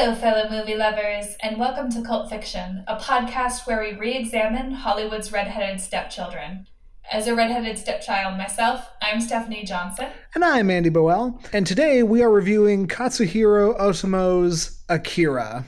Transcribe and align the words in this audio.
Hello, 0.00 0.14
fellow 0.14 0.48
movie 0.48 0.76
lovers, 0.76 1.36
and 1.42 1.58
welcome 1.58 1.90
to 1.90 2.00
Cult 2.00 2.30
Fiction, 2.30 2.84
a 2.88 2.96
podcast 2.96 3.66
where 3.66 3.82
we 3.82 3.92
re 3.98 4.14
examine 4.14 4.72
Hollywood's 4.72 5.30
redheaded 5.30 5.78
stepchildren. 5.78 6.66
As 7.12 7.26
a 7.26 7.34
redheaded 7.34 7.76
stepchild 7.76 8.38
myself, 8.38 8.88
I'm 9.02 9.20
Stephanie 9.20 9.62
Johnson. 9.62 10.06
And 10.34 10.42
I'm 10.42 10.70
Andy 10.70 10.88
Boel. 10.88 11.38
And 11.52 11.66
today 11.66 12.02
we 12.02 12.22
are 12.22 12.30
reviewing 12.30 12.88
Katsuhiro 12.88 13.78
Otomo's 13.78 14.82
Akira. 14.88 15.66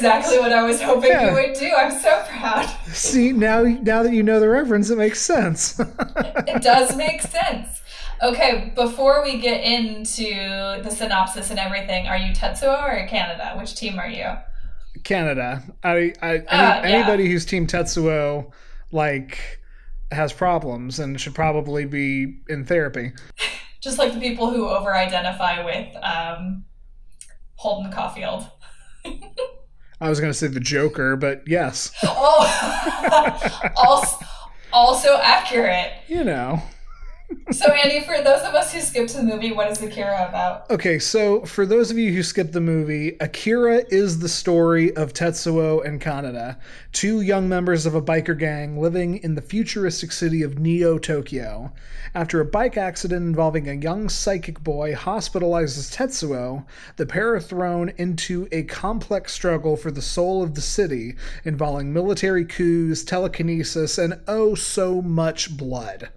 Exactly 0.00 0.38
what 0.38 0.52
I 0.52 0.62
was 0.62 0.80
hoping 0.80 1.10
Yeah. 1.10 1.28
you 1.28 1.34
would 1.34 1.54
do. 1.58 1.72
I'm 1.74 1.90
so 2.00 2.24
proud. 2.28 2.66
See, 2.92 3.32
now, 3.32 3.62
now 3.62 4.02
that 4.02 4.12
you 4.12 4.22
know 4.22 4.40
the 4.40 4.48
reference, 4.48 4.88
it 4.90 4.96
makes 4.96 5.20
sense. 5.20 5.78
It 5.78 6.62
does 6.62 6.96
make 6.96 7.20
sense. 7.20 7.68
Okay, 8.22 8.72
before 8.74 9.22
we 9.22 9.38
get 9.40 9.62
into 9.62 10.24
the 10.82 10.90
synopsis 10.90 11.50
and 11.50 11.58
everything, 11.58 12.06
are 12.06 12.16
you 12.16 12.32
Tetsuo 12.32 12.82
or 12.82 13.06
Kaneda? 13.08 13.58
Which 13.58 13.74
team 13.74 13.98
are 13.98 14.08
you? 14.08 14.26
Kaneda. 15.02 15.62
I, 15.84 16.12
I 16.22 16.34
any, 16.34 16.44
Ah, 16.50 16.80
yeah. 16.82 16.82
anybody 16.82 17.30
who's 17.30 17.44
Team 17.46 17.66
Tetsuo, 17.66 18.50
like, 18.92 19.38
has 20.10 20.32
problems 20.32 20.98
and 20.98 21.20
should 21.20 21.34
probably 21.34 21.84
be 21.84 22.40
in 22.48 22.64
therapy. 22.66 23.12
Just 23.80 23.98
like 23.98 24.12
the 24.14 24.20
people 24.20 24.50
who 24.50 24.68
over 24.68 24.94
identify 24.94 25.64
with 25.64 25.88
um, 26.02 26.64
Holden 27.56 27.90
Caulfield. 27.92 28.46
I 30.00 30.08
was 30.08 30.18
going 30.20 30.32
to 30.32 30.38
say 30.38 30.46
the 30.46 30.60
Joker, 30.60 31.16
but 31.16 31.42
yes, 31.46 31.92
Oh, 32.02 33.70
also, 33.76 34.16
also 34.72 35.18
accurate. 35.22 35.92
you 36.08 36.24
know. 36.24 36.62
So, 37.52 37.72
Andy, 37.72 38.00
for 38.00 38.22
those 38.22 38.42
of 38.42 38.54
us 38.54 38.72
who 38.72 38.80
skipped 38.80 39.12
the 39.12 39.24
movie, 39.24 39.50
what 39.50 39.70
is 39.70 39.82
Akira 39.82 40.28
about? 40.28 40.70
Okay, 40.70 41.00
so 41.00 41.44
for 41.44 41.66
those 41.66 41.90
of 41.90 41.98
you 41.98 42.12
who 42.12 42.22
skipped 42.22 42.52
the 42.52 42.60
movie, 42.60 43.16
Akira 43.20 43.82
is 43.88 44.20
the 44.20 44.28
story 44.28 44.94
of 44.94 45.12
Tetsuo 45.12 45.84
and 45.84 46.00
Kaneda, 46.00 46.58
two 46.92 47.22
young 47.22 47.48
members 47.48 47.86
of 47.86 47.94
a 47.96 48.02
biker 48.02 48.38
gang 48.38 48.80
living 48.80 49.16
in 49.18 49.34
the 49.34 49.42
futuristic 49.42 50.12
city 50.12 50.42
of 50.42 50.60
Neo 50.60 50.96
Tokyo. 50.96 51.72
After 52.14 52.40
a 52.40 52.44
bike 52.44 52.76
accident 52.76 53.26
involving 53.26 53.68
a 53.68 53.74
young 53.74 54.08
psychic 54.08 54.62
boy 54.62 54.94
hospitalizes 54.94 55.92
Tetsuo, 55.92 56.64
the 56.96 57.06
pair 57.06 57.34
are 57.34 57.40
thrown 57.40 57.88
into 57.96 58.46
a 58.52 58.62
complex 58.62 59.32
struggle 59.32 59.76
for 59.76 59.90
the 59.90 60.02
soul 60.02 60.42
of 60.42 60.54
the 60.54 60.60
city, 60.60 61.16
involving 61.44 61.92
military 61.92 62.44
coups, 62.44 63.02
telekinesis, 63.02 63.98
and 63.98 64.20
oh 64.28 64.54
so 64.54 65.02
much 65.02 65.56
blood. 65.56 66.10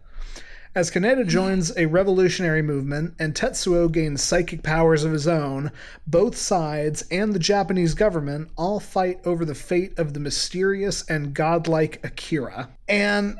As 0.75 0.89
Kaneda 0.89 1.27
joins 1.27 1.75
a 1.77 1.85
revolutionary 1.85 2.63
movement 2.63 3.13
and 3.19 3.35
Tetsuo 3.35 3.91
gains 3.91 4.23
psychic 4.23 4.63
powers 4.63 5.03
of 5.03 5.11
his 5.11 5.27
own, 5.27 5.71
both 6.07 6.35
sides 6.35 7.03
and 7.11 7.31
the 7.31 7.39
Japanese 7.39 7.93
government 7.93 8.49
all 8.57 8.79
fight 8.79 9.19
over 9.23 9.45
the 9.45 9.53
fate 9.53 9.97
of 9.99 10.15
the 10.15 10.19
mysterious 10.19 11.07
and 11.07 11.35
godlike 11.35 12.03
Akira. 12.03 12.69
And 12.87 13.39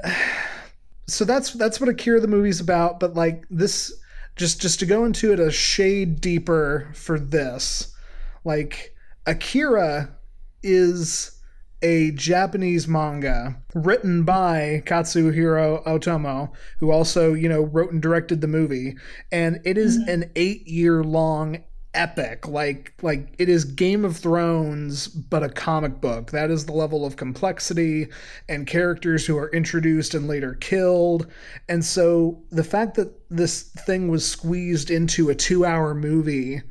so 1.08 1.26
that's 1.26 1.54
that's 1.54 1.80
what 1.80 1.90
Akira 1.90 2.20
the 2.20 2.28
movie's 2.28 2.60
about, 2.60 3.00
but 3.00 3.16
like 3.16 3.46
this 3.50 3.92
just 4.36 4.62
just 4.62 4.80
to 4.82 4.86
go 4.86 5.04
into 5.04 5.34
it 5.34 5.40
a 5.40 5.52
shade 5.52 6.22
deeper 6.22 6.92
for 6.94 7.20
this, 7.20 7.96
like 8.44 8.96
Akira 9.26 10.16
is 10.62 11.40
a 11.84 12.12
Japanese 12.12 12.88
manga 12.88 13.56
written 13.76 14.24
by 14.24 14.82
Katsuhiro 14.86 15.86
Otomo, 15.86 16.52
who 16.80 16.92
also, 16.92 17.34
you 17.34 17.50
know, 17.50 17.62
wrote 17.62 17.92
and 17.92 18.02
directed 18.02 18.42
the 18.42 18.48
movie, 18.48 18.96
and 19.32 19.60
it 19.66 19.78
is 19.78 20.00
mm-hmm. 20.00 20.10
an 20.10 20.32
8-year-long 20.36 21.64
epic 21.96 22.48
like 22.48 22.92
like 23.04 23.36
it 23.38 23.48
is 23.48 23.66
Game 23.66 24.04
of 24.04 24.18
Thrones 24.18 25.08
but 25.08 25.44
a 25.44 25.50
comic 25.50 26.02
book. 26.02 26.32
That 26.32 26.50
is 26.50 26.66
the 26.66 26.72
level 26.72 27.06
of 27.06 27.18
complexity 27.18 28.08
and 28.50 28.66
characters 28.66 29.28
who 29.28 29.38
are 29.38 29.52
introduced 29.52 30.16
and 30.16 30.28
later 30.28 30.56
killed. 30.56 31.28
And 31.70 31.86
so 31.86 32.42
the 32.50 32.64
fact 32.64 32.96
that 32.96 33.14
this 33.30 33.62
thing 33.62 34.08
was 34.08 34.26
squeezed 34.26 34.90
into 34.90 35.30
a 35.30 35.36
2-hour 35.36 35.94
movie 35.94 36.64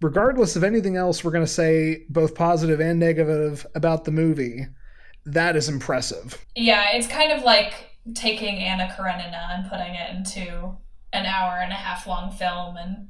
regardless 0.00 0.56
of 0.56 0.64
anything 0.64 0.96
else 0.96 1.22
we're 1.22 1.30
going 1.30 1.44
to 1.44 1.50
say 1.50 2.04
both 2.08 2.34
positive 2.34 2.80
and 2.80 2.98
negative 2.98 3.66
about 3.74 4.04
the 4.04 4.10
movie 4.10 4.66
that 5.26 5.56
is 5.56 5.68
impressive 5.68 6.44
Yeah, 6.56 6.88
it's 6.94 7.06
kind 7.06 7.32
of 7.32 7.42
like 7.42 7.90
taking 8.14 8.56
Anna 8.58 8.92
Karenina 8.96 9.48
and 9.50 9.70
putting 9.70 9.94
it 9.94 10.14
into 10.14 10.76
an 11.12 11.26
hour 11.26 11.58
and 11.58 11.72
a 11.72 11.76
half 11.76 12.06
long 12.06 12.30
film 12.32 12.76
and 12.76 13.08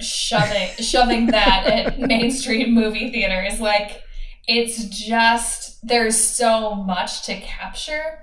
shoving 0.00 0.68
shoving 0.80 1.26
that 1.26 1.66
at 1.66 1.98
mainstream 1.98 2.74
movie 2.74 3.10
theaters. 3.10 3.60
Like 3.60 4.02
it's 4.48 4.84
just 4.84 5.86
there's 5.86 6.18
so 6.18 6.74
much 6.74 7.24
to 7.26 7.38
capture. 7.40 8.20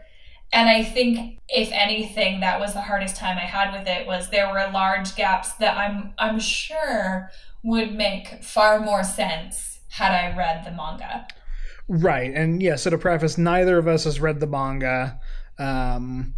And 0.52 0.70
I 0.70 0.84
think 0.84 1.40
if 1.50 1.72
anything, 1.72 2.42
that 2.42 2.60
was 2.60 2.74
the 2.74 2.82
hardest 2.82 3.16
time 3.16 3.38
I 3.38 3.42
had 3.42 3.74
with 3.78 3.88
it 3.88 4.06
was 4.06 4.30
there 4.30 4.52
were 4.52 4.70
large 4.72 5.16
gaps 5.16 5.54
that 5.54 5.78
I'm 5.78 6.14
I'm 6.18 6.40
sure 6.40 7.32
would 7.64 7.94
make 7.96 8.44
far 8.44 8.80
more 8.80 9.04
sense 9.04 9.80
had 9.90 10.12
I 10.12 10.36
read 10.38 10.66
the 10.66 10.72
manga. 10.72 11.28
right 11.88 12.34
and 12.34 12.62
yeah 12.62 12.76
so 12.76 12.90
to 12.90 12.98
preface 12.98 13.38
neither 13.38 13.78
of 13.78 13.88
us 13.88 14.04
has 14.06 14.20
read 14.20 14.40
the 14.40 14.48
manga 14.48 15.20
um 15.60 16.34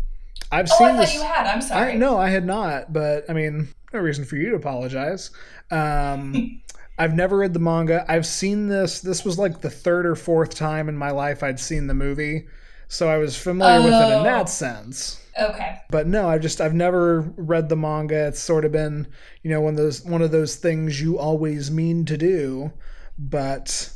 i've 0.51 0.67
Oh, 0.71 0.77
seen 0.77 0.87
I 0.87 0.91
thought 0.91 0.99
this 1.01 1.13
you 1.15 1.21
had. 1.23 1.47
I'm 1.47 1.61
sorry. 1.61 1.91
I, 1.93 1.95
no 1.95 2.17
i 2.17 2.29
had 2.29 2.45
not 2.45 2.91
but 2.91 3.29
i 3.29 3.33
mean 3.33 3.67
no 3.93 3.99
reason 3.99 4.25
for 4.25 4.35
you 4.35 4.49
to 4.49 4.55
apologize 4.55 5.31
um 5.71 6.61
I've 6.97 7.13
never 7.13 7.35
read 7.35 7.53
the 7.53 7.59
manga. 7.59 8.05
I've 8.07 8.25
seen 8.25 8.69
this. 8.69 9.01
This 9.01 9.25
was 9.25 9.37
like 9.37 9.59
the 9.59 9.69
third 9.69 10.05
or 10.05 10.15
fourth 10.15 10.55
time 10.55 10.87
in 10.87 10.95
my 10.97 11.11
life 11.11 11.43
I'd 11.43 11.59
seen 11.59 11.87
the 11.87 11.93
movie. 11.93 12.47
So 12.87 13.09
I 13.09 13.17
was 13.17 13.35
familiar 13.37 13.79
with 13.83 13.91
it 13.93 14.13
in 14.13 14.19
Oh. 14.19 14.23
that 14.23 14.47
sense. 14.47 15.19
Okay. 15.39 15.77
but 15.89 16.07
no 16.07 16.29
i've 16.29 16.41
just 16.41 16.61
i've 16.61 16.73
never 16.73 17.21
read 17.35 17.67
the 17.67 17.75
manga. 17.75 18.27
It's 18.27 18.39
sort 18.39 18.63
of 18.63 18.71
been 18.71 19.07
you 19.43 19.49
know 19.49 19.59
one 19.61 19.73
of 19.73 19.77
those 19.77 20.03
one 20.03 20.21
of 20.21 20.31
those 20.31 20.55
things 20.55 21.01
you 21.01 21.19
always 21.19 21.69
mean 21.69 22.05
to 22.05 22.17
do. 22.17 22.71
But 23.17 23.91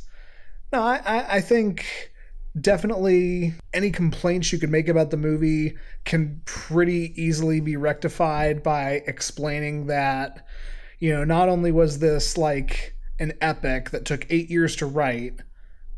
no 0.72 0.82
i 0.82 0.96
i, 1.04 1.36
I 1.36 1.40
think 1.40 2.12
definitely 2.60 3.54
any 3.72 3.90
complaints 3.90 4.52
you 4.52 4.58
could 4.58 4.70
make 4.70 4.88
about 4.88 5.10
the 5.10 5.16
movie 5.16 5.76
can 6.04 6.42
pretty 6.44 7.12
easily 7.20 7.60
be 7.60 7.76
rectified 7.76 8.62
by 8.62 9.02
explaining 9.06 9.86
that 9.86 10.44
you 10.98 11.12
know 11.12 11.24
not 11.24 11.48
only 11.48 11.70
was 11.70 12.00
this 12.00 12.36
like 12.36 12.94
an 13.20 13.32
epic 13.40 13.90
that 13.90 14.04
took 14.04 14.26
eight 14.30 14.50
years 14.50 14.74
to 14.76 14.86
write 14.86 15.40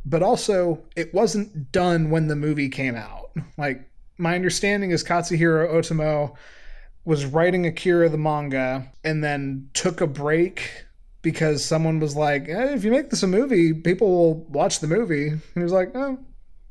but 0.04 0.22
also 0.22 0.82
it 0.97 1.14
wasn't 1.14 1.70
done 1.72 2.10
when 2.10 2.26
the 2.26 2.36
movie 2.36 2.69
came 2.69 2.97
out. 2.97 3.31
Like 3.56 3.88
my 4.22 4.36
understanding 4.36 4.92
is 4.92 5.02
Katsuhiro 5.02 5.68
Otomo 5.68 6.36
was 7.04 7.26
writing 7.26 7.66
Akira 7.66 8.08
the 8.08 8.16
manga 8.16 8.88
and 9.02 9.22
then 9.22 9.68
took 9.74 10.00
a 10.00 10.06
break 10.06 10.84
because 11.22 11.64
someone 11.64 11.98
was 11.98 12.14
like, 12.14 12.48
eh, 12.48 12.72
if 12.72 12.84
you 12.84 12.92
make 12.92 13.10
this 13.10 13.24
a 13.24 13.26
movie, 13.26 13.74
people 13.74 14.08
will 14.08 14.34
watch 14.44 14.78
the 14.78 14.86
movie. 14.86 15.28
And 15.28 15.42
he 15.54 15.62
was 15.62 15.72
like, 15.72 15.90
oh, 15.96 16.18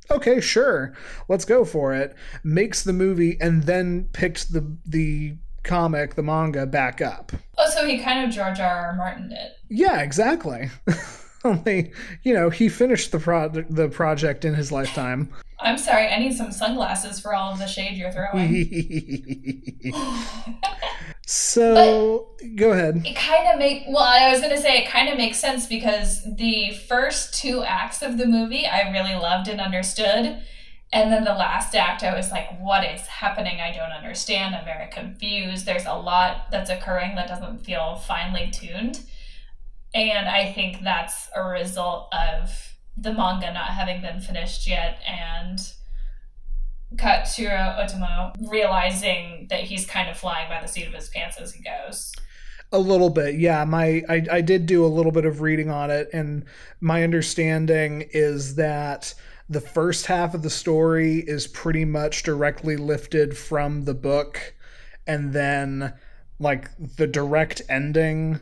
okay, 0.09 0.39
sure, 0.39 0.93
let's 1.27 1.43
go 1.43 1.65
for 1.65 1.93
it. 1.93 2.15
Makes 2.45 2.83
the 2.83 2.93
movie 2.93 3.37
and 3.41 3.63
then 3.63 4.07
picked 4.13 4.53
the 4.53 4.77
the 4.85 5.35
comic, 5.63 6.15
the 6.15 6.23
manga 6.23 6.65
back 6.65 7.01
up. 7.01 7.33
Oh, 7.57 7.69
so 7.69 7.85
he 7.85 7.99
kind 7.99 8.25
of 8.25 8.33
George 8.33 8.61
R. 8.61 8.87
R. 8.87 8.95
Martin 8.95 9.27
did. 9.27 9.51
Yeah, 9.69 9.99
exactly. 9.99 10.69
Only, 11.45 11.91
you 12.23 12.33
know, 12.33 12.49
he 12.49 12.69
finished 12.69 13.11
the 13.11 13.19
pro- 13.19 13.49
the 13.49 13.89
project 13.89 14.45
in 14.45 14.53
his 14.53 14.71
lifetime. 14.71 15.29
I'm 15.59 15.77
sorry, 15.77 16.07
I 16.07 16.19
need 16.19 16.35
some 16.35 16.51
sunglasses 16.51 17.19
for 17.19 17.33
all 17.33 17.53
of 17.53 17.59
the 17.59 17.67
shade 17.67 17.95
you're 17.95 18.11
throwing. 18.11 19.83
so, 21.25 22.29
go 22.55 22.71
ahead. 22.71 23.03
it 23.05 23.15
kind 23.15 23.47
of 23.47 23.59
make 23.59 23.83
well, 23.87 24.03
I 24.03 24.29
was 24.31 24.41
gonna 24.41 24.57
say 24.57 24.83
it 24.83 24.89
kind 24.89 25.09
of 25.09 25.17
makes 25.17 25.39
sense 25.39 25.67
because 25.67 26.23
the 26.35 26.73
first 26.87 27.33
two 27.33 27.63
acts 27.63 28.01
of 28.01 28.17
the 28.17 28.25
movie 28.25 28.65
I 28.65 28.91
really 28.91 29.15
loved 29.15 29.47
and 29.47 29.61
understood. 29.61 30.43
And 30.93 31.11
then 31.11 31.23
the 31.23 31.33
last 31.33 31.73
act, 31.73 32.03
I 32.03 32.13
was 32.13 32.31
like, 32.31 32.59
what 32.59 32.83
is 32.83 33.07
happening? 33.07 33.61
I 33.61 33.71
don't 33.71 33.93
understand. 33.93 34.53
I'm 34.53 34.65
very 34.65 34.89
confused. 34.91 35.65
There's 35.65 35.85
a 35.85 35.93
lot 35.93 36.47
that's 36.51 36.69
occurring 36.69 37.15
that 37.15 37.29
doesn't 37.29 37.63
feel 37.63 37.95
finely 37.95 38.51
tuned. 38.51 38.99
And 39.93 40.27
I 40.29 40.51
think 40.53 40.83
that's 40.83 41.29
a 41.35 41.43
result 41.43 42.13
of 42.13 42.75
the 42.97 43.13
manga 43.13 43.51
not 43.53 43.69
having 43.69 44.01
been 44.01 44.19
finished 44.19 44.67
yet 44.67 44.99
and 45.07 45.59
Katsuhiro 46.95 47.77
Otomo 47.79 48.33
realizing 48.49 49.47
that 49.49 49.61
he's 49.61 49.85
kind 49.85 50.09
of 50.09 50.17
flying 50.17 50.49
by 50.49 50.61
the 50.61 50.67
seat 50.67 50.87
of 50.87 50.93
his 50.93 51.09
pants 51.09 51.37
as 51.39 51.53
he 51.53 51.63
goes. 51.63 52.11
A 52.73 52.79
little 52.79 53.09
bit, 53.09 53.35
yeah. 53.35 53.63
My 53.65 54.03
I, 54.07 54.25
I 54.31 54.41
did 54.41 54.65
do 54.65 54.85
a 54.85 54.87
little 54.87 55.11
bit 55.11 55.25
of 55.25 55.41
reading 55.41 55.69
on 55.69 55.89
it, 55.89 56.09
and 56.13 56.45
my 56.79 57.03
understanding 57.03 58.05
is 58.11 58.55
that 58.55 59.13
the 59.49 59.61
first 59.61 60.05
half 60.05 60.33
of 60.33 60.41
the 60.41 60.49
story 60.49 61.19
is 61.19 61.47
pretty 61.47 61.83
much 61.83 62.23
directly 62.23 62.77
lifted 62.77 63.37
from 63.37 63.83
the 63.83 63.93
book, 63.93 64.53
and 65.05 65.33
then 65.33 65.93
like 66.39 66.69
the 66.97 67.07
direct 67.07 67.61
ending 67.67 68.39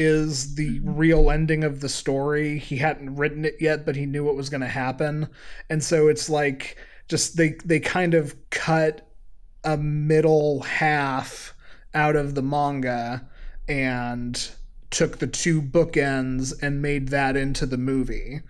is 0.00 0.54
the 0.54 0.80
real 0.80 1.30
ending 1.30 1.62
of 1.62 1.80
the 1.80 1.88
story. 1.88 2.58
He 2.58 2.78
hadn't 2.78 3.16
written 3.16 3.44
it 3.44 3.56
yet, 3.60 3.84
but 3.84 3.96
he 3.96 4.06
knew 4.06 4.24
what 4.24 4.34
was 4.34 4.48
going 4.48 4.62
to 4.62 4.66
happen, 4.66 5.28
and 5.68 5.84
so 5.84 6.08
it's 6.08 6.30
like 6.30 6.78
just 7.08 7.36
they 7.36 7.56
they 7.64 7.80
kind 7.80 8.14
of 8.14 8.34
cut 8.48 9.06
a 9.62 9.76
middle 9.76 10.62
half 10.62 11.52
out 11.92 12.16
of 12.16 12.34
the 12.34 12.42
manga 12.42 13.28
and 13.68 14.50
took 14.90 15.18
the 15.18 15.26
two 15.26 15.60
bookends 15.60 16.54
and 16.62 16.80
made 16.80 17.08
that 17.08 17.36
into 17.36 17.66
the 17.66 17.76
movie 17.76 18.40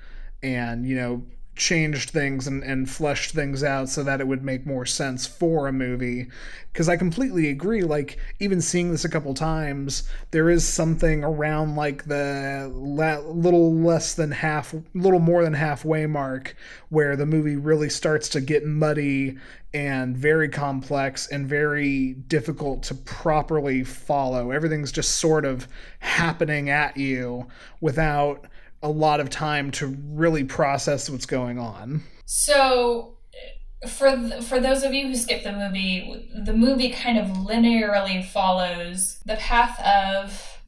and 0.43 0.87
you 0.87 0.95
know 0.95 1.23
changed 1.57 2.11
things 2.11 2.47
and, 2.47 2.63
and 2.63 2.89
fleshed 2.89 3.33
things 3.33 3.63
out 3.63 3.89
so 3.89 4.03
that 4.03 4.21
it 4.21 4.27
would 4.27 4.43
make 4.43 4.67
more 4.67 4.87
sense 4.87 5.27
for 5.27 5.67
a 5.67 5.73
movie. 5.73 6.29
Because 6.73 6.89
i 6.89 6.97
completely 6.97 7.49
agree 7.51 7.83
like 7.83 8.17
even 8.39 8.61
seeing 8.61 8.93
this 8.93 9.05
a 9.05 9.09
couple 9.09 9.35
times 9.35 10.09
there 10.31 10.49
is 10.49 10.67
something 10.67 11.25
around 11.25 11.75
like 11.75 12.05
the 12.05 12.71
la- 12.73 13.19
little 13.19 13.75
less 13.75 14.15
than 14.15 14.31
half 14.31 14.73
little 14.95 15.19
more 15.19 15.43
than 15.43 15.53
halfway 15.53 16.07
mark 16.07 16.55
where 16.89 17.17
the 17.17 17.27
movie 17.27 17.57
really 17.57 17.91
starts 17.91 18.29
to 18.29 18.41
get 18.41 18.65
muddy 18.65 19.37
and 19.73 20.17
very 20.17 20.49
complex 20.49 21.27
and 21.29 21.47
very 21.47 22.15
difficult 22.15 22.83
to 22.83 22.95
properly 22.95 23.85
follow. 23.85 24.51
Everything's 24.51 24.91
just 24.91 25.17
sort 25.19 25.45
of 25.45 25.69
happening 26.01 26.71
at 26.71 26.97
you 26.97 27.47
without 27.81 28.47
a 28.83 28.89
lot 28.89 29.21
of 29.21 29.31
time 29.31 29.71
to 29.73 29.97
really 30.11 30.45
process 30.45 31.11
what's 31.11 31.27
going 31.27 31.59
on. 31.59 32.03
So, 32.27 33.19
for 33.89 34.15
th- 34.17 34.43
for 34.45 34.61
those 34.61 34.83
of 34.83 34.95
you 34.95 35.09
who 35.09 35.15
skip 35.15 35.43
the 35.43 35.53
movie, 35.53 36.31
the 36.35 36.55
movie 36.55 36.91
kind 36.91 37.19
of 37.19 37.27
linearly 37.29 38.25
follows 38.25 39.21
the 39.25 39.37
path 39.37 39.81
of 39.81 40.59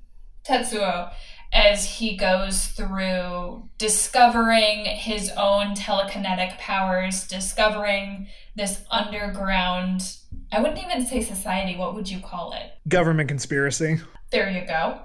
Tetsuo 0.46 1.12
as 1.52 1.84
he 1.84 2.16
goes 2.16 2.66
through 2.68 3.68
discovering 3.76 4.86
his 4.86 5.30
own 5.36 5.74
telekinetic 5.74 6.56
powers, 6.58 7.26
discovering 7.28 8.26
this 8.56 8.82
underground 8.90 10.16
I 10.50 10.60
wouldn't 10.60 10.82
even 10.82 11.06
say 11.06 11.22
society, 11.22 11.76
what 11.76 11.94
would 11.94 12.10
you 12.10 12.20
call 12.20 12.52
it? 12.52 12.72
Government 12.86 13.28
conspiracy. 13.28 14.00
There 14.30 14.50
you 14.50 14.66
go 14.66 15.00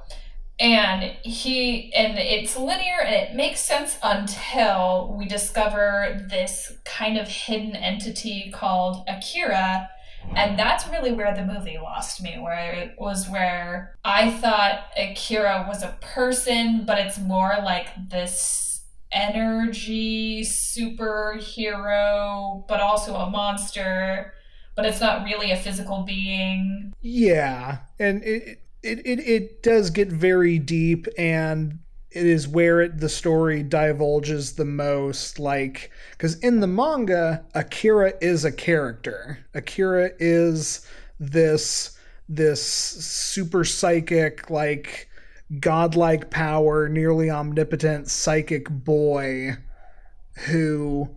and 0.60 1.04
he 1.22 1.94
and 1.94 2.18
it's 2.18 2.58
linear 2.58 3.02
and 3.02 3.14
it 3.14 3.36
makes 3.36 3.60
sense 3.60 3.98
until 4.02 5.16
we 5.18 5.28
discover 5.28 6.26
this 6.30 6.74
kind 6.84 7.18
of 7.18 7.28
hidden 7.28 7.76
entity 7.76 8.52
called 8.54 9.04
akira. 9.08 9.90
And 10.36 10.60
that's 10.60 10.88
really 10.90 11.14
where 11.14 11.34
the 11.34 11.46
movie 11.46 11.78
lost 11.78 12.22
me 12.22 12.38
where 12.40 12.74
it 12.74 12.96
was 12.98 13.30
where 13.30 13.96
i 14.04 14.30
thought 14.30 14.88
akira 14.98 15.66
was 15.70 15.84
a 15.84 15.96
person 16.02 16.84
but 16.86 16.98
it's 16.98 17.18
more 17.18 17.56
like 17.64 17.88
this 18.10 18.82
energy 19.12 20.42
superhero 20.44 21.88
but 22.68 22.82
also 22.82 23.16
a 23.16 23.30
monster 23.30 24.34
but 24.76 24.86
it's 24.86 25.00
not 25.02 25.24
really 25.26 25.50
a 25.52 25.58
physical 25.58 26.04
being. 26.04 26.94
Yeah 27.02 27.78
and 28.00 28.22
it 28.24 28.62
it, 28.88 29.06
it, 29.06 29.20
it 29.20 29.64
does 29.64 29.90
get 29.90 30.08
very 30.08 30.58
deep 30.58 31.08
and 31.18 31.80
it 32.12 32.26
is 32.26 32.48
where 32.48 32.82
it, 32.82 33.00
the 33.00 33.10
story 33.10 33.62
divulges 33.62 34.54
the 34.54 34.66
most 34.66 35.40
like 35.40 35.92
because 36.12 36.40
in 36.40 36.62
the 36.62 36.68
manga 36.68 37.44
akira 37.54 38.14
is 38.22 38.46
a 38.46 38.52
character 38.52 39.40
akira 39.54 40.12
is 40.20 40.88
this 41.20 41.98
this 42.30 42.64
super 42.64 43.64
psychic 43.64 44.50
like 44.50 45.10
godlike 45.60 46.30
power 46.30 46.88
nearly 46.88 47.30
omnipotent 47.30 48.10
psychic 48.10 48.70
boy 48.70 49.56
who 50.46 51.10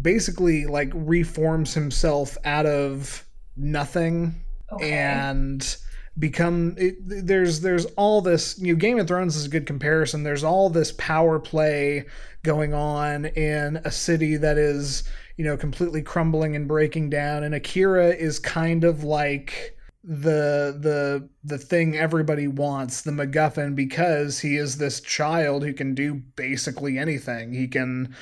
basically 0.00 0.66
like 0.66 0.90
reforms 0.94 1.74
himself 1.74 2.38
out 2.44 2.66
of 2.66 3.24
nothing 3.56 4.34
okay. 4.72 4.92
and 4.92 5.76
become 6.18 6.74
it, 6.76 6.96
there's 7.00 7.60
there's 7.60 7.86
all 7.96 8.20
this 8.20 8.58
you 8.58 8.72
know 8.72 8.78
Game 8.78 8.98
of 8.98 9.06
Thrones 9.08 9.36
is 9.36 9.46
a 9.46 9.50
good 9.50 9.66
comparison. 9.66 10.22
There's 10.22 10.44
all 10.44 10.68
this 10.68 10.92
power 10.92 11.38
play 11.38 12.04
going 12.42 12.74
on 12.74 13.26
in 13.26 13.76
a 13.84 13.90
city 13.90 14.36
that 14.36 14.58
is 14.58 15.04
you 15.36 15.44
know 15.44 15.56
completely 15.56 16.02
crumbling 16.02 16.54
and 16.56 16.68
breaking 16.68 17.10
down. 17.10 17.44
And 17.44 17.54
Akira 17.54 18.10
is 18.10 18.38
kind 18.38 18.84
of 18.84 19.04
like 19.04 19.76
the 20.04 20.76
the 20.80 21.28
the 21.44 21.58
thing 21.58 21.96
everybody 21.96 22.48
wants 22.48 23.02
the 23.02 23.12
MacGuffin 23.12 23.76
because 23.76 24.40
he 24.40 24.56
is 24.56 24.76
this 24.76 25.00
child 25.00 25.62
who 25.62 25.72
can 25.72 25.94
do 25.94 26.14
basically 26.14 26.98
anything. 26.98 27.52
He 27.52 27.68
can 27.68 28.14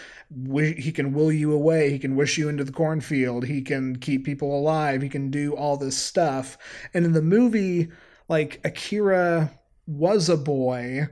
he 0.54 0.92
can 0.92 1.14
will 1.14 1.32
you 1.32 1.52
away. 1.52 1.90
He 1.90 1.98
can 1.98 2.16
wish 2.16 2.36
you 2.36 2.48
into 2.50 2.64
the 2.64 2.72
cornfield. 2.72 3.46
He 3.46 3.62
can 3.62 3.96
keep 3.96 4.24
people 4.24 4.56
alive. 4.56 5.00
He 5.00 5.08
can 5.08 5.30
do 5.30 5.56
all 5.56 5.78
this 5.78 5.96
stuff. 5.96 6.58
And 6.92 7.06
in 7.06 7.12
the 7.12 7.22
movie 7.22 7.88
like 8.28 8.60
Akira 8.62 9.50
was 9.86 10.28
a 10.28 10.36
boy 10.36 11.08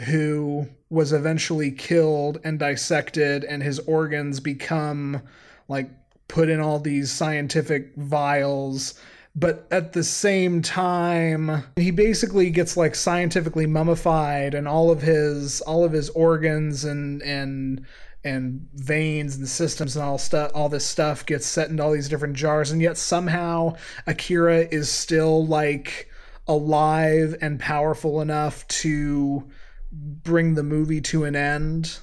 who 0.00 0.68
was 0.90 1.12
eventually 1.12 1.70
killed 1.70 2.38
and 2.44 2.58
dissected 2.58 3.44
and 3.44 3.62
his 3.62 3.78
organs 3.80 4.38
become 4.40 5.22
like 5.68 5.90
put 6.28 6.48
in 6.48 6.60
all 6.60 6.78
these 6.78 7.10
scientific 7.10 7.94
vials 7.96 9.00
but 9.34 9.66
at 9.70 9.92
the 9.92 10.02
same 10.02 10.60
time 10.60 11.64
he 11.76 11.90
basically 11.90 12.50
gets 12.50 12.76
like 12.76 12.94
scientifically 12.94 13.66
mummified 13.66 14.54
and 14.54 14.66
all 14.66 14.90
of 14.90 15.02
his 15.02 15.60
all 15.62 15.84
of 15.84 15.92
his 15.92 16.10
organs 16.10 16.84
and 16.84 17.22
and 17.22 17.84
and 18.22 18.66
veins 18.74 19.36
and 19.36 19.48
systems 19.48 19.96
and 19.96 20.04
all 20.04 20.18
stuff 20.18 20.50
all 20.54 20.68
this 20.68 20.84
stuff 20.84 21.24
gets 21.24 21.46
set 21.46 21.70
into 21.70 21.82
all 21.82 21.92
these 21.92 22.08
different 22.08 22.34
jars 22.34 22.70
and 22.70 22.82
yet 22.82 22.98
somehow 22.98 23.74
akira 24.06 24.66
is 24.70 24.90
still 24.90 25.46
like 25.46 26.10
alive 26.50 27.36
and 27.40 27.60
powerful 27.60 28.20
enough 28.20 28.66
to 28.66 29.48
bring 29.92 30.54
the 30.54 30.62
movie 30.64 31.00
to 31.00 31.24
an 31.24 31.36
end. 31.36 31.98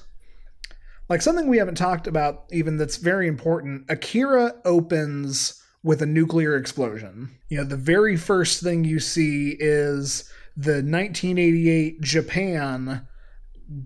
Like 1.08 1.22
something 1.22 1.48
we 1.48 1.58
haven't 1.58 1.76
talked 1.76 2.06
about 2.06 2.44
even 2.50 2.78
that's 2.78 2.96
very 2.96 3.28
important 3.28 3.84
akira 3.88 4.54
opens 4.64 5.57
with 5.82 6.02
a 6.02 6.06
nuclear 6.06 6.56
explosion. 6.56 7.30
You 7.48 7.58
know, 7.58 7.64
the 7.64 7.76
very 7.76 8.16
first 8.16 8.62
thing 8.62 8.84
you 8.84 9.00
see 9.00 9.56
is 9.58 10.30
the 10.56 10.82
1988 10.82 12.00
Japan 12.00 13.06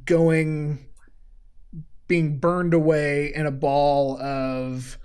going 0.05 0.87
being 2.09 2.39
burned 2.39 2.75
away 2.75 3.33
in 3.35 3.47
a 3.47 3.51
ball 3.51 4.21
of 4.21 4.99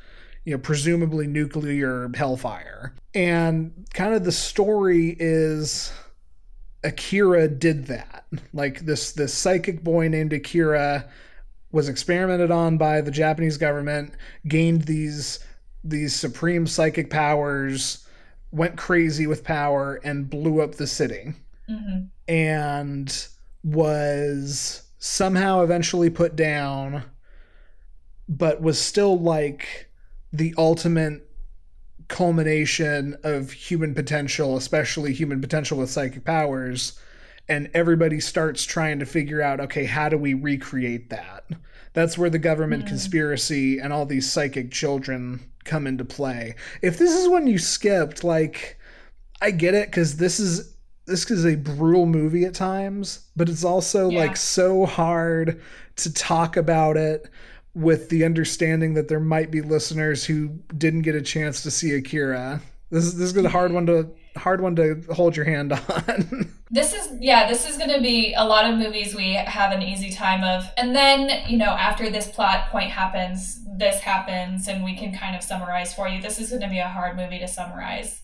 you 0.43 0.53
know 0.53 0.57
presumably 0.57 1.27
nuclear 1.27 2.09
hellfire 2.13 2.93
and 3.13 3.85
kind 3.93 4.13
of 4.13 4.23
the 4.23 4.31
story 4.31 5.15
is 5.19 5.91
akira 6.83 7.47
did 7.47 7.85
that 7.85 8.25
like 8.53 8.81
this 8.81 9.13
this 9.13 9.33
psychic 9.33 9.83
boy 9.83 10.07
named 10.07 10.33
akira 10.33 11.09
was 11.71 11.89
experimented 11.89 12.51
on 12.51 12.77
by 12.77 13.01
the 13.01 13.11
japanese 13.11 13.57
government 13.57 14.13
gained 14.47 14.83
these 14.83 15.39
these 15.89 16.15
supreme 16.15 16.67
psychic 16.67 17.09
powers, 17.09 18.05
went 18.51 18.77
crazy 18.77 19.27
with 19.27 19.43
power, 19.43 19.99
and 20.03 20.29
blew 20.29 20.61
up 20.61 20.75
the 20.75 20.87
city. 20.87 21.33
Mm-hmm. 21.69 22.05
And 22.27 23.27
was 23.63 24.83
somehow 24.99 25.63
eventually 25.63 26.09
put 26.09 26.35
down, 26.35 27.03
but 28.27 28.61
was 28.61 28.79
still 28.79 29.19
like 29.19 29.89
the 30.33 30.53
ultimate 30.57 31.29
culmination 32.07 33.17
of 33.23 33.51
human 33.51 33.93
potential, 33.93 34.55
especially 34.55 35.13
human 35.13 35.41
potential 35.41 35.77
with 35.77 35.89
psychic 35.89 36.23
powers. 36.23 36.99
And 37.49 37.69
everybody 37.73 38.19
starts 38.19 38.63
trying 38.63 38.99
to 38.99 39.05
figure 39.05 39.41
out 39.41 39.59
okay, 39.59 39.85
how 39.85 40.09
do 40.09 40.17
we 40.17 40.33
recreate 40.33 41.09
that? 41.09 41.45
That's 41.93 42.17
where 42.17 42.29
the 42.29 42.39
government 42.39 42.85
mm. 42.85 42.87
conspiracy 42.87 43.79
and 43.79 43.91
all 43.91 44.05
these 44.05 44.31
psychic 44.31 44.71
children 44.71 45.39
come 45.67 45.85
into 45.85 46.05
play. 46.05 46.55
If 46.81 46.97
this 46.97 47.13
is 47.13 47.27
one 47.27 47.45
you 47.47 47.59
skipped, 47.59 48.23
like 48.23 48.79
I 49.41 49.51
get 49.51 49.75
it 49.75 49.89
because 49.89 50.17
this 50.17 50.39
is 50.39 50.75
this 51.05 51.29
is 51.31 51.45
a 51.45 51.55
brutal 51.55 52.05
movie 52.05 52.45
at 52.45 52.53
times, 52.53 53.27
but 53.35 53.49
it's 53.49 53.63
also 53.63 54.09
yeah. 54.09 54.19
like 54.19 54.37
so 54.37 54.85
hard 54.85 55.61
to 55.97 56.13
talk 56.13 56.57
about 56.57 56.97
it 56.97 57.29
with 57.73 58.09
the 58.09 58.25
understanding 58.25 58.95
that 58.95 59.07
there 59.07 59.19
might 59.19 59.51
be 59.51 59.61
listeners 59.61 60.25
who 60.25 60.49
didn't 60.77 61.03
get 61.03 61.15
a 61.15 61.21
chance 61.21 61.61
to 61.63 61.71
see 61.71 61.93
Akira. 61.95 62.61
This 62.89 63.05
is 63.05 63.17
this 63.17 63.33
is 63.33 63.45
a 63.45 63.49
hard 63.49 63.67
mm-hmm. 63.67 63.75
one 63.75 63.85
to 63.87 64.09
hard 64.37 64.61
one 64.61 64.75
to 64.77 65.01
hold 65.11 65.35
your 65.35 65.45
hand 65.45 65.73
on. 65.73 66.53
this 66.71 66.93
is 66.93 67.11
yeah, 67.19 67.47
this 67.47 67.69
is 67.69 67.77
going 67.77 67.91
to 67.91 68.01
be 68.01 68.33
a 68.33 68.43
lot 68.43 68.69
of 68.69 68.77
movies 68.77 69.15
we 69.15 69.33
have 69.33 69.71
an 69.71 69.81
easy 69.81 70.11
time 70.11 70.43
of. 70.43 70.69
And 70.77 70.95
then, 70.95 71.49
you 71.49 71.57
know, 71.57 71.71
after 71.71 72.09
this 72.09 72.27
plot 72.27 72.69
point 72.69 72.89
happens, 72.89 73.59
this 73.77 74.01
happens 74.01 74.67
and 74.67 74.83
we 74.83 74.95
can 74.95 75.13
kind 75.13 75.35
of 75.35 75.43
summarize 75.43 75.93
for 75.93 76.07
you. 76.07 76.21
This 76.21 76.39
is 76.39 76.49
going 76.49 76.61
to 76.61 76.69
be 76.69 76.79
a 76.79 76.87
hard 76.87 77.15
movie 77.17 77.39
to 77.39 77.47
summarize. 77.47 78.21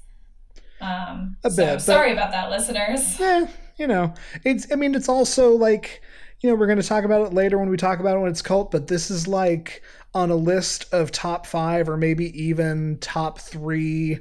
Um, 0.81 1.37
a 1.43 1.49
so 1.49 1.65
bit. 1.65 1.81
sorry 1.81 2.11
about 2.11 2.31
that, 2.31 2.49
listeners. 2.49 3.19
Yeah, 3.19 3.47
you 3.77 3.87
know, 3.87 4.13
it's. 4.43 4.71
I 4.71 4.75
mean, 4.75 4.95
it's 4.95 5.07
also 5.07 5.51
like 5.51 6.01
you 6.41 6.49
know 6.49 6.55
we're 6.55 6.67
going 6.67 6.81
to 6.81 6.87
talk 6.87 7.05
about 7.05 7.25
it 7.25 7.33
later 7.33 7.57
when 7.57 7.69
we 7.69 7.77
talk 7.77 7.99
about 7.99 8.17
it 8.17 8.19
when 8.19 8.29
it's 8.29 8.41
cult, 8.41 8.71
but 8.71 8.87
this 8.87 9.09
is 9.09 9.27
like 9.27 9.81
on 10.13 10.29
a 10.29 10.35
list 10.35 10.93
of 10.93 11.11
top 11.11 11.47
five 11.47 11.89
or 11.89 11.97
maybe 11.97 12.37
even 12.39 12.97
top 12.99 13.39
three 13.39 14.19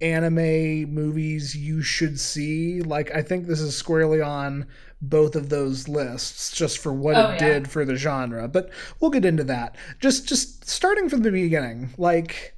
anime 0.00 0.92
movies 0.92 1.56
you 1.56 1.82
should 1.82 2.18
see. 2.20 2.80
Like, 2.82 3.14
I 3.14 3.22
think 3.22 3.46
this 3.46 3.60
is 3.60 3.76
squarely 3.76 4.20
on 4.20 4.66
both 5.00 5.36
of 5.36 5.48
those 5.48 5.88
lists 5.88 6.52
just 6.56 6.78
for 6.78 6.92
what 6.92 7.16
Oh, 7.16 7.30
it 7.30 7.40
yeah. 7.40 7.48
did 7.54 7.70
for 7.70 7.84
the 7.84 7.96
genre. 7.96 8.48
But 8.48 8.70
we'll 9.00 9.10
get 9.10 9.24
into 9.24 9.44
that. 9.44 9.76
Just, 10.00 10.26
just 10.28 10.68
starting 10.68 11.08
from 11.08 11.22
the 11.22 11.30
beginning. 11.30 11.90
Like, 11.98 12.54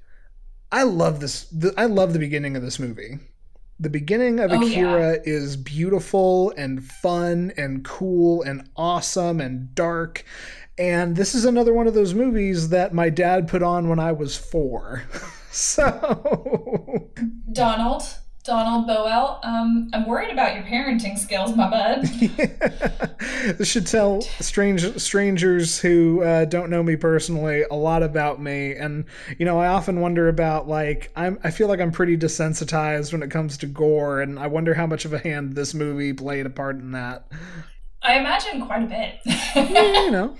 I 0.73 0.85
love 0.85 1.21
this. 1.21 1.45
The, 1.45 1.75
I 1.77 1.87
love 1.87 2.13
the 2.13 2.19
beginning 2.19 2.57
of 2.57 2.63
this 2.63 2.79
movie. 2.79 3.19
The 3.79 3.91
beginning 3.91 4.41
of 4.41 4.53
Oh, 4.53 4.61
Akira 4.63 5.19
is 5.25 5.57
beautiful 5.57 6.53
and 6.57 6.85
fun 6.85 7.53
and 7.57 7.83
cool 7.85 8.43
and 8.43 8.69
awesome 8.77 9.41
and 9.41 9.75
dark. 9.75 10.25
And 10.79 11.17
this 11.17 11.35
is 11.35 11.45
another 11.47 11.73
one 11.75 11.87
of 11.87 11.95
those 11.95 12.15
movies 12.15 12.69
that 12.71 12.93
my 12.95 13.09
dad 13.11 13.49
put 13.49 13.63
on 13.63 13.89
when 13.89 13.99
I 13.99 14.13
was 14.13 14.37
four. 14.37 15.05
so, 15.51 17.11
Donald, 17.53 18.03
Donald 18.43 18.89
Boel, 18.89 19.45
um, 19.45 19.91
I'm 19.93 20.07
worried 20.07 20.31
about 20.31 20.55
your 20.55 20.65
parenting 20.65 21.19
skills, 21.19 21.55
my 21.55 21.69
bud. 21.69 22.03
this 23.59 23.69
should 23.69 23.87
tell 23.87 24.23
strange 24.23 24.99
strangers 24.99 25.79
who 25.79 26.23
uh, 26.23 26.47
don't 26.47 26.71
know 26.71 26.83
me 26.83 26.97
personally 26.97 27.65
a 27.71 27.75
lot 27.75 28.03
about 28.03 28.41
me. 28.41 28.75
And 28.75 29.05
you 29.39 29.45
know, 29.45 29.59
I 29.59 29.69
often 29.69 30.01
wonder 30.01 30.29
about 30.29 30.67
like 30.69 31.13
I'm. 31.17 31.39
I 31.45 31.51
feel 31.51 31.69
like 31.69 31.81
I'm 31.81 31.93
pretty 31.93 32.17
desensitized 32.17 33.13
when 33.13 33.23
it 33.23 33.31
comes 33.31 33.59
to 33.59 33.67
gore, 33.67 34.21
and 34.21 34.39
I 34.39 34.47
wonder 34.47 34.75
how 34.75 34.87
much 34.87 35.05
of 35.05 35.13
a 35.13 35.19
hand 35.19 35.55
this 35.55 35.75
movie 35.75 36.13
played 36.13 36.47
a 36.47 36.51
part 36.51 36.77
in 36.77 36.93
that. 36.93 37.27
I 38.03 38.19
imagine 38.19 38.65
quite 38.65 38.83
a 38.83 38.87
bit. 38.87 39.21
Yeah, 39.55 40.05
you 40.05 40.11
know. 40.11 40.37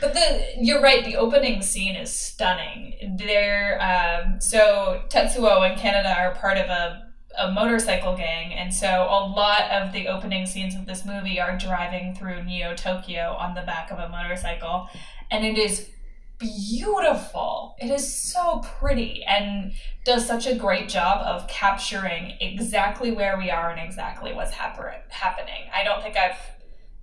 But 0.00 0.16
you're 0.58 0.82
right. 0.82 1.04
The 1.04 1.16
opening 1.16 1.62
scene 1.62 1.96
is 1.96 2.12
stunning. 2.12 3.16
They're 3.18 3.80
um, 3.80 4.40
so 4.40 5.02
Tetsuo 5.08 5.68
and 5.68 5.78
Kaneda 5.78 6.16
are 6.16 6.34
part 6.34 6.58
of 6.58 6.68
a 6.68 7.02
a 7.38 7.50
motorcycle 7.52 8.16
gang, 8.16 8.54
and 8.54 8.72
so 8.72 8.86
a 8.86 9.28
lot 9.28 9.70
of 9.70 9.92
the 9.92 10.08
opening 10.08 10.46
scenes 10.46 10.74
of 10.74 10.86
this 10.86 11.04
movie 11.04 11.38
are 11.38 11.56
driving 11.58 12.14
through 12.14 12.42
Neo 12.44 12.74
Tokyo 12.74 13.36
on 13.38 13.54
the 13.54 13.62
back 13.62 13.90
of 13.90 13.98
a 13.98 14.08
motorcycle, 14.08 14.88
and 15.30 15.44
it 15.44 15.58
is 15.58 15.90
beautiful. 16.38 17.74
It 17.78 17.90
is 17.90 18.14
so 18.14 18.62
pretty 18.78 19.24
and 19.24 19.72
does 20.04 20.26
such 20.26 20.46
a 20.46 20.54
great 20.54 20.88
job 20.88 21.26
of 21.26 21.48
capturing 21.48 22.36
exactly 22.40 23.10
where 23.10 23.38
we 23.38 23.50
are 23.50 23.70
and 23.70 23.80
exactly 23.80 24.32
what's 24.32 24.52
happen- 24.52 25.02
happening. 25.08 25.68
I 25.74 25.84
don't 25.84 26.02
think 26.02 26.16
I've 26.16 26.38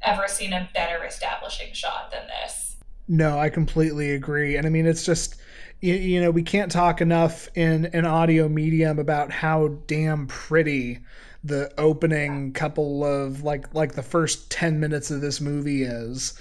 ever 0.02 0.28
seen 0.28 0.54
a 0.54 0.70
better 0.74 1.04
establishing 1.04 1.74
shot 1.74 2.12
than 2.12 2.28
this. 2.28 2.73
No, 3.08 3.38
I 3.38 3.50
completely 3.50 4.12
agree. 4.12 4.56
And 4.56 4.66
I 4.66 4.70
mean, 4.70 4.86
it's 4.86 5.06
just, 5.06 5.36
you, 5.82 5.94
you 5.94 6.22
know, 6.22 6.32
we 6.32 6.44
can't 6.44 6.72
talk 6.72 7.02
enough 7.02 7.50
in 7.56 7.86
an 7.88 8.06
audio 8.06 8.48
medium 8.48 9.00
about 9.00 9.32
how 9.32 9.80
damn 9.88 10.28
pretty 10.28 11.00
the 11.44 11.70
opening 11.78 12.54
couple 12.54 13.04
of 13.04 13.44
like 13.44 13.74
like 13.74 13.94
the 13.94 14.04
first 14.04 14.50
10 14.50 14.80
minutes 14.80 15.12
of 15.12 15.20
this 15.20 15.42
movie 15.42 15.84
is. 15.84 16.40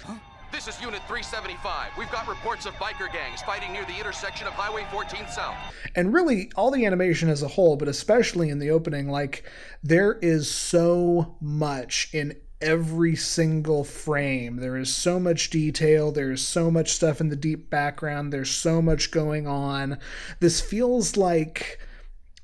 This 0.53 0.67
is 0.67 0.79
Unit 0.81 1.01
375. 1.07 1.91
We've 1.97 2.11
got 2.11 2.27
reports 2.27 2.67
of 2.67 2.73
biker 2.75 3.11
gangs 3.11 3.41
fighting 3.41 3.73
near 3.73 3.85
the 3.85 3.97
intersection 3.97 4.45
of 4.45 4.53
Highway 4.53 4.85
14 4.91 5.27
South. 5.27 5.57
And 5.95 6.13
really 6.13 6.51
all 6.55 6.69
the 6.69 6.85
animation 6.85 7.27
as 7.27 7.41
a 7.41 7.47
whole, 7.47 7.75
but 7.75 7.87
especially 7.87 8.49
in 8.49 8.59
the 8.59 8.69
opening, 8.69 9.09
like 9.09 9.43
there 9.81 10.13
is 10.21 10.49
so 10.49 11.35
much 11.41 12.09
in 12.13 12.35
every 12.63 13.15
single 13.15 13.83
frame. 13.83 14.57
There 14.57 14.77
is 14.77 14.93
so 14.95 15.19
much 15.19 15.49
detail. 15.49 16.11
There 16.11 16.31
is 16.31 16.45
so 16.45 16.71
much 16.71 16.91
stuff 16.91 17.21
in 17.21 17.29
the 17.29 17.35
deep 17.35 17.69
background. 17.69 18.31
There's 18.31 18.51
so 18.51 18.81
much 18.81 19.11
going 19.11 19.45
on. 19.45 19.99
This 20.39 20.61
feels 20.61 21.17
like 21.17 21.79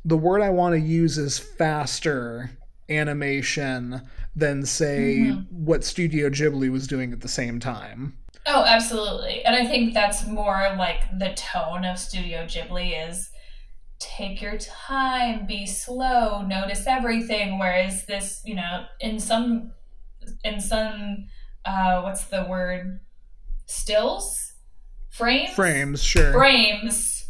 the 0.05 0.17
word 0.17 0.41
I 0.41 0.49
want 0.49 0.75
to 0.75 0.79
use 0.79 1.17
is 1.17 1.39
faster 1.39 2.51
animation 2.89 4.01
than, 4.35 4.65
say, 4.65 5.17
mm-hmm. 5.19 5.41
what 5.65 5.83
Studio 5.83 6.29
Ghibli 6.29 6.71
was 6.71 6.87
doing 6.87 7.13
at 7.13 7.21
the 7.21 7.27
same 7.27 7.59
time. 7.59 8.17
Oh, 8.45 8.63
absolutely. 8.65 9.43
And 9.45 9.55
I 9.55 9.65
think 9.65 9.93
that's 9.93 10.25
more 10.25 10.73
like 10.77 11.01
the 11.17 11.33
tone 11.35 11.85
of 11.85 11.99
Studio 11.99 12.45
Ghibli 12.45 13.09
is 13.09 13.29
take 13.99 14.41
your 14.41 14.57
time, 14.57 15.45
be 15.45 15.65
slow, 15.65 16.41
notice 16.41 16.87
everything. 16.87 17.59
Whereas 17.59 18.05
this, 18.05 18.41
you 18.45 18.55
know, 18.55 18.85
in 18.99 19.19
some, 19.19 19.71
in 20.43 20.59
some, 20.59 21.27
uh, 21.65 22.01
what's 22.01 22.25
the 22.25 22.45
word? 22.49 22.99
Stills? 23.65 24.53
Frames? 25.09 25.51
Frames, 25.53 26.01
sure. 26.03 26.31
Frames. 26.33 27.25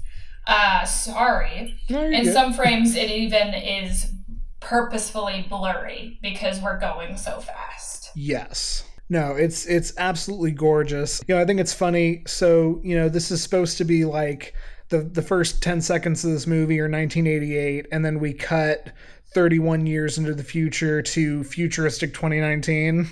Uh, 0.48 0.84
sorry. 0.86 1.76
No, 1.90 2.04
In 2.04 2.24
good. 2.24 2.34
some 2.34 2.54
frames, 2.54 2.96
it 2.96 3.10
even 3.12 3.54
is 3.54 4.12
purposefully 4.60 5.46
blurry 5.50 6.20
because 6.22 6.60
we're 6.60 6.80
going 6.80 7.18
so 7.18 7.40
fast. 7.40 8.10
Yes. 8.16 8.84
No, 9.10 9.32
it's 9.36 9.66
it's 9.66 9.94
absolutely 9.98 10.52
gorgeous. 10.52 11.22
You 11.28 11.36
know, 11.36 11.42
I 11.42 11.46
think 11.46 11.60
it's 11.60 11.74
funny. 11.74 12.24
So, 12.28 12.80
you 12.84 12.96
know, 12.96 13.10
this 13.10 13.32
is 13.32 13.42
supposed 13.42 13.78
to 13.80 13.84
be 13.86 14.06
like 14.06 14.54
the 14.90 15.00
the 15.00 15.22
first 15.22 15.64
10 15.64 15.82
seconds 15.82 16.24
of 16.24 16.32
this 16.32 16.46
movie 16.46 16.80
are 16.80 16.84
1988 16.90 17.88
and 17.92 18.04
then 18.06 18.20
we 18.20 18.34
cut 18.34 18.92
31 19.34 19.86
years 19.86 20.18
into 20.18 20.34
the 20.34 20.44
future 20.44 21.02
to 21.02 21.44
futuristic 21.44 22.14
2019. 22.14 23.08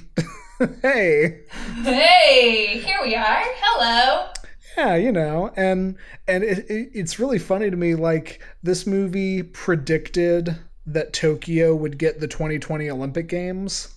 hey. 0.81 1.41
Hey, 1.83 2.79
here 2.79 2.97
we 3.03 3.15
are. 3.15 3.43
Hello. 3.61 4.29
Yeah, 4.77 4.95
you 4.95 5.11
know, 5.11 5.51
and 5.55 5.95
and 6.27 6.43
it, 6.43 6.69
it, 6.69 6.91
it's 6.93 7.19
really 7.19 7.39
funny 7.39 7.71
to 7.71 7.75
me 7.75 7.95
like 7.95 8.41
this 8.61 8.85
movie 8.85 9.41
predicted 9.41 10.55
that 10.85 11.13
Tokyo 11.13 11.73
would 11.75 11.97
get 11.97 12.19
the 12.19 12.27
2020 12.27 12.89
Olympic 12.89 13.27
Games. 13.27 13.93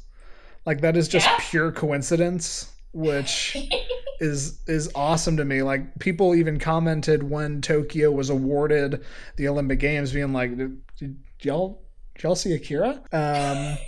Like 0.64 0.80
that 0.80 0.96
is 0.96 1.06
just 1.08 1.26
Yeah. 1.26 1.36
pure 1.40 1.72
coincidence, 1.72 2.72
which 2.92 3.56
is 4.20 4.60
is 4.66 4.90
awesome 4.94 5.36
to 5.36 5.44
me. 5.44 5.62
Like 5.62 5.98
people 5.98 6.34
even 6.34 6.58
commented 6.58 7.22
when 7.24 7.60
Tokyo 7.60 8.10
was 8.10 8.30
awarded 8.30 9.04
the 9.36 9.48
Olympic 9.48 9.80
Games, 9.80 10.12
being 10.12 10.32
like, 10.32 10.56
"Did, 10.56 10.80
did 10.96 11.16
y'all 11.42 11.82
did 12.20 12.24
y'all 12.24 12.34
see 12.34 12.52
Akira?" 12.54 13.00
Um, 13.12 13.78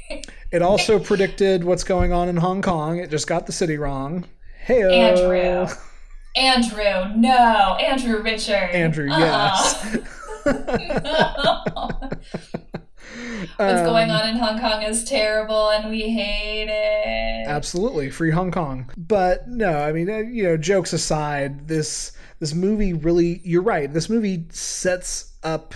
it 0.50 0.62
also 0.62 0.98
predicted 0.98 1.64
what's 1.64 1.84
going 1.84 2.12
on 2.14 2.30
in 2.30 2.36
Hong 2.38 2.62
Kong. 2.62 2.98
It 2.98 3.10
just 3.10 3.26
got 3.26 3.46
the 3.46 3.52
city 3.52 3.76
wrong. 3.76 4.24
Hey, 4.64 4.82
Andrew. 4.82 5.66
Andrew, 6.34 7.14
no. 7.14 7.76
Andrew 7.78 8.22
Richard. 8.22 8.70
Andrew, 8.72 9.10
Uh-uh. 9.10 9.18
yes. 9.18 9.98
No. 10.44 11.60
What's 13.56 13.80
Um, 13.80 13.84
going 13.86 14.10
on 14.10 14.28
in 14.30 14.36
Hong 14.38 14.58
Kong 14.58 14.82
is 14.82 15.04
terrible 15.04 15.68
and 15.70 15.90
we 15.90 16.10
hate 16.10 16.68
it. 16.68 17.46
Absolutely, 17.46 18.08
free 18.10 18.30
Hong 18.30 18.50
Kong. 18.50 18.90
But 18.96 19.46
no, 19.46 19.78
I 19.80 19.92
mean, 19.92 20.08
uh, 20.10 20.18
you 20.18 20.42
know, 20.44 20.56
jokes 20.56 20.92
aside, 20.92 21.68
this 21.68 22.12
this 22.40 22.54
movie 22.54 22.92
really, 22.94 23.40
you're 23.44 23.62
right. 23.62 23.92
This 23.92 24.08
movie 24.08 24.46
sets 24.50 25.32
up 25.44 25.74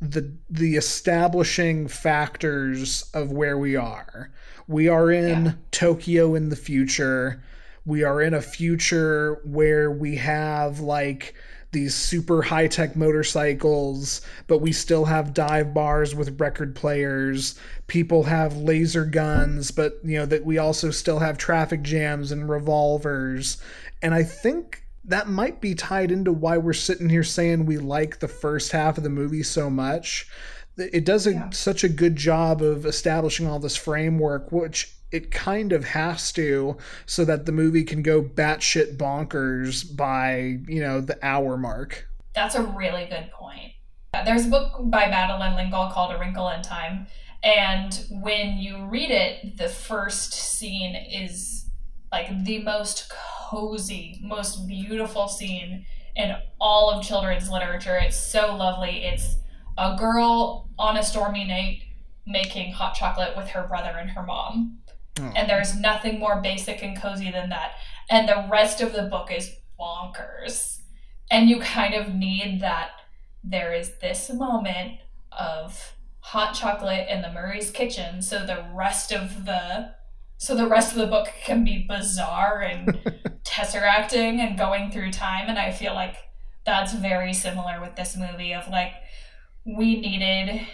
the 0.00 0.32
the 0.48 0.76
establishing 0.76 1.86
factors 1.88 3.04
of 3.14 3.30
where 3.32 3.58
we 3.58 3.76
are. 3.76 4.30
We 4.66 4.88
are 4.88 5.10
in 5.10 5.44
Yeah. 5.44 5.52
Tokyo 5.70 6.34
in 6.34 6.48
the 6.48 6.56
future. 6.56 7.42
We 7.84 8.02
are 8.04 8.22
in 8.22 8.34
a 8.34 8.42
future 8.42 9.40
where 9.44 9.90
we 9.90 10.16
have 10.16 10.80
like 10.80 11.34
these 11.72 11.94
super 11.94 12.42
high 12.42 12.66
tech 12.66 12.96
motorcycles, 12.96 14.20
but 14.48 14.58
we 14.58 14.72
still 14.72 15.04
have 15.04 15.34
dive 15.34 15.72
bars 15.72 16.14
with 16.14 16.40
record 16.40 16.74
players. 16.74 17.54
People 17.86 18.24
have 18.24 18.56
laser 18.56 19.04
guns, 19.04 19.70
but 19.70 19.98
you 20.02 20.18
know 20.18 20.26
that 20.26 20.44
we 20.44 20.58
also 20.58 20.90
still 20.90 21.18
have 21.20 21.38
traffic 21.38 21.82
jams 21.82 22.32
and 22.32 22.48
revolvers. 22.48 23.58
And 24.02 24.14
I 24.14 24.22
think 24.22 24.79
that 25.04 25.28
might 25.28 25.60
be 25.60 25.74
tied 25.74 26.10
into 26.10 26.32
why 26.32 26.58
we're 26.58 26.72
sitting 26.72 27.08
here 27.08 27.22
saying 27.24 27.66
we 27.66 27.78
like 27.78 28.20
the 28.20 28.28
first 28.28 28.72
half 28.72 28.98
of 28.98 29.04
the 29.04 29.10
movie 29.10 29.42
so 29.42 29.70
much. 29.70 30.28
It 30.76 31.04
does 31.04 31.26
a, 31.26 31.32
Yeah. 31.32 31.50
such 31.50 31.84
a 31.84 31.88
good 31.88 32.16
job 32.16 32.62
of 32.62 32.86
establishing 32.86 33.46
all 33.46 33.58
this 33.58 33.76
framework, 33.76 34.52
which 34.52 34.94
it 35.10 35.30
kind 35.30 35.72
of 35.72 35.84
has 35.84 36.30
to, 36.32 36.76
so 37.06 37.24
that 37.24 37.44
the 37.44 37.52
movie 37.52 37.82
can 37.82 38.02
go 38.02 38.22
batshit 38.22 38.96
bonkers 38.96 39.84
by 39.96 40.58
you 40.68 40.80
know 40.80 41.00
the 41.00 41.18
hour 41.26 41.56
mark. 41.56 42.06
That's 42.34 42.54
a 42.54 42.62
really 42.62 43.06
good 43.06 43.30
point. 43.32 43.72
There's 44.24 44.46
a 44.46 44.50
book 44.50 44.72
by 44.84 45.06
Madeleine 45.08 45.54
L'Engle 45.56 45.90
called 45.92 46.12
A 46.14 46.18
Wrinkle 46.18 46.48
in 46.50 46.62
Time. 46.62 47.06
And 47.42 48.04
when 48.10 48.58
you 48.58 48.84
read 48.86 49.10
it, 49.10 49.56
the 49.56 49.68
first 49.68 50.32
scene 50.34 50.94
is 50.94 51.59
like 52.12 52.44
the 52.44 52.62
most 52.62 53.10
cozy, 53.10 54.20
most 54.22 54.66
beautiful 54.66 55.28
scene 55.28 55.84
in 56.16 56.34
all 56.60 56.90
of 56.90 57.04
children's 57.04 57.50
literature. 57.50 57.96
It's 57.96 58.16
so 58.16 58.54
lovely. 58.54 59.04
It's 59.04 59.36
a 59.78 59.96
girl 59.96 60.68
on 60.78 60.96
a 60.96 61.02
stormy 61.02 61.44
night 61.44 61.82
making 62.26 62.72
hot 62.72 62.94
chocolate 62.94 63.36
with 63.36 63.48
her 63.48 63.66
brother 63.66 63.96
and 63.98 64.10
her 64.10 64.22
mom. 64.22 64.78
Oh. 65.18 65.32
And 65.36 65.48
there's 65.48 65.76
nothing 65.76 66.18
more 66.18 66.40
basic 66.40 66.82
and 66.82 67.00
cozy 67.00 67.30
than 67.30 67.48
that. 67.50 67.72
And 68.08 68.28
the 68.28 68.46
rest 68.50 68.80
of 68.80 68.92
the 68.92 69.02
book 69.02 69.30
is 69.32 69.50
bonkers. 69.78 70.80
And 71.30 71.48
you 71.48 71.60
kind 71.60 71.94
of 71.94 72.14
need 72.14 72.60
that 72.60 72.90
there 73.42 73.72
is 73.72 73.98
this 74.00 74.30
moment 74.32 74.98
of 75.32 75.94
hot 76.20 76.54
chocolate 76.54 77.08
in 77.08 77.22
the 77.22 77.32
Murray's 77.32 77.70
kitchen 77.70 78.20
so 78.20 78.44
the 78.44 78.64
rest 78.74 79.12
of 79.12 79.46
the 79.46 79.94
so 80.40 80.54
the 80.54 80.66
rest 80.66 80.92
of 80.92 80.98
the 80.98 81.06
book 81.06 81.28
can 81.44 81.64
be 81.64 81.84
bizarre 81.86 82.62
and 82.62 82.86
tesseracting 83.44 84.38
and 84.38 84.56
going 84.56 84.90
through 84.90 85.12
time 85.12 85.50
and 85.50 85.58
I 85.58 85.70
feel 85.70 85.92
like 85.92 86.16
that's 86.64 86.94
very 86.94 87.34
similar 87.34 87.78
with 87.78 87.94
this 87.94 88.16
movie 88.16 88.54
of 88.54 88.66
like 88.68 88.94
we 89.66 90.00
needed 90.00 90.66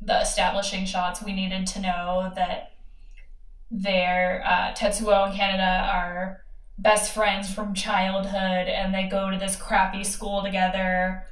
the 0.00 0.20
establishing 0.20 0.84
shots. 0.86 1.20
We 1.20 1.32
needed 1.32 1.66
to 1.66 1.80
know 1.80 2.32
that 2.36 2.74
their 3.72 4.44
uh, 4.46 4.72
Tetsuo 4.74 5.28
and 5.28 5.36
Kaneda 5.36 5.92
are 5.92 6.44
best 6.78 7.12
friends 7.12 7.52
from 7.52 7.74
childhood 7.74 8.68
and 8.68 8.94
they 8.94 9.08
go 9.08 9.30
to 9.30 9.36
this 9.36 9.56
crappy 9.56 10.04
school 10.04 10.44
together 10.44 11.24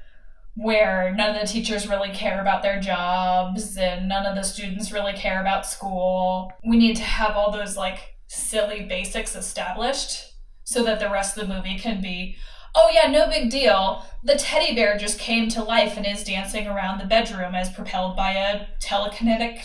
where 0.56 1.14
none 1.14 1.34
of 1.34 1.40
the 1.40 1.46
teachers 1.46 1.86
really 1.88 2.10
care 2.10 2.40
about 2.40 2.62
their 2.62 2.80
jobs 2.80 3.76
and 3.76 4.08
none 4.08 4.26
of 4.26 4.34
the 4.34 4.42
students 4.42 4.90
really 4.90 5.12
care 5.12 5.40
about 5.40 5.66
school. 5.66 6.50
We 6.66 6.78
need 6.78 6.96
to 6.96 7.02
have 7.02 7.36
all 7.36 7.52
those 7.52 7.76
like 7.76 8.16
silly 8.26 8.84
basics 8.84 9.36
established 9.36 10.34
so 10.64 10.82
that 10.82 10.98
the 10.98 11.10
rest 11.10 11.36
of 11.36 11.46
the 11.46 11.54
movie 11.54 11.78
can 11.78 12.00
be 12.00 12.36
oh 12.76 12.90
yeah, 12.92 13.10
no 13.10 13.28
big 13.28 13.50
deal. 13.50 14.04
The 14.22 14.36
teddy 14.36 14.74
bear 14.74 14.96
just 14.98 15.18
came 15.18 15.48
to 15.50 15.64
life 15.64 15.96
and 15.96 16.06
is 16.06 16.22
dancing 16.22 16.66
around 16.66 17.00
the 17.00 17.06
bedroom 17.06 17.54
as 17.54 17.70
propelled 17.72 18.16
by 18.16 18.32
a 18.32 18.66
telekinetic 18.80 19.60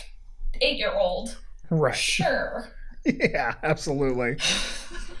eight 0.60 0.78
year 0.78 0.92
old. 0.92 1.38
Right. 1.70 1.94
Sure. 1.96 2.68
yeah, 3.04 3.54
absolutely. 3.62 4.36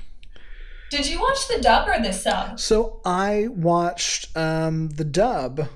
Did 0.92 1.08
you 1.08 1.22
watch 1.22 1.48
the 1.48 1.58
dub 1.58 1.88
or 1.88 1.98
the 2.02 2.12
sub? 2.12 2.60
So 2.60 3.00
I 3.02 3.48
watched 3.48 4.36
um, 4.36 4.90
the 4.90 5.04
dub. 5.04 5.66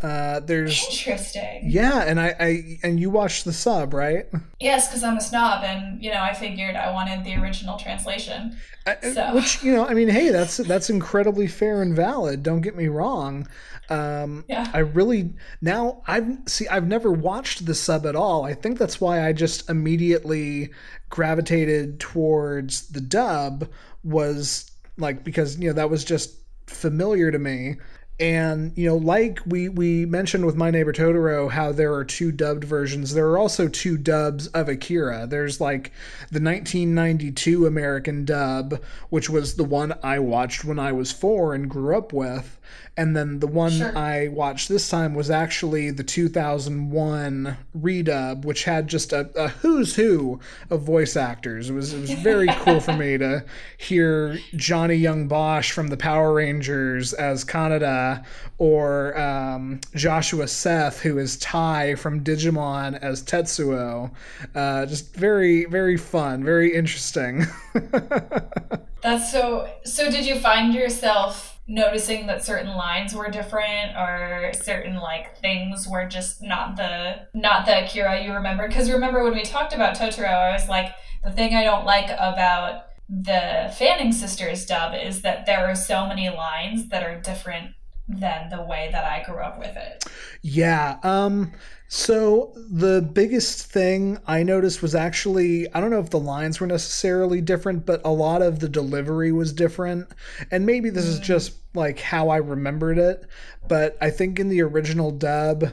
Uh, 0.00 0.40
there's 0.40 0.82
interesting. 0.90 1.64
Yeah, 1.64 2.02
and 2.06 2.18
I, 2.18 2.34
I 2.40 2.78
and 2.82 2.98
you 2.98 3.10
watched 3.10 3.44
the 3.44 3.52
sub, 3.52 3.92
right? 3.92 4.26
Yes, 4.60 4.88
because 4.88 5.04
I'm 5.04 5.18
a 5.18 5.20
snob, 5.20 5.64
and 5.64 6.02
you 6.02 6.10
know 6.10 6.22
I 6.22 6.32
figured 6.32 6.76
I 6.76 6.90
wanted 6.92 7.24
the 7.24 7.34
original 7.34 7.78
translation. 7.78 8.56
Uh, 8.86 8.94
so. 9.12 9.34
Which 9.34 9.62
you 9.62 9.74
know, 9.74 9.86
I 9.86 9.92
mean, 9.92 10.08
hey, 10.08 10.30
that's 10.30 10.56
that's 10.56 10.88
incredibly 10.88 11.46
fair 11.46 11.82
and 11.82 11.94
valid. 11.94 12.42
Don't 12.42 12.62
get 12.62 12.74
me 12.74 12.88
wrong. 12.88 13.46
Um, 13.90 14.46
yeah. 14.48 14.70
I 14.72 14.78
really 14.78 15.34
now 15.60 16.02
I've 16.06 16.38
see 16.46 16.66
I've 16.68 16.86
never 16.86 17.12
watched 17.12 17.66
the 17.66 17.74
sub 17.74 18.06
at 18.06 18.16
all. 18.16 18.46
I 18.46 18.54
think 18.54 18.78
that's 18.78 18.98
why 18.98 19.26
I 19.26 19.34
just 19.34 19.68
immediately 19.68 20.70
gravitated 21.10 22.00
towards 22.00 22.88
the 22.88 23.02
dub 23.02 23.68
was 24.04 24.70
like 24.96 25.24
because 25.24 25.58
you 25.58 25.68
know 25.68 25.74
that 25.74 25.90
was 25.90 26.04
just 26.04 26.36
familiar 26.66 27.30
to 27.30 27.38
me. 27.38 27.76
And 28.20 28.72
you 28.76 28.86
know 28.86 28.96
like 28.96 29.40
we 29.44 29.68
we 29.68 30.06
mentioned 30.06 30.46
with 30.46 30.54
my 30.54 30.70
neighbor 30.70 30.92
totoro 30.92 31.50
how 31.50 31.72
there 31.72 31.92
are 31.94 32.04
two 32.04 32.30
dubbed 32.30 32.62
versions. 32.62 33.12
There 33.12 33.26
are 33.28 33.38
also 33.38 33.66
two 33.66 33.98
dubs 33.98 34.46
of 34.48 34.68
akira. 34.68 35.26
There's 35.26 35.60
like 35.60 35.90
the 36.30 36.40
1992 36.40 37.66
american 37.66 38.24
dub 38.24 38.80
which 39.10 39.28
was 39.28 39.56
the 39.56 39.64
one 39.64 39.94
i 40.02 40.18
watched 40.18 40.64
when 40.64 40.78
i 40.78 40.92
was 40.92 41.12
four 41.12 41.54
and 41.54 41.68
grew 41.68 41.96
up 41.96 42.12
with 42.12 42.58
and 42.96 43.16
then 43.16 43.40
the 43.40 43.46
one 43.46 43.72
sure. 43.72 43.96
I 43.96 44.28
watched 44.28 44.68
this 44.68 44.88
time 44.88 45.14
was 45.14 45.30
actually 45.30 45.90
the 45.90 46.04
2001 46.04 47.56
redub, 47.76 48.44
which 48.44 48.64
had 48.64 48.86
just 48.86 49.12
a, 49.12 49.30
a 49.34 49.48
who's 49.48 49.96
who 49.96 50.38
of 50.70 50.82
voice 50.82 51.16
actors. 51.16 51.70
It 51.70 51.74
was 51.74 51.92
it 51.92 52.00
was 52.00 52.12
very 52.12 52.48
cool 52.58 52.80
for 52.80 52.92
me 52.92 53.18
to 53.18 53.44
hear 53.78 54.38
Johnny 54.54 54.94
Young 54.94 55.26
Bosch 55.26 55.72
from 55.72 55.88
the 55.88 55.96
Power 55.96 56.34
Rangers 56.34 57.12
as 57.12 57.44
Kaneda, 57.44 58.24
or 58.58 59.18
um, 59.18 59.80
Joshua 59.94 60.46
Seth, 60.46 61.00
who 61.00 61.18
is 61.18 61.36
Tai 61.38 61.96
from 61.96 62.22
Digimon 62.22 62.98
as 63.02 63.22
Tetsuo. 63.22 64.12
Uh, 64.54 64.86
just 64.86 65.14
very 65.14 65.64
very 65.64 65.96
fun, 65.96 66.44
very 66.44 66.74
interesting. 66.74 67.46
That's 69.02 69.30
so. 69.30 69.68
So 69.84 70.10
did 70.10 70.24
you 70.24 70.38
find 70.38 70.72
yourself? 70.74 71.53
Noticing 71.66 72.26
that 72.26 72.44
certain 72.44 72.76
lines 72.76 73.14
were 73.14 73.30
different 73.30 73.96
or 73.96 74.52
certain 74.52 74.96
like 74.96 75.38
things 75.38 75.88
were 75.88 76.06
just 76.06 76.42
not 76.42 76.76
the 76.76 77.26
not 77.32 77.64
the 77.64 77.84
Akira 77.84 78.22
you 78.22 78.32
remember. 78.34 78.68
Because 78.68 78.90
remember 78.90 79.24
when 79.24 79.34
we 79.34 79.42
talked 79.42 79.72
about 79.72 79.96
Totoro 79.96 80.28
I 80.28 80.52
was 80.52 80.68
like 80.68 80.94
the 81.24 81.30
thing 81.30 81.54
I 81.54 81.64
don't 81.64 81.86
like 81.86 82.10
about 82.10 82.86
the 83.08 83.72
Fanning 83.78 84.12
sisters 84.12 84.66
dub 84.66 84.94
is 84.94 85.22
that 85.22 85.46
there 85.46 85.66
are 85.66 85.74
so 85.74 86.06
many 86.06 86.28
lines 86.28 86.88
that 86.88 87.02
are 87.02 87.20
different 87.20 87.74
than 88.08 88.50
the 88.50 88.62
way 88.62 88.90
that 88.92 89.04
I 89.04 89.22
grew 89.24 89.42
up 89.42 89.58
with 89.58 89.76
it. 89.76 90.04
Yeah, 90.42 90.98
um 91.02 91.52
so 91.88 92.52
the 92.56 93.00
biggest 93.00 93.66
thing 93.66 94.18
I 94.26 94.42
noticed 94.42 94.82
was 94.82 94.94
actually 94.94 95.72
I 95.72 95.80
don't 95.80 95.90
know 95.90 96.00
if 96.00 96.10
the 96.10 96.18
lines 96.18 96.60
were 96.60 96.66
necessarily 96.66 97.40
different, 97.40 97.86
but 97.86 98.00
a 98.04 98.10
lot 98.10 98.42
of 98.42 98.60
the 98.60 98.68
delivery 98.68 99.32
was 99.32 99.52
different. 99.52 100.08
And 100.50 100.66
maybe 100.66 100.90
this 100.90 101.06
is 101.06 101.20
mm. 101.20 101.24
just 101.24 101.54
like 101.74 101.98
how 102.00 102.28
I 102.28 102.36
remembered 102.36 102.98
it, 102.98 103.26
but 103.68 103.96
I 104.00 104.10
think 104.10 104.38
in 104.38 104.48
the 104.48 104.62
original 104.62 105.10
dub 105.10 105.72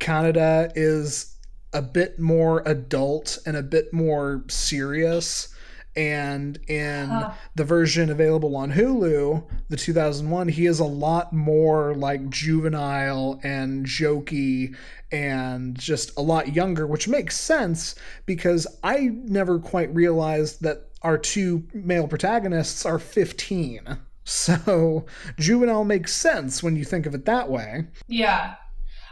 Kaneda 0.00 0.72
is 0.74 1.36
a 1.72 1.82
bit 1.82 2.18
more 2.18 2.62
adult 2.66 3.38
and 3.46 3.56
a 3.56 3.62
bit 3.62 3.92
more 3.92 4.44
serious 4.48 5.51
and 5.94 6.58
in 6.68 7.08
huh. 7.08 7.32
the 7.54 7.64
version 7.64 8.10
available 8.10 8.56
on 8.56 8.72
Hulu, 8.72 9.44
the 9.68 9.76
2001, 9.76 10.48
he 10.48 10.66
is 10.66 10.80
a 10.80 10.84
lot 10.84 11.32
more 11.32 11.94
like 11.94 12.30
juvenile 12.30 13.38
and 13.42 13.84
jokey 13.84 14.74
and 15.10 15.78
just 15.78 16.16
a 16.16 16.22
lot 16.22 16.54
younger, 16.54 16.86
which 16.86 17.08
makes 17.08 17.38
sense 17.38 17.94
because 18.24 18.66
I 18.82 19.10
never 19.12 19.58
quite 19.58 19.94
realized 19.94 20.62
that 20.62 20.88
our 21.02 21.18
two 21.18 21.64
male 21.74 22.08
protagonists 22.08 22.86
are 22.86 22.98
15. 22.98 23.98
So 24.24 25.04
juvenile 25.36 25.82
makes 25.82 26.14
sense 26.14 26.62
when 26.62 26.76
you 26.76 26.84
think 26.84 27.06
of 27.06 27.14
it 27.16 27.24
that 27.24 27.50
way. 27.50 27.88
Yeah. 28.06 28.54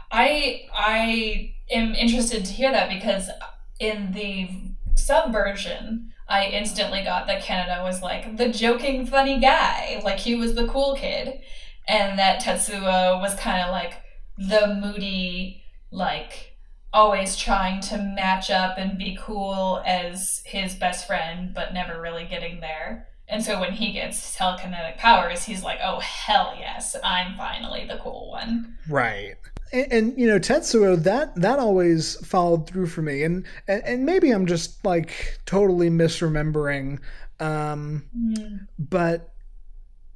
I 0.09 0.69
I 0.73 1.55
am 1.69 1.93
interested 1.95 2.45
to 2.45 2.53
hear 2.53 2.71
that 2.71 2.87
because 2.87 3.29
in 3.77 4.13
the 4.13 4.49
subversion, 4.95 6.10
I 6.31 6.45
instantly 6.45 7.03
got 7.03 7.27
that 7.27 7.43
Kaneda 7.43 7.83
was 7.83 8.01
like 8.01 8.37
the 8.37 8.47
joking, 8.47 9.05
funny 9.05 9.39
guy. 9.39 10.01
Like 10.03 10.17
he 10.17 10.35
was 10.35 10.55
the 10.55 10.67
cool 10.67 10.95
kid. 10.95 11.41
And 11.87 12.17
that 12.17 12.41
Tetsuo 12.41 13.19
was 13.19 13.35
kind 13.35 13.61
of 13.61 13.71
like 13.71 13.95
the 14.37 14.79
moody, 14.81 15.61
like 15.91 16.57
always 16.93 17.35
trying 17.35 17.81
to 17.81 17.97
match 17.97 18.49
up 18.49 18.77
and 18.77 18.97
be 18.97 19.17
cool 19.19 19.81
as 19.85 20.41
his 20.45 20.73
best 20.75 21.05
friend, 21.05 21.53
but 21.53 21.73
never 21.73 21.99
really 21.99 22.25
getting 22.25 22.61
there. 22.61 23.09
And 23.27 23.43
so 23.43 23.59
when 23.59 23.73
he 23.73 23.91
gets 23.91 24.37
telekinetic 24.37 24.97
powers, 24.97 25.43
he's 25.43 25.63
like, 25.63 25.79
oh, 25.83 25.99
hell 25.99 26.55
yes, 26.57 26.95
I'm 27.03 27.35
finally 27.35 27.85
the 27.85 27.97
cool 27.97 28.29
one. 28.31 28.77
Right 28.89 29.35
and, 29.73 29.91
and, 29.91 30.19
you 30.19 30.27
know 30.27 30.39
Tetsuo 30.39 31.01
that 31.03 31.35
that 31.35 31.59
always 31.59 32.15
followed 32.25 32.67
through 32.67 32.87
for 32.87 33.01
me. 33.01 33.23
And 33.23 33.45
and, 33.67 33.83
and 33.83 34.05
maybe 34.05 34.31
I'm 34.31 34.45
just 34.45 34.83
like 34.85 35.39
totally 35.45 35.89
misremembering 35.89 36.99
um 37.41 38.03
mm. 38.15 38.67
but 38.77 39.33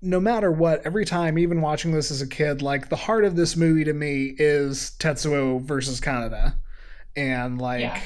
no 0.02 0.20
matter 0.20 0.52
what 0.52 0.86
every 0.86 1.04
time 1.04 1.40
even 1.40 1.60
watching 1.60 1.92
this 1.92 2.12
as 2.12 2.22
a 2.22 2.28
kid 2.28 2.62
like 2.62 2.90
the 2.90 2.96
heart 2.96 3.26
of 3.26 3.36
this 3.36 3.58
movie 3.58 3.84
to 3.84 3.94
me 3.94 4.36
is 4.38 4.96
Tetsuo 5.00 5.60
versus 5.62 6.00
Kaneda 6.00 6.54
and 7.16 7.60
like 7.60 7.82
yeah. 7.82 8.02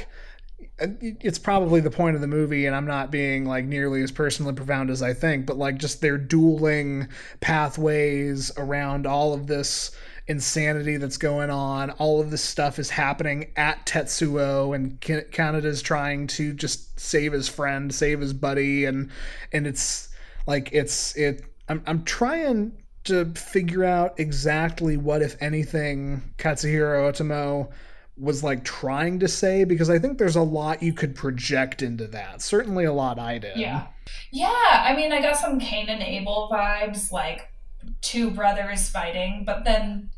it's 1.00 1.38
probably 1.38 1.82
the 1.82 1.92
point 1.92 2.16
of 2.16 2.22
the 2.22 2.28
movie 2.28 2.66
and 2.66 2.76
i'm 2.76 2.86
not 2.86 3.12
being 3.12 3.44
like 3.44 3.66
nearly 3.66 4.02
as 4.02 4.12
personally 4.12 4.54
profound 4.54 4.90
as 4.90 5.02
i 5.02 5.14
think 5.14 5.46
but 5.46 5.58
like 5.58 5.78
just 5.78 6.00
their 6.00 6.18
dueling 6.18 7.08
pathways 7.42 8.52
around 8.56 9.06
all 9.06 9.34
of 9.34 9.48
this 9.48 9.92
insanity 10.30 10.98
that's 10.98 11.18
going 11.18 11.50
on. 11.50 11.90
All 11.92 12.22
of 12.22 12.30
this 12.30 12.44
stuff 12.44 12.80
is 12.80 12.90
happening 12.90 13.52
at 13.58 13.86
Tetsuo, 13.86 14.74
and 14.74 15.02
Kaneda's 15.02 15.82
trying 15.82 16.28
to 16.28 16.54
just 16.54 16.98
save 16.98 17.34
his 17.34 17.50
friend, 17.50 17.94
save 17.94 18.22
his 18.22 18.32
buddy, 18.32 18.86
and 18.86 19.10
and 19.52 19.68
it's 19.68 20.08
like 20.48 20.70
it's 20.72 21.18
it. 21.18 21.44
I'm 21.68 21.84
I'm 21.86 22.04
trying 22.06 22.72
to 23.06 23.26
figure 23.34 23.84
out 23.84 24.20
exactly 24.20 24.96
what, 24.96 25.22
if 25.22 25.36
anything, 25.42 26.22
Katsuhiro 26.38 27.12
Otomo 27.12 27.70
was 28.18 28.44
like 28.44 28.64
trying 28.64 29.20
to 29.20 29.28
say 29.28 29.64
because 29.64 29.90
I 29.90 29.98
think 29.98 30.18
there's 30.18 30.36
a 30.36 30.42
lot 30.42 30.84
you 30.84 30.94
could 30.94 31.16
project 31.16 31.82
into 31.82 32.06
that. 32.08 32.42
Certainly 32.42 32.86
a 32.86 32.94
lot 32.94 33.18
I 33.18 33.40
did. 33.40 33.58
Yeah. 33.58 33.88
Yeah, 34.32 34.84
I 34.86 34.96
mean, 34.96 35.12
I 35.12 35.22
got 35.22 35.38
some 35.38 35.60
Cain 35.60 35.88
and 35.90 36.02
Abel 36.02 36.50
vibes, 36.52 37.12
like 37.12 37.52
two 38.02 38.32
brothers 38.32 38.90
fighting, 38.90 39.44
but 39.46 39.64
then 39.64 40.10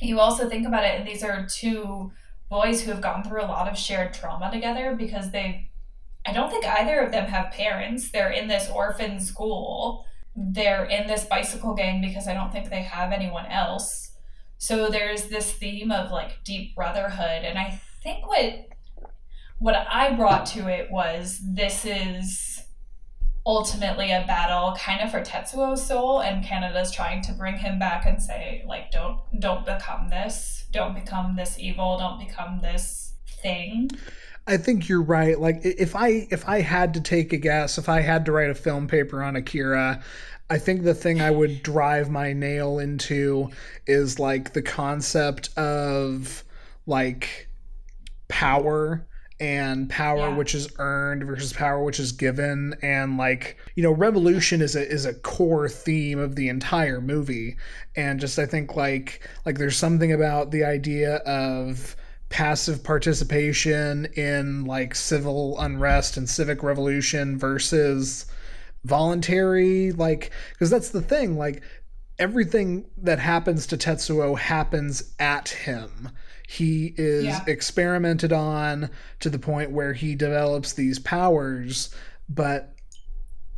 you 0.00 0.20
also 0.20 0.48
think 0.48 0.66
about 0.66 0.84
it, 0.84 0.98
and 0.98 1.06
these 1.06 1.22
are 1.22 1.46
two 1.46 2.12
boys 2.48 2.82
who 2.82 2.90
have 2.90 3.00
gone 3.00 3.22
through 3.22 3.42
a 3.42 3.46
lot 3.46 3.68
of 3.68 3.78
shared 3.78 4.12
trauma 4.12 4.50
together 4.50 4.94
because 4.98 5.30
they, 5.30 5.70
I 6.26 6.32
don't 6.32 6.50
think 6.50 6.64
either 6.66 7.00
of 7.00 7.12
them 7.12 7.26
have 7.26 7.52
parents. 7.52 8.10
They're 8.10 8.30
in 8.30 8.48
this 8.48 8.68
orphan 8.68 9.20
school, 9.20 10.04
they're 10.34 10.84
in 10.84 11.06
this 11.06 11.24
bicycle 11.24 11.74
gang 11.74 12.00
because 12.00 12.26
I 12.26 12.34
don't 12.34 12.52
think 12.52 12.70
they 12.70 12.82
have 12.82 13.12
anyone 13.12 13.46
else. 13.46 14.12
So 14.58 14.88
there's 14.88 15.28
this 15.28 15.52
theme 15.52 15.90
of 15.90 16.10
like 16.10 16.44
deep 16.44 16.74
brotherhood, 16.74 17.44
and 17.44 17.58
I 17.58 17.80
think 18.02 18.26
what 18.26 18.66
what 19.58 19.74
I 19.90 20.14
brought 20.14 20.46
to 20.46 20.68
it 20.68 20.90
was 20.90 21.40
this 21.44 21.84
is 21.84 22.49
ultimately 23.50 24.12
a 24.12 24.24
battle 24.26 24.76
kind 24.78 25.00
of 25.00 25.10
for 25.10 25.20
Tetsuo's 25.20 25.84
soul 25.84 26.20
and 26.20 26.44
Kaneda's 26.44 26.92
trying 26.92 27.22
to 27.22 27.32
bring 27.32 27.56
him 27.58 27.78
back 27.78 28.06
and 28.06 28.22
say 28.22 28.64
like 28.66 28.90
don't 28.90 29.18
don't 29.38 29.66
become 29.66 30.08
this. 30.08 30.64
Don't 30.70 30.94
become 30.94 31.36
this 31.36 31.58
evil. 31.58 31.98
Don't 31.98 32.18
become 32.18 32.60
this 32.60 33.14
thing. 33.42 33.90
I 34.46 34.56
think 34.56 34.88
you're 34.88 35.02
right. 35.02 35.38
Like 35.38 35.60
if 35.64 35.96
I 35.96 36.28
if 36.30 36.48
I 36.48 36.60
had 36.60 36.94
to 36.94 37.00
take 37.00 37.32
a 37.32 37.36
guess 37.36 37.76
if 37.76 37.88
I 37.88 38.00
had 38.00 38.24
to 38.26 38.32
write 38.32 38.50
a 38.50 38.54
film 38.54 38.86
paper 38.86 39.22
on 39.22 39.36
Akira 39.36 40.02
I 40.50 40.58
think 40.58 40.82
the 40.82 40.94
thing 40.94 41.20
I 41.20 41.30
would 41.30 41.62
drive 41.62 42.10
my 42.10 42.32
nail 42.32 42.80
into 42.80 43.50
is 43.86 44.18
like 44.18 44.52
the 44.52 44.62
concept 44.62 45.56
of 45.56 46.42
like 46.86 47.48
power 48.26 49.06
and 49.40 49.88
power 49.88 50.28
yeah. 50.28 50.36
which 50.36 50.54
is 50.54 50.68
earned 50.78 51.24
versus 51.24 51.52
power 51.52 51.82
which 51.82 51.98
is 51.98 52.12
given. 52.12 52.76
And 52.82 53.16
like 53.16 53.56
you 53.74 53.82
know 53.82 53.92
revolution 53.92 54.60
is 54.60 54.76
a 54.76 54.86
is 54.86 55.06
a 55.06 55.14
core 55.14 55.68
theme 55.68 56.18
of 56.18 56.36
the 56.36 56.48
entire 56.48 57.00
movie. 57.00 57.56
And 57.96 58.20
just 58.20 58.38
i 58.38 58.46
think 58.46 58.76
like 58.76 59.28
like 59.46 59.58
there's 59.58 59.76
something 59.76 60.12
about 60.12 60.50
the 60.50 60.64
idea 60.64 61.16
of 61.18 61.96
passive 62.30 62.84
participation 62.84 64.06
in 64.14 64.64
like 64.64 64.94
civil 64.94 65.58
unrest 65.58 66.16
and 66.16 66.28
civic 66.28 66.62
revolution 66.62 67.36
versus 67.36 68.24
voluntary 68.84 69.92
like 69.92 70.30
because 70.52 70.70
that's 70.70 70.90
the 70.90 71.02
thing 71.02 71.36
like 71.36 71.62
everything 72.18 72.86
that 72.96 73.18
happens 73.18 73.66
to 73.66 73.76
Tetsuo 73.76 74.38
happens 74.38 75.12
at 75.18 75.48
him 75.48 76.08
he 76.50 76.92
is 76.96 77.26
yeah. 77.26 77.44
experimented 77.46 78.32
on 78.32 78.90
to 79.20 79.30
the 79.30 79.38
point 79.38 79.70
where 79.70 79.92
he 79.92 80.16
develops 80.16 80.72
these 80.72 80.98
powers 80.98 81.94
but 82.28 82.74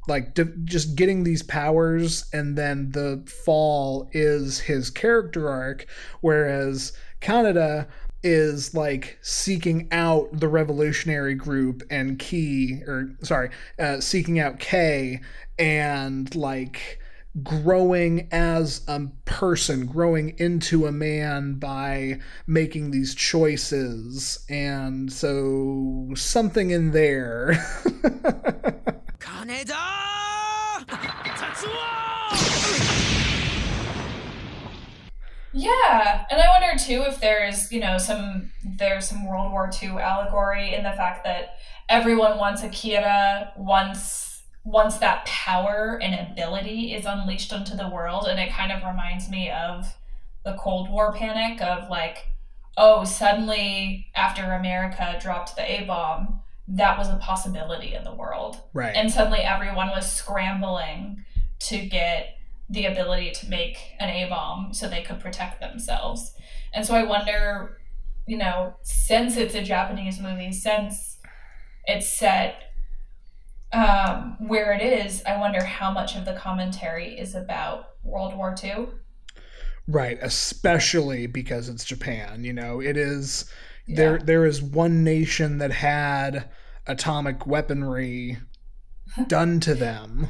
like 0.09 0.35
de- 0.35 0.45
just 0.65 0.95
getting 0.95 1.25
these 1.25 1.43
powers 1.43 2.29
and 2.35 2.59
then 2.59 2.91
the 2.91 3.23
fall 3.47 4.11
is 4.13 4.59
his 4.59 4.91
character 4.91 5.49
arc 5.49 5.87
whereas 6.21 6.93
Kaneda 7.23 7.87
is 8.23 8.75
like 8.75 9.19
seeking 9.23 9.89
out 9.91 10.29
the 10.31 10.49
revolutionary 10.49 11.35
group 11.35 11.83
and 11.89 12.19
key 12.19 12.83
or 12.87 13.09
sorry 13.23 13.49
uh, 13.79 14.01
seeking 14.01 14.39
out 14.39 14.59
Kei 14.59 15.19
and 15.59 16.35
like 16.35 17.01
growing 17.43 18.29
as 18.31 18.83
a 18.87 19.07
person 19.25 19.87
growing 19.87 20.35
into 20.39 20.87
a 20.87 20.93
man 20.93 21.55
by 21.55 22.19
making 22.47 22.91
these 22.91 23.15
choices. 23.15 24.45
And 24.51 25.11
so 25.13 26.11
something 26.15 26.71
in 26.71 26.91
there. 26.91 27.53
Kaneda! 29.19 30.03
Yeah, 35.55 36.25
and 36.31 36.41
I 36.41 36.49
wonder 36.49 36.83
too 36.83 37.03
if 37.07 37.21
there's 37.21 37.71
you 37.71 37.81
know 37.81 37.99
some 37.99 38.51
there's 38.65 39.07
some 39.07 39.27
World 39.27 39.53
War 39.53 39.71
II 39.83 39.91
allegory 39.91 40.75
in 40.75 40.83
the 40.83 40.93
fact 40.93 41.25
that 41.25 41.57
everyone 41.91 42.39
wants 42.39 42.63
Akira 42.63 43.53
once 43.57 44.32
once 44.65 44.99
that 44.99 45.27
power 45.27 45.99
and 46.01 46.31
ability 46.31 46.95
is 46.95 47.05
unleashed 47.05 47.53
onto 47.53 47.77
the 47.77 47.89
world, 47.89 48.27
and 48.27 48.39
it 48.39 48.53
kind 48.53 48.71
of 48.71 48.83
reminds 48.85 49.29
me 49.29 49.51
of 49.51 49.97
the 50.45 50.55
Cold 50.55 50.91
War 50.91 51.13
panic 51.13 51.61
of 51.61 51.89
like, 51.89 52.29
oh, 52.77 53.05
suddenly 53.05 54.07
after 54.15 54.53
America 54.53 55.19
dropped 55.21 55.57
the 55.57 55.81
A 55.83 55.85
bomb, 55.85 56.41
that 56.69 56.97
was 56.97 57.09
a 57.09 57.17
possibility 57.17 57.95
in 57.95 58.05
the 58.05 58.15
world, 58.15 58.61
right? 58.73 58.95
And 58.95 59.11
suddenly 59.11 59.41
everyone 59.41 59.89
was 59.89 60.11
scrambling 60.11 61.25
to 61.61 61.79
get 61.85 62.39
the 62.71 62.87
ability 62.87 63.33
to 63.33 63.49
make 63.51 63.79
an 63.99 64.09
A 64.09 64.29
bomb 64.29 64.73
so 64.73 64.89
they 64.89 65.03
could 65.03 65.21
protect 65.21 65.61
themselves. 65.61 66.33
And 66.73 66.87
so 66.87 66.95
I 66.95 67.03
wonder, 67.03 67.79
you 68.27 68.39
know, 68.39 68.75
since 68.83 69.37
it's 69.37 69.55
a 69.55 69.63
Japanese 69.63 70.19
movie, 70.21 70.53
since 70.53 71.19
it's 71.85 72.11
set 72.11 72.72
um, 73.73 74.37
where 74.39 74.73
it 74.73 74.83
is, 74.83 75.23
I 75.27 75.39
wonder 75.39 75.65
how 75.65 75.91
much 75.91 76.17
of 76.17 76.25
the 76.25 76.35
commentary 76.35 77.19
is 77.19 77.35
about 77.35 77.91
World 78.03 78.37
War 78.37 78.55
II. 78.63 78.89
Right, 79.89 80.19
especially 80.21 81.27
because 81.27 81.69
it's 81.69 81.85
Japan. 81.85 82.45
You 82.45 82.53
know, 82.53 82.81
it 82.81 82.97
is 82.97 83.51
yeah. 83.87 83.97
there. 83.97 84.19
There 84.19 84.47
is 84.47 84.63
one 84.63 85.03
nation 85.03 85.59
that 85.59 85.73
had 85.73 86.49
atomic 86.87 87.47
weaponry 87.47 88.39
done 89.27 89.61
to 89.61 89.75
them. 89.75 90.29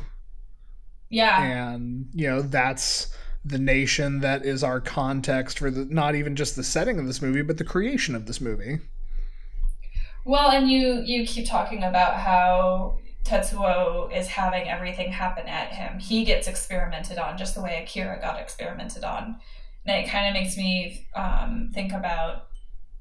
Yeah. 1.11 1.43
And, 1.43 2.09
you 2.15 2.29
know, 2.29 2.41
that's 2.41 3.15
the 3.45 3.59
nation 3.59 4.21
that 4.21 4.47
is 4.47 4.65
our 4.65 4.81
context 4.81 5.59
for 5.59 5.71
the 5.71 5.85
not 5.85 6.15
even 6.15 6.37
just 6.37 6.57
the 6.57 6.65
setting 6.65 6.99
of 6.99 7.07
this 7.07 7.21
movie, 7.21 7.43
but 7.43 7.59
the 7.59 7.65
creation 7.65 8.15
of 8.15 8.27
this 8.27 8.41
movie. 8.41 8.79
Well, 10.25 10.51
and 10.51 10.71
you 10.71 11.03
you 11.05 11.27
keep 11.27 11.49
talking 11.49 11.83
about 11.83 12.15
how 12.15 12.99
Tetsuo 13.25 14.15
is 14.15 14.27
having 14.29 14.69
everything 14.69 15.13
happen 15.13 15.47
at 15.47 15.73
him. 15.73 15.99
He 15.99 16.25
gets 16.25 16.49
experimented 16.49 17.19
on 17.19 17.39
just 17.39 17.55
the 17.55 17.63
way 17.63 17.83
Akira 17.83 18.21
got 18.21 18.41
experimented 18.41 19.05
on. 19.05 19.37
And 19.87 20.05
it 20.05 20.09
kind 20.09 20.29
of 20.29 20.41
makes 20.41 20.57
me 20.57 21.07
um, 21.15 21.71
think 21.73 21.93
about, 21.93 22.49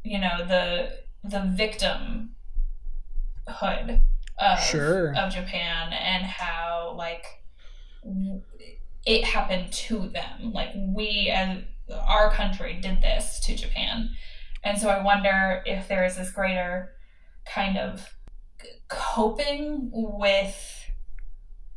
you 0.04 0.20
know, 0.20 0.46
the 0.48 1.00
the 1.24 1.52
victim 1.56 2.32
hood 3.48 4.02
of, 4.40 4.60
sure. 4.60 5.16
of 5.16 5.32
Japan 5.32 5.94
and 5.94 6.26
how 6.26 6.96
like 6.98 7.26
it 9.06 9.24
happened 9.24 9.72
to 9.72 10.10
them. 10.10 10.52
Like 10.54 10.70
we 10.76 11.30
as 11.30 11.60
our 11.90 12.32
country 12.32 12.80
did 12.82 13.02
this 13.02 13.40
to 13.42 13.56
Japan. 13.56 14.10
And 14.64 14.78
so 14.78 14.90
I 14.90 15.04
wonder 15.04 15.64
if 15.66 15.88
there 15.88 16.06
is 16.06 16.18
this 16.18 16.32
greater 16.32 16.94
kind 17.46 17.78
of 17.78 18.16
coping 18.88 19.90
with 19.92 20.90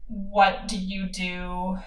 what 0.07 0.69
do 0.69 0.79
you 0.79 1.07
do 1.07 1.79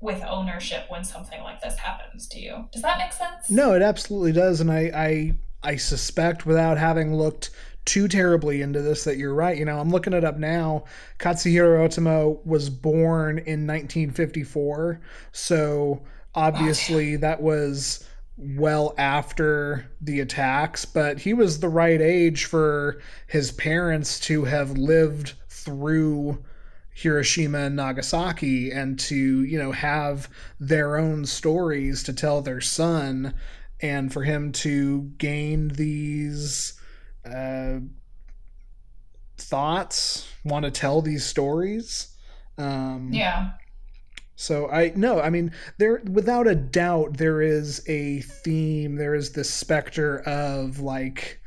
with 0.00 0.22
ownership 0.22 0.84
when 0.88 1.02
something 1.02 1.42
like 1.42 1.60
this 1.62 1.78
happens 1.78 2.28
to 2.28 2.38
you. 2.38 2.68
Does 2.72 2.82
that 2.82 2.98
make 2.98 3.12
sense? 3.12 3.50
No, 3.50 3.72
it 3.74 3.82
absolutely 3.82 4.32
does 4.32 4.60
and 4.60 4.70
I 4.70 4.90
I 4.94 5.34
I 5.62 5.76
suspect 5.76 6.44
without 6.44 6.76
having 6.76 7.14
looked 7.14 7.50
too 7.84 8.08
terribly 8.08 8.62
into 8.62 8.80
this 8.80 9.04
that 9.04 9.18
you're 9.18 9.34
right. 9.34 9.56
You 9.56 9.64
know, 9.64 9.78
I'm 9.78 9.90
looking 9.90 10.12
it 10.12 10.24
up 10.24 10.38
now. 10.38 10.84
Katsuhiro 11.18 11.86
Otomo 11.86 12.44
was 12.46 12.70
born 12.70 13.38
in 13.38 13.66
1954, 13.66 15.00
so 15.32 16.02
obviously 16.34 17.14
oh, 17.14 17.18
that 17.18 17.42
was 17.42 18.06
well 18.36 18.94
after 18.98 19.90
the 20.00 20.20
attacks, 20.20 20.84
but 20.84 21.18
he 21.20 21.32
was 21.34 21.60
the 21.60 21.68
right 21.68 22.00
age 22.00 22.46
for 22.46 23.00
his 23.26 23.52
parents 23.52 24.18
to 24.20 24.44
have 24.44 24.72
lived 24.72 25.34
through 25.48 26.42
Hiroshima 26.94 27.58
and 27.58 27.76
Nagasaki 27.76 28.70
and 28.70 28.98
to, 29.00 29.16
you 29.44 29.58
know, 29.58 29.72
have 29.72 30.28
their 30.58 30.96
own 30.96 31.24
stories 31.26 32.02
to 32.04 32.12
tell 32.12 32.40
their 32.40 32.60
son 32.60 33.34
and 33.80 34.12
for 34.12 34.22
him 34.22 34.52
to 34.52 35.02
gain 35.18 35.68
these 35.68 36.80
uh, 37.24 37.78
thoughts, 39.36 40.28
want 40.44 40.64
to 40.64 40.70
tell 40.70 41.02
these 41.02 41.24
stories. 41.24 42.16
Um, 42.56 43.10
yeah. 43.12 43.52
So 44.36 44.68
I 44.68 44.92
no, 44.96 45.20
I 45.20 45.30
mean 45.30 45.52
there 45.78 46.02
without 46.10 46.46
a 46.46 46.54
doubt 46.54 47.16
there 47.16 47.40
is 47.40 47.88
a 47.88 48.20
theme. 48.20 48.96
There 48.96 49.14
is 49.14 49.32
this 49.32 49.50
specter 49.50 50.20
of 50.20 50.80
like 50.80 51.40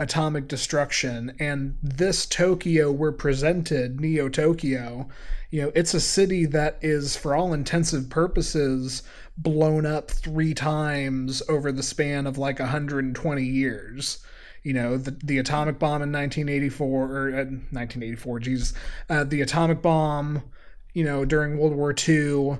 atomic 0.00 0.48
destruction. 0.48 1.36
And 1.38 1.76
this 1.82 2.26
Tokyo 2.26 2.90
we're 2.90 3.12
presented, 3.12 4.00
Neo 4.00 4.28
Tokyo, 4.28 5.08
you 5.50 5.62
know, 5.62 5.72
it's 5.74 5.94
a 5.94 6.00
city 6.00 6.46
that 6.46 6.78
is, 6.80 7.16
for 7.16 7.34
all 7.34 7.52
intensive 7.52 8.08
purposes, 8.08 9.02
blown 9.36 9.84
up 9.84 10.10
three 10.10 10.54
times 10.54 11.42
over 11.48 11.70
the 11.70 11.82
span 11.82 12.26
of 12.26 12.38
like 12.38 12.58
120 12.58 13.44
years. 13.44 14.24
You 14.62 14.74
know, 14.74 14.96
the, 14.96 15.10
the 15.10 15.38
atomic 15.38 15.78
bomb 15.78 16.02
in 16.02 16.12
1984, 16.12 17.16
or 17.16 17.28
uh, 17.28 17.44
1984, 17.44 18.40
Jesus, 18.40 18.74
uh, 19.08 19.24
the 19.24 19.40
atomic 19.40 19.82
bomb, 19.82 20.42
you 20.94 21.04
know, 21.04 21.24
during 21.24 21.58
World 21.58 21.74
War 21.74 21.94
II, 21.96 22.58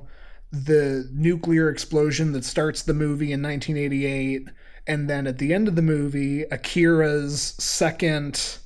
the 0.53 1.09
nuclear 1.13 1.69
explosion 1.71 2.33
that 2.33 2.45
starts 2.45 2.83
the 2.83 2.95
movie 2.95 3.33
in 3.33 3.43
1988 3.43 4.49
and 4.87 5.09
then 5.09 5.27
at 5.27 5.39
the 5.39 5.55
end 5.55 5.69
of 5.69 5.77
the 5.77 5.83
movie 5.83 6.43
akira's 6.51 7.55
second 7.63 8.59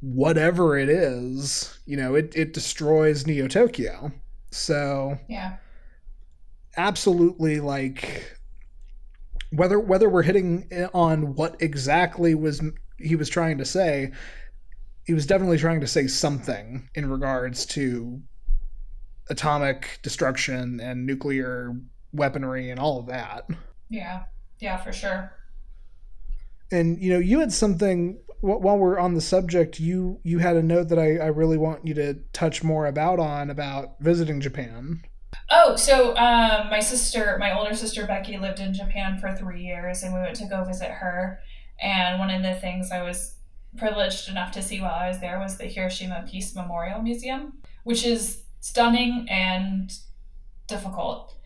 whatever 0.00 0.78
it 0.78 0.88
is 0.88 1.78
you 1.84 1.96
know 1.96 2.14
it, 2.14 2.32
it 2.34 2.54
destroys 2.54 3.26
neo 3.26 3.46
tokyo 3.46 4.10
so 4.50 5.18
Yeah. 5.28 5.56
absolutely 6.76 7.60
like 7.60 8.38
whether 9.52 9.78
whether 9.78 10.08
we're 10.08 10.22
hitting 10.22 10.66
on 10.94 11.34
what 11.34 11.60
exactly 11.60 12.34
was 12.34 12.62
he 12.98 13.16
was 13.16 13.28
trying 13.28 13.58
to 13.58 13.64
say 13.64 14.10
he 15.04 15.12
was 15.12 15.26
definitely 15.26 15.58
trying 15.58 15.80
to 15.80 15.86
say 15.86 16.06
something 16.06 16.88
in 16.94 17.10
regards 17.10 17.66
to 17.66 18.22
atomic 19.30 19.98
destruction 20.02 20.80
and 20.80 21.06
nuclear 21.06 21.74
weaponry 22.12 22.70
and 22.70 22.78
all 22.80 22.98
of 23.00 23.06
that 23.06 23.48
Yeah. 23.88 24.24
Yeah, 24.60 24.76
for 24.78 24.92
sure. 24.92 25.32
and 26.70 26.98
you 27.00 27.12
know 27.12 27.18
you 27.18 27.40
had 27.40 27.52
something 27.52 28.18
wh- 28.40 28.60
while 28.60 28.78
we're 28.78 28.98
on 28.98 29.14
the 29.14 29.20
subject 29.20 29.78
you 29.80 30.20
you 30.22 30.38
had 30.38 30.56
a 30.56 30.62
note 30.62 30.88
that 30.88 30.98
I, 30.98 31.16
I 31.16 31.26
really 31.26 31.56
want 31.58 31.86
you 31.86 31.94
to 31.94 32.14
touch 32.32 32.62
more 32.62 32.86
about 32.86 33.18
on 33.18 33.50
about 33.50 33.96
visiting 34.00 34.40
japan 34.40 35.02
Oh, 35.50 35.74
so 35.74 36.16
um, 36.16 36.70
my 36.70 36.78
sister, 36.78 37.36
my 37.40 37.58
older 37.58 37.74
sister 37.74 38.06
Becky, 38.06 38.38
lived 38.38 38.60
in 38.60 38.72
Japan 38.72 39.18
for 39.18 39.32
three 39.34 39.62
years, 39.64 40.04
and 40.04 40.14
we 40.14 40.20
went 40.20 40.36
to 40.36 40.46
go 40.46 40.62
visit 40.62 40.88
her. 40.90 41.40
And 41.82 42.20
one 42.20 42.30
of 42.30 42.42
the 42.44 42.54
things 42.54 42.92
I 42.92 43.02
was 43.02 43.34
privileged 43.76 44.28
enough 44.28 44.52
to 44.52 44.62
see 44.62 44.80
while 44.80 44.94
I 44.94 45.08
was 45.08 45.18
there 45.18 45.40
was 45.40 45.58
the 45.58 45.64
Hiroshima 45.66 46.24
Peace 46.30 46.54
Memorial 46.54 47.02
Museum, 47.02 47.54
which 47.82 48.06
is 48.06 48.43
stunning 48.64 49.26
and 49.28 49.92
difficult, 50.68 51.36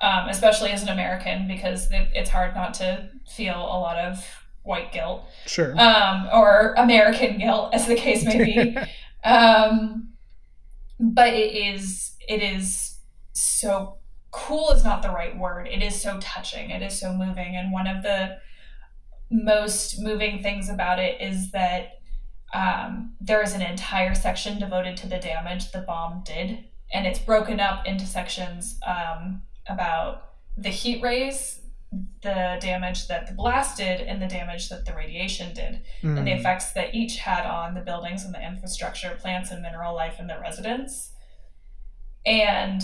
um, 0.00 0.28
especially 0.28 0.70
as 0.70 0.82
an 0.82 0.88
American, 0.88 1.46
because 1.46 1.88
it, 1.92 2.08
it's 2.14 2.30
hard 2.30 2.52
not 2.56 2.74
to 2.74 3.08
feel 3.28 3.54
a 3.54 3.78
lot 3.78 3.96
of 3.96 4.26
white 4.64 4.90
guilt 4.92 5.22
sure 5.46 5.78
um, 5.78 6.28
or 6.32 6.74
American 6.76 7.38
guilt, 7.38 7.72
as 7.72 7.86
the 7.86 7.94
case 7.94 8.24
may 8.24 8.44
be. 8.44 8.76
um, 9.24 10.08
but 10.98 11.32
it 11.32 11.54
is 11.54 12.16
it 12.28 12.42
is 12.42 12.98
so 13.34 13.98
cool 14.32 14.72
is 14.72 14.82
not 14.82 15.00
the 15.00 15.10
right 15.10 15.38
word. 15.38 15.68
It 15.68 15.80
is 15.80 16.02
so 16.02 16.18
touching. 16.20 16.70
It 16.70 16.82
is 16.82 16.98
so 16.98 17.12
moving, 17.12 17.54
and 17.54 17.72
one 17.72 17.86
of 17.86 18.02
the 18.02 18.38
most 19.30 20.00
moving 20.00 20.42
things 20.42 20.68
about 20.68 20.98
it 20.98 21.20
is 21.20 21.52
that 21.52 22.00
um, 22.54 23.14
there 23.20 23.42
is 23.42 23.52
an 23.54 23.62
entire 23.62 24.14
section 24.14 24.58
devoted 24.58 24.96
to 24.98 25.08
the 25.08 25.18
damage 25.18 25.72
the 25.72 25.80
bomb 25.80 26.22
did, 26.24 26.64
and 26.92 27.06
it's 27.06 27.18
broken 27.18 27.58
up 27.60 27.84
into 27.86 28.06
sections 28.06 28.78
um, 28.86 29.42
about 29.68 30.30
the 30.56 30.68
heat 30.68 31.02
rays, 31.02 31.60
the 32.22 32.56
damage 32.60 33.08
that 33.08 33.26
the 33.26 33.32
blast 33.34 33.76
did, 33.78 34.00
and 34.00 34.22
the 34.22 34.26
damage 34.28 34.68
that 34.68 34.84
the 34.86 34.94
radiation 34.94 35.52
did 35.54 35.80
and 36.02 36.26
the 36.26 36.30
Mm. 36.32 36.38
effects 36.40 36.72
that 36.72 36.94
each 36.94 37.18
had 37.18 37.44
on 37.46 37.74
the 37.74 37.80
buildings 37.80 38.24
and 38.24 38.34
the 38.34 38.44
infrastructure, 38.44 39.10
plants 39.20 39.50
and 39.50 39.60
mineral 39.62 39.94
life 39.94 40.18
in 40.20 40.26
the 40.28 40.38
residents. 40.40 41.12
And 42.26 42.82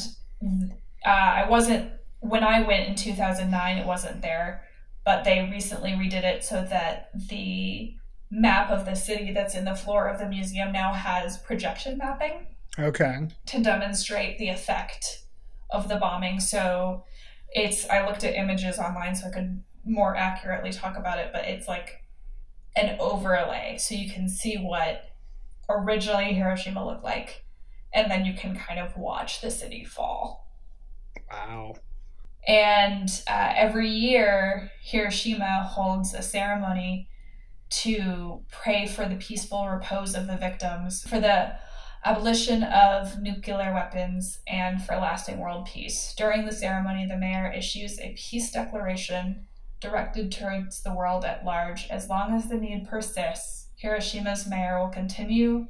uh, 1.05 1.09
I 1.09 1.49
wasn't, 1.49 1.93
when 2.21 2.45
I 2.45 2.63
went 2.63 2.89
in 2.89 2.95
2009, 2.95 3.79
it 3.79 3.87
wasn't 3.87 4.21
there, 4.23 4.65
but 5.05 5.25
they 5.25 5.49
recently 5.51 5.93
redid 5.93 6.25
it 6.25 6.45
so 6.45 6.63
that 6.65 7.11
the 7.15 7.95
map 8.31 8.71
of 8.71 8.85
the 8.85 8.95
city 8.95 9.33
that's 9.33 9.55
in 9.55 9.65
the 9.65 9.75
floor 9.75 10.09
of 10.09 10.19
the 10.19 10.27
museum 10.27 10.73
now 10.73 10.93
has 10.93 11.39
projection 11.39 11.99
mapping 11.99 12.47
okay 12.79 13.27
to 13.47 13.61
demonstrate 13.61 14.39
the 14.39 14.49
effect 14.49 15.25
of 15.73 15.89
the 15.89 15.97
bombing. 15.97 16.41
So 16.41 17.05
it's 17.53 17.89
I 17.89 18.07
looked 18.07 18.25
at 18.25 18.35
images 18.35 18.79
online 18.79 19.15
so 19.15 19.29
I 19.29 19.31
could 19.31 19.63
more 19.85 20.17
accurately 20.17 20.73
talk 20.73 20.97
about 20.97 21.19
it, 21.19 21.31
but 21.33 21.45
it's 21.45 21.67
like 21.67 22.05
an 22.77 22.97
overlay 23.01 23.77
so 23.79 23.95
you 23.95 24.11
can 24.11 24.29
see 24.29 24.57
what 24.57 25.11
originally 25.69 26.33
Hiroshima 26.33 26.85
looked 26.85 27.05
like 27.05 27.45
and 27.93 28.11
then 28.11 28.25
you 28.25 28.35
can 28.35 28.55
kind 28.55 28.79
of 28.79 28.97
watch 28.97 29.41
the 29.41 29.51
city 29.51 29.85
fall. 29.85 30.49
wow 31.31 31.75
And 32.47 33.09
uh, 33.29 33.53
every 33.57 33.89
year, 33.89 34.71
Hiroshima 34.83 35.65
holds 35.65 36.15
a 36.15 36.23
ceremony 36.23 37.10
to 37.71 38.43
pray 38.51 38.87
for 38.87 39.07
the 39.07 39.17
peaceful 39.17 39.69
repose 39.69 40.15
of 40.15 40.27
the 40.27 40.37
victims, 40.37 41.03
for 41.03 41.21
the 41.21 41.53
abolition 42.05 42.63
of 42.63 43.21
nuclear 43.21 43.73
weapons, 43.73 44.41
and 44.47 44.83
for 44.83 44.97
lasting 44.97 45.39
world 45.39 45.67
peace. 45.67 46.15
During 46.17 46.45
the 46.45 46.53
ceremony, 46.53 47.07
the 47.07 47.17
mayor 47.17 47.53
issues 47.53 47.99
a 48.01 48.17
peace 48.19 48.51
declaration 48.51 49.47
directed 49.81 50.33
towards 50.33 50.83
the 50.83 50.95
world 50.95 51.25
at 51.25 51.45
large. 51.45 51.89
As 51.89 52.09
long 52.09 52.35
as 52.35 52.49
the 52.49 52.57
need 52.57 52.89
persists, 52.89 53.69
Hiroshima's 53.83 54.47
mayor 54.47 54.79
will 54.79 54.91
continue 54.91 55.67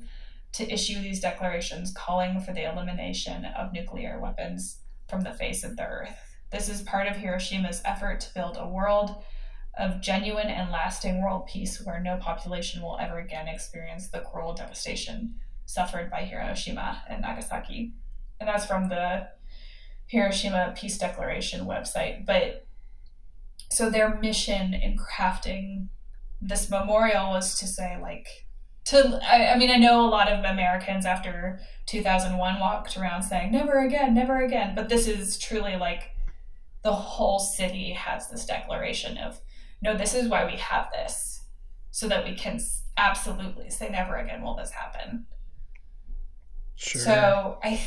to 0.52 0.72
issue 0.72 1.00
these 1.00 1.20
declarations 1.20 1.92
calling 1.92 2.40
for 2.40 2.52
the 2.52 2.70
elimination 2.70 3.44
of 3.44 3.72
nuclear 3.72 4.18
weapons 4.20 4.78
from 5.08 5.20
the 5.20 5.32
face 5.32 5.62
of 5.62 5.76
the 5.76 5.86
earth. 5.86 6.16
This 6.50 6.68
is 6.68 6.82
part 6.82 7.06
of 7.06 7.16
Hiroshima's 7.16 7.82
effort 7.84 8.20
to 8.20 8.34
build 8.34 8.56
a 8.58 8.66
world 8.66 9.22
of 9.80 10.00
genuine 10.00 10.48
and 10.48 10.70
lasting 10.70 11.22
world 11.22 11.46
peace 11.46 11.80
where 11.84 12.00
no 12.00 12.16
population 12.18 12.82
will 12.82 12.98
ever 13.00 13.18
again 13.18 13.48
experience 13.48 14.08
the 14.08 14.20
cruel 14.20 14.52
devastation 14.52 15.34
suffered 15.64 16.10
by 16.10 16.22
Hiroshima 16.24 17.02
and 17.08 17.22
Nagasaki. 17.22 17.92
And 18.38 18.48
that's 18.48 18.66
from 18.66 18.88
the 18.88 19.28
Hiroshima 20.06 20.74
Peace 20.76 20.98
Declaration 20.98 21.66
website. 21.66 22.26
But 22.26 22.66
so 23.70 23.88
their 23.88 24.18
mission 24.18 24.74
in 24.74 24.98
crafting 24.98 25.88
this 26.42 26.68
memorial 26.68 27.30
was 27.30 27.58
to 27.60 27.66
say, 27.66 27.98
like, 28.00 28.26
to, 28.86 29.20
I, 29.22 29.52
I 29.52 29.58
mean, 29.58 29.70
I 29.70 29.76
know 29.76 30.04
a 30.04 30.08
lot 30.08 30.28
of 30.28 30.44
Americans 30.44 31.06
after 31.06 31.60
2001 31.86 32.58
walked 32.58 32.96
around 32.96 33.22
saying, 33.22 33.52
never 33.52 33.78
again, 33.78 34.14
never 34.14 34.42
again. 34.42 34.74
But 34.74 34.88
this 34.88 35.06
is 35.06 35.38
truly 35.38 35.76
like 35.76 36.10
the 36.82 36.92
whole 36.92 37.38
city 37.38 37.92
has 37.92 38.28
this 38.28 38.46
declaration 38.46 39.18
of, 39.18 39.40
no, 39.82 39.96
this 39.96 40.14
is 40.14 40.28
why 40.28 40.44
we 40.44 40.56
have 40.58 40.88
this, 40.92 41.42
so 41.90 42.08
that 42.08 42.24
we 42.24 42.34
can 42.34 42.60
absolutely 42.96 43.70
say, 43.70 43.88
never 43.88 44.16
again 44.16 44.42
will 44.42 44.56
this 44.56 44.70
happen. 44.70 45.26
sure 46.76 47.02
So 47.02 47.58
I, 47.62 47.80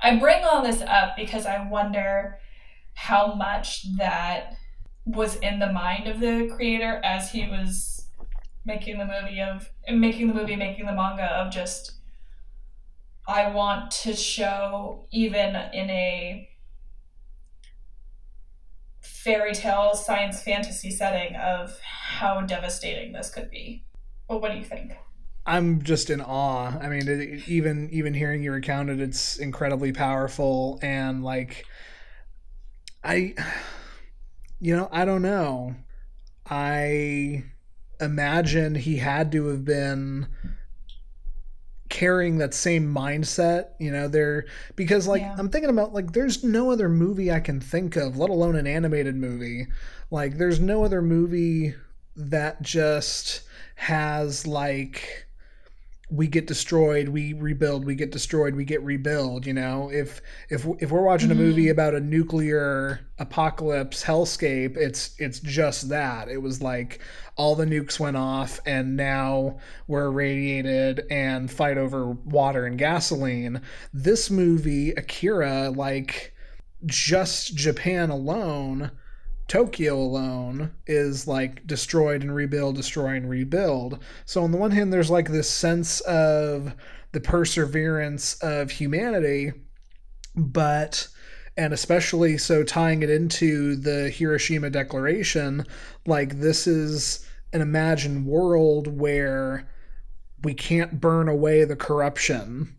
I 0.00 0.16
bring 0.18 0.44
all 0.44 0.62
this 0.62 0.82
up 0.82 1.16
because 1.16 1.46
I 1.46 1.68
wonder 1.68 2.38
how 2.94 3.34
much 3.34 3.86
that 3.96 4.54
was 5.04 5.36
in 5.36 5.58
the 5.58 5.72
mind 5.72 6.06
of 6.06 6.20
the 6.20 6.50
creator 6.54 7.00
as 7.02 7.30
he 7.30 7.48
was 7.48 8.06
making 8.64 8.98
the 8.98 9.06
movie 9.06 9.40
of 9.40 9.70
making 9.90 10.28
the 10.28 10.34
movie, 10.34 10.56
making 10.56 10.86
the 10.86 10.92
manga 10.92 11.24
of 11.24 11.52
just. 11.52 11.92
I 13.28 13.50
want 13.50 13.92
to 14.02 14.14
show 14.14 15.06
even 15.12 15.54
in 15.72 15.88
a 15.90 16.49
fairy 19.22 19.54
tale 19.54 19.94
science 19.94 20.42
fantasy 20.42 20.90
setting 20.90 21.36
of 21.36 21.78
how 21.80 22.40
devastating 22.40 23.12
this 23.12 23.30
could 23.30 23.50
be. 23.50 23.84
Well, 24.28 24.40
what 24.40 24.52
do 24.52 24.58
you 24.58 24.64
think? 24.64 24.96
I'm 25.46 25.82
just 25.82 26.10
in 26.10 26.20
awe. 26.20 26.78
I 26.80 26.88
mean, 26.88 27.08
it, 27.08 27.48
even 27.48 27.88
even 27.90 28.14
hearing 28.14 28.42
you 28.42 28.52
recount 28.52 28.90
it, 28.90 29.00
it's 29.00 29.36
incredibly 29.36 29.92
powerful 29.92 30.78
and 30.82 31.22
like 31.24 31.64
I 33.02 33.34
you 34.60 34.76
know, 34.76 34.88
I 34.92 35.04
don't 35.04 35.22
know. 35.22 35.74
I 36.46 37.44
imagine 38.00 38.74
he 38.74 38.96
had 38.96 39.32
to 39.32 39.46
have 39.48 39.64
been 39.64 40.28
carrying 41.90 42.38
that 42.38 42.54
same 42.54 42.92
mindset, 42.92 43.70
you 43.78 43.90
know, 43.90 44.08
there 44.08 44.46
because 44.76 45.06
like 45.06 45.20
Yeah. 45.20 45.34
I'm 45.36 45.50
thinking 45.50 45.70
about 45.70 45.92
like 45.92 46.12
there's 46.12 46.42
no 46.42 46.70
other 46.70 46.88
movie 46.88 47.30
I 47.30 47.40
can 47.40 47.60
think 47.60 47.96
of, 47.96 48.16
let 48.16 48.30
alone 48.30 48.56
an 48.56 48.66
animated 48.66 49.16
movie. 49.16 49.66
Like 50.10 50.38
there's 50.38 50.58
no 50.60 50.84
other 50.84 51.02
movie 51.02 51.74
that 52.16 52.62
just 52.62 53.42
has 53.74 54.46
like 54.46 55.26
we 56.10 56.26
get 56.26 56.46
destroyed, 56.46 57.08
we 57.08 57.32
rebuild, 57.34 57.84
we 57.84 57.94
get 57.94 58.10
destroyed, 58.10 58.56
we 58.56 58.64
get 58.64 58.82
rebuild, 58.82 59.46
you 59.46 59.54
know. 59.54 59.90
If 59.92 60.20
if 60.48 60.66
if 60.80 60.90
we're 60.90 61.02
watching 61.04 61.30
mm-hmm. 61.30 61.40
a 61.40 61.42
movie 61.42 61.68
about 61.68 61.94
a 61.94 62.00
nuclear 62.00 63.00
apocalypse 63.18 64.02
hellscape, 64.02 64.76
it's 64.76 65.14
it's 65.18 65.38
just 65.38 65.88
that. 65.90 66.28
It 66.28 66.38
was 66.38 66.60
like 66.60 67.00
all 67.36 67.54
the 67.54 67.64
nukes 67.64 68.00
went 68.00 68.16
off 68.16 68.60
and 68.66 68.96
now 68.96 69.58
we're 69.86 70.06
irradiated 70.06 71.06
and 71.10 71.50
fight 71.50 71.78
over 71.78 72.10
water 72.10 72.66
and 72.66 72.76
gasoline. 72.76 73.62
This 73.94 74.30
movie, 74.30 74.90
Akira, 74.90 75.70
like 75.70 76.34
just 76.86 77.54
Japan 77.54 78.10
alone 78.10 78.90
Tokyo 79.50 79.96
alone 79.96 80.70
is 80.86 81.26
like 81.26 81.66
destroyed 81.66 82.22
and 82.22 82.32
rebuild, 82.32 82.76
destroy 82.76 83.16
and 83.16 83.28
rebuild. 83.28 83.98
So 84.24 84.44
on 84.44 84.52
the 84.52 84.56
one 84.56 84.70
hand, 84.70 84.92
there's 84.92 85.10
like 85.10 85.28
this 85.28 85.50
sense 85.50 85.98
of 86.02 86.72
the 87.10 87.20
perseverance 87.20 88.34
of 88.42 88.70
humanity, 88.70 89.52
but 90.36 91.08
and 91.56 91.72
especially 91.72 92.38
so 92.38 92.62
tying 92.62 93.02
it 93.02 93.10
into 93.10 93.74
the 93.74 94.08
Hiroshima 94.10 94.70
Declaration, 94.70 95.66
like 96.06 96.38
this 96.38 96.68
is 96.68 97.26
an 97.52 97.60
imagined 97.60 98.26
world 98.26 98.86
where 99.00 99.68
we 100.44 100.54
can't 100.54 101.00
burn 101.00 101.28
away 101.28 101.64
the 101.64 101.74
corruption. 101.74 102.76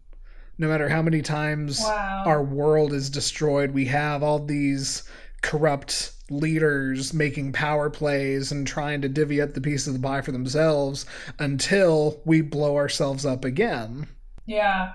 No 0.57 0.69
matter 0.69 0.87
how 0.87 1.01
many 1.01 1.21
times 1.21 1.81
wow. 1.81 2.23
our 2.25 2.41
world 2.41 2.93
is 2.93 3.09
destroyed, 3.09 3.71
we 3.71 3.85
have 3.87 4.23
all 4.23 4.39
these 4.39 5.03
corrupt 5.41 6.13
leaders 6.29 7.13
making 7.13 7.51
power 7.51 7.89
plays 7.89 8.51
and 8.51 8.65
trying 8.65 9.01
to 9.01 9.09
divvy 9.09 9.41
up 9.41 9.53
the 9.53 9.61
piece 9.61 9.85
of 9.87 9.93
the 9.93 9.99
pie 9.99 10.21
for 10.21 10.31
themselves 10.31 11.05
until 11.39 12.21
we 12.25 12.41
blow 12.41 12.77
ourselves 12.77 13.25
up 13.25 13.43
again. 13.43 14.07
Yeah. 14.45 14.93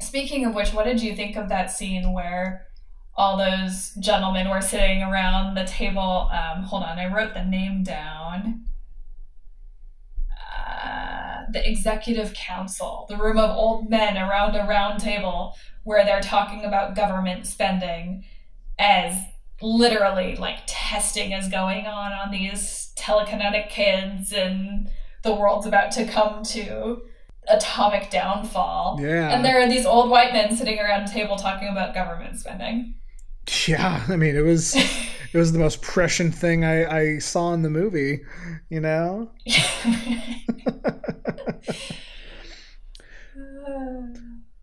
Speaking 0.00 0.44
of 0.44 0.54
which, 0.54 0.72
what 0.72 0.84
did 0.84 1.02
you 1.02 1.16
think 1.16 1.36
of 1.36 1.48
that 1.48 1.70
scene 1.70 2.12
where 2.12 2.66
all 3.14 3.38
those 3.38 3.92
gentlemen 3.98 4.50
were 4.50 4.60
sitting 4.60 5.02
around 5.02 5.54
the 5.54 5.64
table? 5.64 6.30
Um, 6.30 6.64
hold 6.64 6.82
on, 6.82 6.98
I 6.98 7.12
wrote 7.12 7.32
the 7.32 7.44
name 7.44 7.82
down. 7.82 8.66
Uh, 10.30 11.44
the 11.50 11.66
executive 11.66 12.34
council, 12.34 13.06
the 13.08 13.16
room 13.16 13.38
of 13.38 13.50
old 13.50 13.88
men 13.88 14.18
around 14.18 14.54
a 14.54 14.66
round 14.66 15.00
table 15.00 15.54
where 15.84 16.04
they're 16.04 16.20
talking 16.20 16.64
about 16.64 16.94
government 16.94 17.46
spending 17.46 18.24
as 18.78 19.18
literally 19.62 20.36
like 20.36 20.58
testing 20.66 21.32
is 21.32 21.48
going 21.48 21.86
on 21.86 22.12
on 22.12 22.30
these 22.30 22.92
telekinetic 22.96 23.70
kids 23.70 24.32
and 24.32 24.90
the 25.22 25.34
world's 25.34 25.66
about 25.66 25.90
to 25.92 26.06
come 26.06 26.42
to 26.42 27.02
atomic 27.48 28.10
downfall. 28.10 28.98
Yeah. 29.00 29.30
And 29.30 29.44
there 29.44 29.60
are 29.60 29.68
these 29.68 29.86
old 29.86 30.10
white 30.10 30.32
men 30.32 30.56
sitting 30.56 30.78
around 30.78 31.08
a 31.08 31.12
table 31.12 31.36
talking 31.36 31.68
about 31.68 31.94
government 31.94 32.38
spending. 32.38 32.94
Yeah, 33.66 34.04
I 34.08 34.16
mean 34.16 34.36
it 34.36 34.40
was 34.40 34.74
it 35.32 35.38
was 35.38 35.52
the 35.52 35.58
most 35.58 35.82
prescient 35.82 36.34
thing 36.34 36.64
I, 36.64 37.14
I 37.14 37.18
saw 37.18 37.54
in 37.54 37.62
the 37.62 37.70
movie, 37.70 38.22
you 38.68 38.80
know? 38.80 39.30
Uh, 43.68 44.06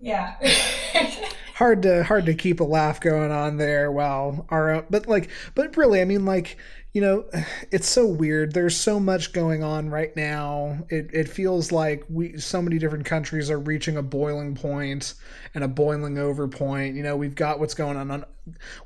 yeah. 0.03 0.35
hard 1.55 1.83
to 1.83 2.03
hard 2.03 2.25
to 2.25 2.33
keep 2.33 2.59
a 2.59 2.63
laugh 2.63 2.99
going 2.99 3.31
on 3.31 3.57
there 3.57 3.91
while 3.91 4.45
our 4.49 4.83
but 4.89 5.07
like 5.07 5.29
but 5.53 5.77
really 5.77 6.01
I 6.01 6.05
mean 6.05 6.25
like 6.25 6.57
you 6.93 7.01
know 7.01 7.25
it's 7.71 7.87
so 7.87 8.05
weird. 8.05 8.53
There's 8.53 8.75
so 8.75 8.99
much 8.99 9.31
going 9.31 9.63
on 9.63 9.89
right 9.89 10.13
now. 10.15 10.79
It, 10.89 11.09
it 11.13 11.29
feels 11.29 11.71
like 11.71 12.03
we 12.09 12.37
so 12.37 12.61
many 12.61 12.79
different 12.79 13.05
countries 13.05 13.49
are 13.49 13.59
reaching 13.59 13.95
a 13.95 14.03
boiling 14.03 14.55
point 14.55 15.13
and 15.55 15.63
a 15.63 15.69
boiling 15.69 16.17
over 16.17 16.49
point. 16.49 16.95
You 16.95 17.03
know 17.03 17.15
we've 17.15 17.35
got 17.35 17.59
what's 17.59 17.73
going 17.73 17.95
on, 17.95 18.11
on 18.11 18.25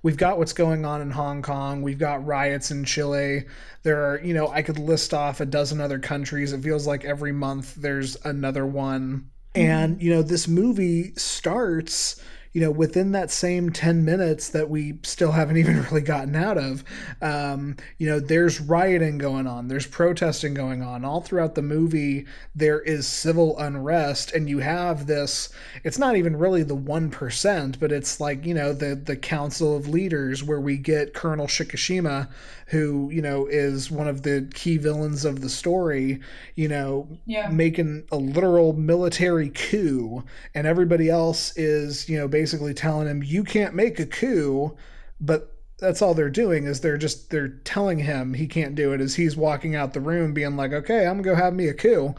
we've 0.03 0.17
got 0.17 0.37
what's 0.37 0.53
going 0.53 0.85
on 0.85 1.01
in 1.01 1.09
hong 1.09 1.41
kong. 1.41 1.81
We've 1.81 1.97
got 1.97 2.25
riots 2.27 2.69
in 2.69 2.85
chile. 2.85 3.45
There 3.81 4.11
are 4.11 4.21
you 4.21 4.35
know 4.35 4.49
i 4.49 4.61
could 4.61 4.77
list 4.77 5.15
off 5.15 5.41
a 5.41 5.47
dozen 5.47 5.81
other 5.81 5.97
countries. 5.97 6.53
It 6.53 6.61
feels 6.61 6.85
like 6.85 7.05
every 7.05 7.31
month 7.31 7.73
there's 7.73 8.17
another 8.23 8.67
one 8.67 9.31
and 9.55 10.01
you 10.01 10.09
know 10.09 10.21
this 10.21 10.47
movie 10.47 11.13
starts 11.15 12.21
you 12.57 12.63
know, 12.63 12.71
within 12.71 13.11
that 13.11 13.29
same 13.29 13.69
10 13.69 14.03
minutes 14.03 14.49
that 14.49 14.67
we 14.67 14.97
still 15.03 15.31
haven't 15.31 15.57
even 15.61 15.83
really 15.83 16.01
gotten 16.01 16.35
out 16.35 16.57
of, 16.57 16.83
um, 17.21 17.75
you 17.99 18.07
know, 18.07 18.19
there's 18.19 18.59
rioting 18.59 19.19
going 19.19 19.45
on, 19.45 19.67
there's 19.67 19.85
protesting 19.85 20.55
going 20.55 20.81
on. 20.81 21.05
All 21.05 21.21
throughout 21.21 21.53
the 21.53 21.61
movie, 21.61 22.25
there 22.55 22.79
is 22.81 23.05
civil 23.05 23.55
unrest, 23.59 24.31
and 24.31 24.49
you 24.49 24.57
have 24.57 25.05
this, 25.05 25.49
it's 25.83 25.99
not 25.99 26.15
even 26.15 26.35
really 26.35 26.63
the 26.63 26.75
1%, 26.75 27.79
but 27.79 27.91
it's 27.91 28.19
like, 28.19 28.43
you 28.43 28.55
know, 28.55 28.73
the, 28.73 28.95
the 28.95 29.15
council 29.15 29.77
of 29.77 29.87
leaders 29.87 30.43
where 30.43 30.59
we 30.59 30.77
get 30.77 31.13
Colonel 31.13 31.45
Shikishima, 31.45 32.27
who, 32.67 33.09
you 33.11 33.21
know, 33.21 33.47
is 33.47 33.89
one 33.89 34.07
of 34.07 34.23
the 34.23 34.49
key 34.53 34.77
villains 34.77 35.23
of 35.23 35.41
the 35.41 35.49
story, 35.49 36.19
you 36.55 36.67
know, 36.67 37.07
yeah. 37.25 37.49
making 37.49 38.03
a 38.11 38.17
literal 38.17 38.73
military 38.73 39.49
coup, 39.49 40.23
and 40.53 40.67
everybody 40.67 41.09
else 41.09 41.55
is, 41.57 42.09
you 42.09 42.17
know, 42.17 42.27
basically 42.27 42.73
telling 42.73 43.07
him 43.07 43.23
you 43.23 43.43
can't 43.43 43.73
make 43.73 43.99
a 43.99 44.05
coup, 44.05 44.75
but 45.21 45.53
that's 45.79 46.01
all 46.01 46.13
they're 46.13 46.29
doing 46.29 46.65
is 46.65 46.81
they're 46.81 46.97
just 46.97 47.29
they're 47.29 47.49
telling 47.49 47.99
him 47.99 48.33
he 48.33 48.47
can't 48.47 48.75
do 48.75 48.93
it 48.93 48.99
as 48.99 49.15
he's 49.15 49.37
walking 49.37 49.75
out 49.75 49.93
the 49.93 50.01
room 50.01 50.33
being 50.33 50.57
like, 50.57 50.73
"Okay, 50.73 51.05
I'm 51.05 51.21
going 51.21 51.23
to 51.23 51.29
go 51.29 51.35
have 51.35 51.53
me 51.53 51.67
a 51.67 51.73
coup." 51.73 52.15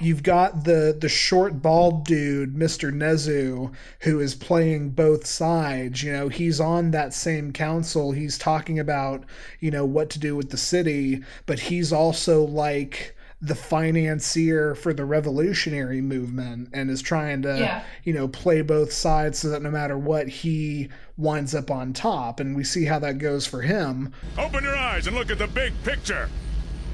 You've 0.00 0.22
got 0.22 0.64
the 0.64 0.96
the 0.98 1.08
short 1.08 1.62
bald 1.62 2.04
dude, 2.04 2.54
Mr. 2.54 2.92
Nezu, 2.92 3.72
who 4.00 4.20
is 4.20 4.34
playing 4.34 4.90
both 4.90 5.26
sides. 5.26 6.02
You 6.02 6.12
know, 6.12 6.28
he's 6.28 6.60
on 6.60 6.90
that 6.92 7.14
same 7.14 7.52
council. 7.52 8.12
He's 8.12 8.38
talking 8.38 8.78
about, 8.78 9.24
you 9.60 9.70
know, 9.70 9.84
what 9.84 10.10
to 10.10 10.18
do 10.18 10.34
with 10.34 10.50
the 10.50 10.56
city, 10.56 11.22
but 11.46 11.58
he's 11.60 11.92
also 11.92 12.42
like 12.42 13.16
the 13.40 13.54
financier 13.54 14.74
for 14.74 14.92
the 14.92 15.04
revolutionary 15.04 16.00
movement 16.00 16.68
and 16.72 16.90
is 16.90 17.00
trying 17.00 17.40
to 17.42 17.56
yeah. 17.56 17.84
you 18.02 18.12
know 18.12 18.26
play 18.26 18.62
both 18.62 18.92
sides 18.92 19.38
so 19.38 19.48
that 19.48 19.62
no 19.62 19.70
matter 19.70 19.96
what 19.96 20.26
he 20.26 20.88
winds 21.16 21.54
up 21.54 21.70
on 21.70 21.92
top 21.92 22.40
and 22.40 22.56
we 22.56 22.64
see 22.64 22.84
how 22.84 22.98
that 22.98 23.18
goes 23.18 23.46
for 23.46 23.62
him 23.62 24.12
open 24.38 24.64
your 24.64 24.74
eyes 24.74 25.06
and 25.06 25.14
look 25.14 25.30
at 25.30 25.38
the 25.38 25.46
big 25.46 25.72
picture 25.84 26.28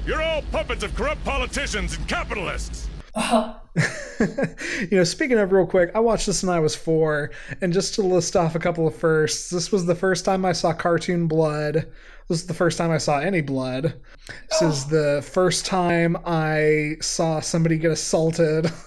you're 0.05 0.21
all 0.21 0.41
puppets 0.51 0.83
of 0.83 0.93
corrupt 0.95 1.23
politicians 1.23 1.97
and 1.97 2.07
capitalists 2.07 2.89
you 3.15 4.89
know, 4.91 5.03
speaking 5.03 5.37
of 5.37 5.51
real 5.51 5.65
quick, 5.65 5.91
I 5.95 5.99
watched 5.99 6.25
this 6.25 6.43
when 6.43 6.53
I 6.53 6.59
was 6.59 6.75
four, 6.75 7.31
and 7.61 7.71
just 7.71 7.95
to 7.95 8.01
list 8.01 8.35
off 8.35 8.55
a 8.55 8.59
couple 8.59 8.85
of 8.87 8.95
firsts, 8.95 9.49
this 9.49 9.71
was 9.71 9.85
the 9.85 9.95
first 9.95 10.25
time 10.25 10.43
I 10.43 10.51
saw 10.51 10.73
cartoon 10.73 11.27
blood. 11.27 11.87
This 12.27 12.41
is 12.41 12.47
the 12.47 12.53
first 12.53 12.77
time 12.77 12.91
I 12.91 12.97
saw 12.97 13.19
any 13.19 13.39
blood. 13.41 14.01
This 14.49 14.61
oh. 14.61 14.67
is 14.67 14.85
the 14.85 15.23
first 15.25 15.65
time 15.65 16.17
I 16.25 16.95
saw 16.99 17.39
somebody 17.39 17.77
get 17.77 17.91
assaulted. 17.91 18.71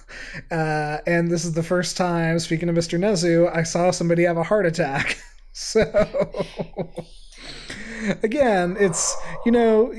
Uh, 0.51 0.97
and 1.05 1.29
this 1.31 1.45
is 1.45 1.53
the 1.53 1.63
first 1.63 1.95
time, 1.95 2.39
speaking 2.39 2.67
of 2.69 2.75
Mr. 2.75 2.99
Nezu, 2.99 3.55
I 3.55 3.63
saw 3.63 3.91
somebody 3.91 4.23
have 4.23 4.37
a 4.37 4.43
heart 4.43 4.65
attack. 4.65 5.17
So, 5.51 5.81
again, 8.23 8.77
it's, 8.79 9.15
you 9.45 9.51
know, 9.51 9.91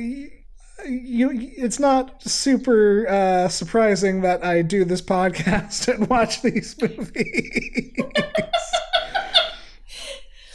you, 0.87 1.31
it's 1.33 1.79
not 1.79 2.23
super 2.23 3.07
uh, 3.09 3.49
surprising 3.49 4.21
that 4.23 4.45
I 4.45 4.63
do 4.63 4.85
this 4.85 5.03
podcast 5.03 5.89
and 5.95 6.09
watch 6.09 6.43
these 6.43 6.81
movies. 6.81 7.93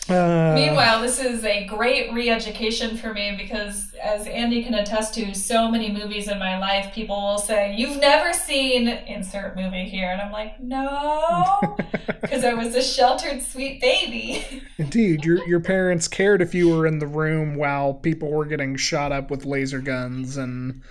Uh, 0.07 0.53
Meanwhile, 0.53 1.01
this 1.01 1.19
is 1.19 1.43
a 1.43 1.65
great 1.65 2.13
re 2.13 2.29
education 2.29 2.95
for 2.95 3.11
me 3.11 3.35
because, 3.37 3.93
as 3.95 4.27
Andy 4.27 4.63
can 4.63 4.75
attest 4.75 5.15
to, 5.15 5.33
so 5.33 5.71
many 5.71 5.91
movies 5.91 6.27
in 6.27 6.37
my 6.37 6.59
life, 6.59 6.93
people 6.93 7.15
will 7.15 7.39
say, 7.39 7.73
You've 7.75 7.99
never 7.99 8.31
seen 8.31 8.87
insert 8.87 9.55
movie 9.55 9.85
here. 9.85 10.11
And 10.11 10.21
I'm 10.21 10.31
like, 10.31 10.59
No, 10.61 11.77
because 12.21 12.43
I 12.43 12.53
was 12.53 12.75
a 12.75 12.83
sheltered, 12.83 13.41
sweet 13.41 13.81
baby. 13.81 14.63
Indeed. 14.77 15.25
Your, 15.25 15.47
your 15.47 15.59
parents 15.59 16.07
cared 16.07 16.41
if 16.41 16.53
you 16.53 16.69
were 16.69 16.85
in 16.85 16.99
the 16.99 17.07
room 17.07 17.55
while 17.55 17.93
people 17.95 18.31
were 18.31 18.45
getting 18.45 18.75
shot 18.75 19.11
up 19.11 19.31
with 19.31 19.43
laser 19.43 19.79
guns 19.79 20.37
and 20.37 20.83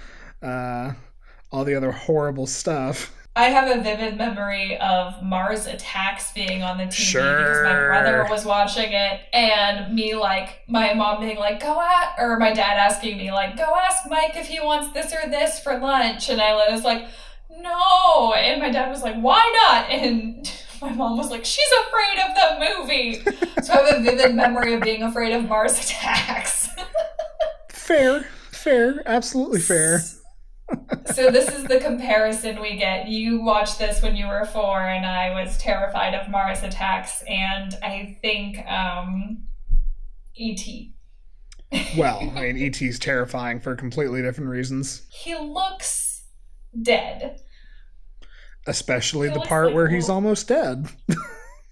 uh, 0.42 0.92
all 1.52 1.64
the 1.64 1.76
other 1.76 1.92
horrible 1.92 2.48
stuff. 2.48 3.12
I 3.36 3.46
have 3.46 3.76
a 3.76 3.82
vivid 3.82 4.16
memory 4.16 4.78
of 4.78 5.20
Mars 5.20 5.66
Attacks 5.66 6.32
being 6.32 6.62
on 6.62 6.78
the 6.78 6.84
TV 6.84 6.92
sure. 6.92 7.38
because 7.38 7.64
my 7.64 7.74
brother 7.74 8.26
was 8.30 8.44
watching 8.44 8.92
it, 8.92 9.22
and 9.32 9.92
me 9.92 10.14
like 10.14 10.62
my 10.68 10.94
mom 10.94 11.20
being 11.20 11.38
like, 11.38 11.58
"Go 11.60 11.80
at," 11.80 12.14
or 12.16 12.38
my 12.38 12.52
dad 12.52 12.76
asking 12.78 13.16
me 13.16 13.32
like, 13.32 13.56
"Go 13.56 13.74
ask 13.88 14.08
Mike 14.08 14.36
if 14.36 14.46
he 14.46 14.60
wants 14.60 14.92
this 14.94 15.12
or 15.12 15.28
this 15.28 15.58
for 15.58 15.76
lunch," 15.78 16.28
and 16.28 16.40
I 16.40 16.70
was 16.70 16.84
like, 16.84 17.08
"No," 17.50 18.34
and 18.34 18.62
my 18.62 18.70
dad 18.70 18.88
was 18.88 19.02
like, 19.02 19.16
"Why 19.16 19.42
not?" 19.68 19.90
and 19.90 20.52
my 20.80 20.90
mom 20.90 21.18
was 21.18 21.30
like, 21.30 21.44
"She's 21.44 21.72
afraid 21.88 22.20
of 22.20 22.36
the 22.36 22.78
movie." 22.78 23.24
so 23.64 23.72
I 23.72 23.76
have 23.78 23.98
a 23.98 24.00
vivid 24.00 24.36
memory 24.36 24.74
of 24.74 24.82
being 24.82 25.02
afraid 25.02 25.32
of 25.32 25.48
Mars 25.48 25.76
Attacks. 25.76 26.68
fair, 27.68 28.28
fair, 28.52 29.02
absolutely 29.06 29.60
fair 29.60 30.02
so 31.14 31.30
this 31.30 31.48
is 31.48 31.64
the 31.64 31.78
comparison 31.78 32.60
we 32.60 32.76
get. 32.76 33.08
You 33.08 33.42
watched 33.42 33.78
this 33.78 34.02
when 34.02 34.16
you 34.16 34.26
were 34.26 34.44
four, 34.44 34.80
and 34.80 35.04
I 35.04 35.30
was 35.30 35.58
terrified 35.58 36.14
of 36.14 36.30
Mars 36.30 36.62
attacks, 36.62 37.22
and 37.28 37.74
I 37.82 38.18
think 38.22 38.58
um, 38.66 39.44
E.T. 40.34 40.94
well, 41.96 42.32
I 42.36 42.42
mean, 42.42 42.56
E.T.'s 42.56 42.98
terrifying 42.98 43.60
for 43.60 43.74
completely 43.76 44.22
different 44.22 44.50
reasons. 44.50 45.02
He 45.10 45.34
looks 45.34 46.22
dead. 46.80 47.40
Especially 48.66 49.28
He 49.28 49.34
the 49.34 49.40
part 49.40 49.66
like 49.66 49.74
where 49.74 49.88
he's 49.88 50.08
almost 50.08 50.48
dead. 50.48 50.88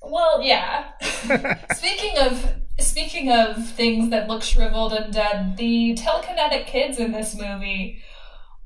Well, 0.03 0.43
yeah. 0.43 0.93
speaking 1.75 2.19
of 2.19 2.55
speaking 2.79 3.31
of 3.31 3.67
things 3.71 4.11
that 4.11 4.29
look 4.29 4.43
shriveled 4.43 4.93
and 4.93 5.13
dead, 5.13 5.57
the 5.57 5.95
telekinetic 5.95 6.67
kids 6.67 6.99
in 6.99 7.13
this 7.13 7.35
movie, 7.35 8.03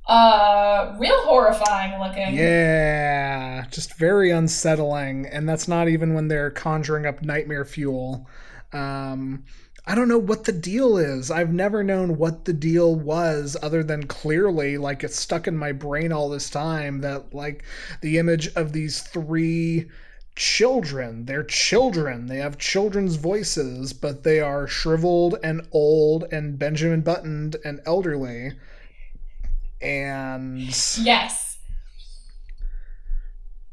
uh, 0.06 0.94
real 0.98 1.20
horrifying 1.24 1.98
looking. 2.00 2.34
Yeah, 2.34 3.66
just 3.70 3.94
very 3.94 4.30
unsettling, 4.30 5.26
and 5.26 5.48
that's 5.48 5.66
not 5.66 5.88
even 5.88 6.14
when 6.14 6.28
they're 6.28 6.50
conjuring 6.50 7.06
up 7.06 7.22
nightmare 7.22 7.64
fuel. 7.64 8.28
Um, 8.72 9.44
I 9.88 9.94
don't 9.94 10.08
know 10.08 10.18
what 10.18 10.44
the 10.44 10.52
deal 10.52 10.98
is. 10.98 11.30
I've 11.30 11.52
never 11.52 11.84
known 11.84 12.18
what 12.18 12.44
the 12.44 12.52
deal 12.52 12.94
was, 12.94 13.56
other 13.62 13.84
than 13.84 14.06
clearly, 14.06 14.78
like 14.78 15.04
it's 15.04 15.18
stuck 15.18 15.46
in 15.46 15.56
my 15.56 15.72
brain 15.72 16.12
all 16.12 16.28
this 16.28 16.50
time 16.50 17.00
that 17.02 17.34
like 17.34 17.64
the 18.00 18.18
image 18.18 18.48
of 18.54 18.72
these 18.72 19.00
three 19.00 19.88
children. 20.36 21.24
They're 21.24 21.42
children. 21.42 22.26
They 22.26 22.38
have 22.38 22.58
children's 22.58 23.16
voices, 23.16 23.92
but 23.92 24.22
they 24.22 24.40
are 24.40 24.68
shriveled 24.68 25.36
and 25.42 25.66
old 25.72 26.24
and 26.30 26.58
Benjamin 26.58 27.00
buttoned 27.00 27.56
and 27.64 27.80
elderly. 27.86 28.52
And 29.80 30.58
Yes, 30.58 31.45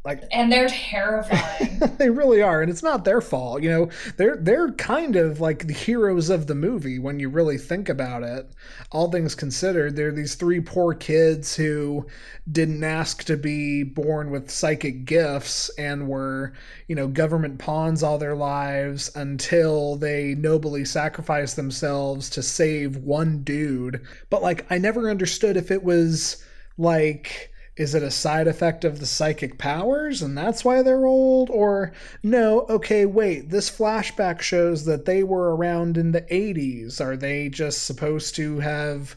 like 0.06 0.24
and 0.32 0.51
they're 0.51 0.68
terrifying. 0.68 1.80
they 1.97 2.10
really 2.10 2.41
are 2.41 2.62
and 2.62 2.70
it's 2.70 2.84
not 2.84 3.06
their 3.06 3.22
fault 3.22 3.62
you 3.62 3.70
know? 3.70 3.89
They're 4.18 4.36
they're 4.36 4.72
kind 4.74 5.16
of 5.16 5.39
like 5.39 5.68
the 5.68 5.74
heroes 5.74 6.30
of 6.30 6.47
the 6.47 6.56
movie 6.56 6.99
when 6.99 7.20
you 7.20 7.30
really 7.30 7.58
think 7.58 7.88
about 7.88 8.24
it. 8.24 8.49
All 8.91 9.10
things 9.10 9.34
considered 9.34 9.95
they're 9.95 10.12
these 10.12 10.36
three 10.36 10.60
poor 10.60 10.93
kids 10.93 11.56
who 11.56 12.06
didn't 12.51 12.84
ask 12.84 13.24
to 13.24 13.38
be 13.38 13.84
born 13.84 14.30
with 14.30 14.51
psychic 14.51 15.06
gifts 15.06 15.70
and 15.78 16.10
were 16.10 16.54
you 16.88 16.95
know 16.95 17.08
government 17.08 17.60
pawns 17.60 18.04
all 18.04 18.18
their 18.18 18.36
lives 18.36 19.10
until 19.16 19.95
they 19.95 20.36
nobly 20.36 20.84
sacrificed 20.84 21.56
themselves 21.56 22.30
to 22.32 22.43
save 22.43 22.97
one 22.97 23.41
dude. 23.43 24.01
But 24.30 24.41
like 24.41 24.66
i 24.70 24.78
never 24.78 25.10
understood 25.10 25.56
if 25.56 25.72
it 25.72 25.84
was 25.84 26.43
like 26.78 27.53
is 27.76 27.95
it 27.95 28.03
a 28.03 28.11
side 28.11 28.47
effect 28.47 28.86
of 28.86 28.99
the 28.99 29.05
psychic 29.05 29.57
powers 29.57 30.21
and 30.21 30.38
that's 30.38 30.63
why 30.63 30.82
they're 30.82 31.05
old? 31.05 31.49
Or 31.49 31.91
no, 32.21 32.61
okay, 32.69 33.05
wait, 33.05 33.49
this 33.49 33.71
flashback 33.71 34.41
shows 34.41 34.86
that 34.86 35.05
they 35.05 35.24
were 35.24 35.55
around 35.55 35.97
in 35.97 36.11
the 36.11 36.21
80s. 36.21 37.01
Are 37.01 37.17
they 37.17 37.49
just 37.49 37.84
supposed 37.86 38.36
to 38.36 38.59
have 38.59 39.15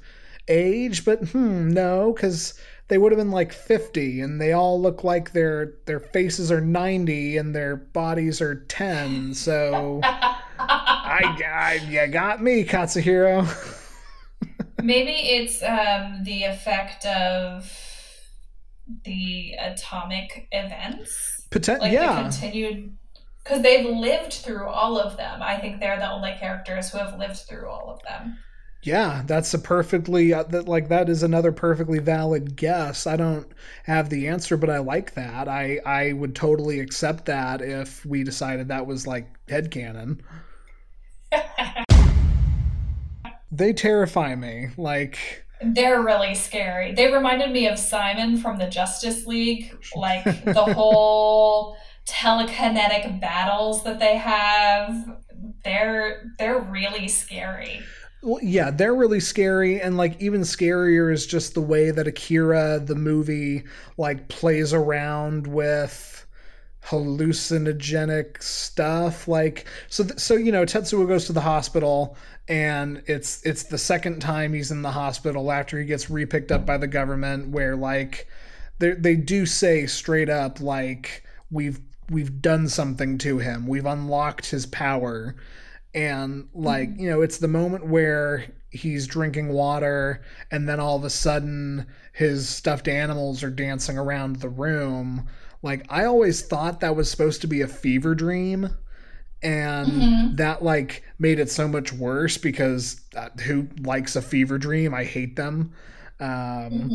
age? 0.49 1.05
But 1.05 1.29
hmm, 1.29 1.69
no, 1.69 2.13
because 2.15 2.55
they 2.89 2.97
would 2.97 3.13
have 3.13 3.19
been 3.19 3.31
like 3.31 3.53
50 3.53 4.21
and 4.21 4.41
they 4.41 4.53
all 4.53 4.81
look 4.81 5.05
like 5.05 5.33
their 5.33 5.75
their 5.87 6.01
faces 6.01 6.51
are 6.51 6.61
90 6.61 7.37
and 7.37 7.55
their 7.55 7.77
bodies 7.77 8.41
are 8.41 8.55
10. 8.55 9.35
So 9.35 10.01
I, 10.03 10.41
I 10.59 11.81
you 11.89 12.07
got 12.07 12.43
me, 12.43 12.65
Katsuhiro. 12.65 13.47
Maybe 14.83 15.11
it's 15.11 15.63
um, 15.63 16.23
the 16.25 16.45
effect 16.45 17.05
of 17.07 17.96
the 19.05 19.55
atomic 19.59 20.49
events. 20.53 21.47
Potent- 21.51 21.81
like 21.81 21.93
yeah. 21.93 22.17
the 22.17 22.23
continued 22.23 22.97
because 23.43 23.63
they've 23.63 23.87
lived 23.87 24.33
through 24.33 24.67
all 24.67 24.99
of 24.99 25.17
them. 25.17 25.43
I 25.43 25.59
think 25.59 25.79
they're 25.79 25.99
the 25.99 26.11
only 26.11 26.35
characters 26.39 26.91
who 26.91 26.99
have 26.99 27.19
lived 27.19 27.37
through 27.37 27.69
all 27.69 27.91
of 27.91 28.03
them. 28.03 28.39
Yeah, 28.83 29.23
that's 29.27 29.53
a 29.55 29.59
perfectly 29.59 30.33
uh, 30.33 30.45
that 30.45 30.69
like 30.69 30.89
that 30.89 31.09
is 31.09 31.23
another 31.23 31.53
perfectly 31.53 31.99
valid 31.99 32.57
guess. 32.57 33.07
I 33.07 33.17
don't 33.17 33.51
have 33.85 34.11
the 34.11 34.29
answer, 34.29 34.57
but 34.57 34.71
I 34.71 34.79
like 34.79 35.15
that. 35.15 35.49
I 35.49 35.81
I 35.85 36.13
would 36.13 36.35
totally 36.35 36.81
accept 36.81 37.27
that 37.27 37.63
if 37.63 38.05
we 38.07 38.23
decided 38.23 38.69
that 38.69 38.87
was 38.87 39.07
like 39.07 39.27
head 39.49 39.71
headcanon. 39.71 40.21
They 43.53 43.73
terrify 43.73 44.35
me. 44.35 44.69
Like 44.77 45.46
They're 45.63 46.03
really 46.03 46.35
scary. 46.35 46.93
They 46.93 47.13
reminded 47.13 47.51
me 47.51 47.67
of 47.67 47.79
Simon 47.79 48.37
from 48.37 48.59
the 48.59 48.67
Justice 48.67 49.27
League, 49.27 49.77
like 49.95 50.25
the 50.45 50.75
whole 50.75 51.77
telekinetic 52.07 53.21
battles 53.21 53.83
that 53.85 53.99
they 53.99 54.17
have. 54.17 55.19
They're 55.65 56.33
they're 56.39 56.61
really 56.61 57.09
scary. 57.09 57.81
Well, 58.23 58.41
yeah, 58.43 58.71
they're 58.71 58.95
really 58.95 59.21
scary, 59.21 59.81
and 59.81 59.97
like 59.97 60.21
even 60.21 60.41
scarier 60.41 61.13
is 61.13 61.27
just 61.27 61.55
the 61.55 61.61
way 61.61 61.91
that 61.91 62.07
Akira, 62.07 62.81
the 62.81 62.95
movie, 62.95 63.65
like 63.99 64.29
plays 64.29 64.73
around 64.73 65.47
with 65.47 66.16
hallucinogenic 66.89 68.43
stuff. 68.43 69.29
Like 69.29 69.67
so, 69.89 70.05
th- 70.05 70.19
so 70.19 70.35
you 70.35 70.53
know, 70.53 70.65
Tetsuo 70.65 71.07
goes 71.07 71.27
to 71.27 71.33
the 71.33 71.41
hospital, 71.41 72.17
and 72.49 73.03
it's 73.07 73.45
it's 73.45 73.65
the 73.65 73.79
second 73.79 74.21
time 74.21 74.53
he's 74.53 74.71
in 74.71 74.83
the 74.83 74.93
hospital 74.93 75.51
after 75.51 75.79
he 75.79 75.85
gets 75.85 76.07
repicked 76.07 76.51
up 76.51 76.67
by 76.67 76.79
the 76.79 76.87
government, 76.87 77.49
where 77.49 77.77
like 77.77 78.29
they 78.79 78.93
they 78.93 79.17
do 79.17 79.47
say 79.47 79.87
straight 79.87 80.29
up 80.29 80.61
like 80.61 81.25
we've 81.51 81.81
we've 82.11 82.41
done 82.41 82.69
something 82.69 83.19
to 83.19 83.39
him, 83.39 83.67
we've 83.67 83.87
unlocked 83.87 84.51
his 84.51 84.67
power 84.67 85.35
and 85.97 86.47
like 86.53 86.91
you 86.99 87.09
know 87.09 87.23
it's 87.23 87.39
the 87.39 87.49
moment 87.49 87.87
where 87.87 88.45
he's 88.71 89.07
drinking 89.07 89.49
water 89.49 90.23
and 90.51 90.69
then 90.69 90.79
all 90.79 90.97
of 90.97 91.05
a 91.05 91.11
sudden 91.11 91.87
his 92.13 92.49
stuffed 92.49 92.87
animals 92.87 93.43
are 93.43 93.51
dancing 93.51 93.97
around 93.97 94.37
the 94.37 94.49
room 94.49 95.27
like 95.67 95.85
i 95.91 96.05
always 96.07 96.41
thought 96.41 96.81
that 96.81 96.97
was 96.97 97.11
supposed 97.11 97.43
to 97.43 97.47
be 97.47 97.61
a 97.61 97.69
fever 97.69 98.15
dream 98.15 98.71
and 99.43 100.39
that 100.39 100.63
like 100.65 101.03
made 101.19 101.39
it 101.39 101.51
so 101.51 101.69
much 101.69 101.93
worse 101.93 102.39
because 102.39 103.01
uh, 103.17 103.29
who 103.45 103.69
likes 103.83 104.17
a 104.17 104.23
fever 104.23 104.57
dream? 104.59 104.95
I 104.95 105.05
hate 105.05 105.37
them. 105.37 105.73
Um 106.21 106.91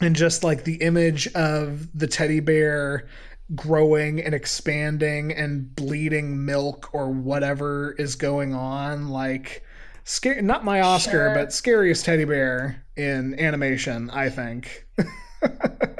and 0.00 0.14
just 0.16 0.42
like 0.42 0.64
the 0.64 0.74
image 0.76 1.28
of 1.34 1.88
the 1.96 2.06
teddy 2.08 2.40
bear 2.40 3.08
growing 3.54 4.20
and 4.20 4.34
expanding 4.34 5.32
and 5.32 5.74
bleeding 5.76 6.44
milk 6.44 6.90
or 6.92 7.10
whatever 7.10 7.92
is 7.98 8.16
going 8.16 8.54
on 8.54 9.08
like 9.08 9.64
scary 10.04 10.42
not 10.42 10.64
my 10.64 10.80
oscar 10.80 11.10
Sure. 11.10 11.34
but 11.34 11.52
scariest 11.52 12.04
teddy 12.04 12.24
bear 12.24 12.84
in 12.96 13.38
animation 13.40 14.10
i 14.10 14.28
think 14.28 14.86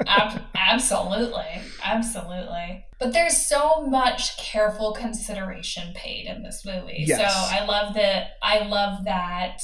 Ab- 0.07 0.41
absolutely, 0.55 1.61
absolutely. 1.83 2.85
But 2.99 3.13
there's 3.13 3.37
so 3.37 3.85
much 3.87 4.37
careful 4.37 4.93
consideration 4.93 5.93
paid 5.95 6.27
in 6.27 6.43
this 6.43 6.65
movie. 6.65 7.03
Yes. 7.05 7.19
So 7.19 7.55
I 7.55 7.65
love 7.65 7.93
that. 7.95 8.31
I 8.41 8.65
love 8.67 9.05
that. 9.05 9.61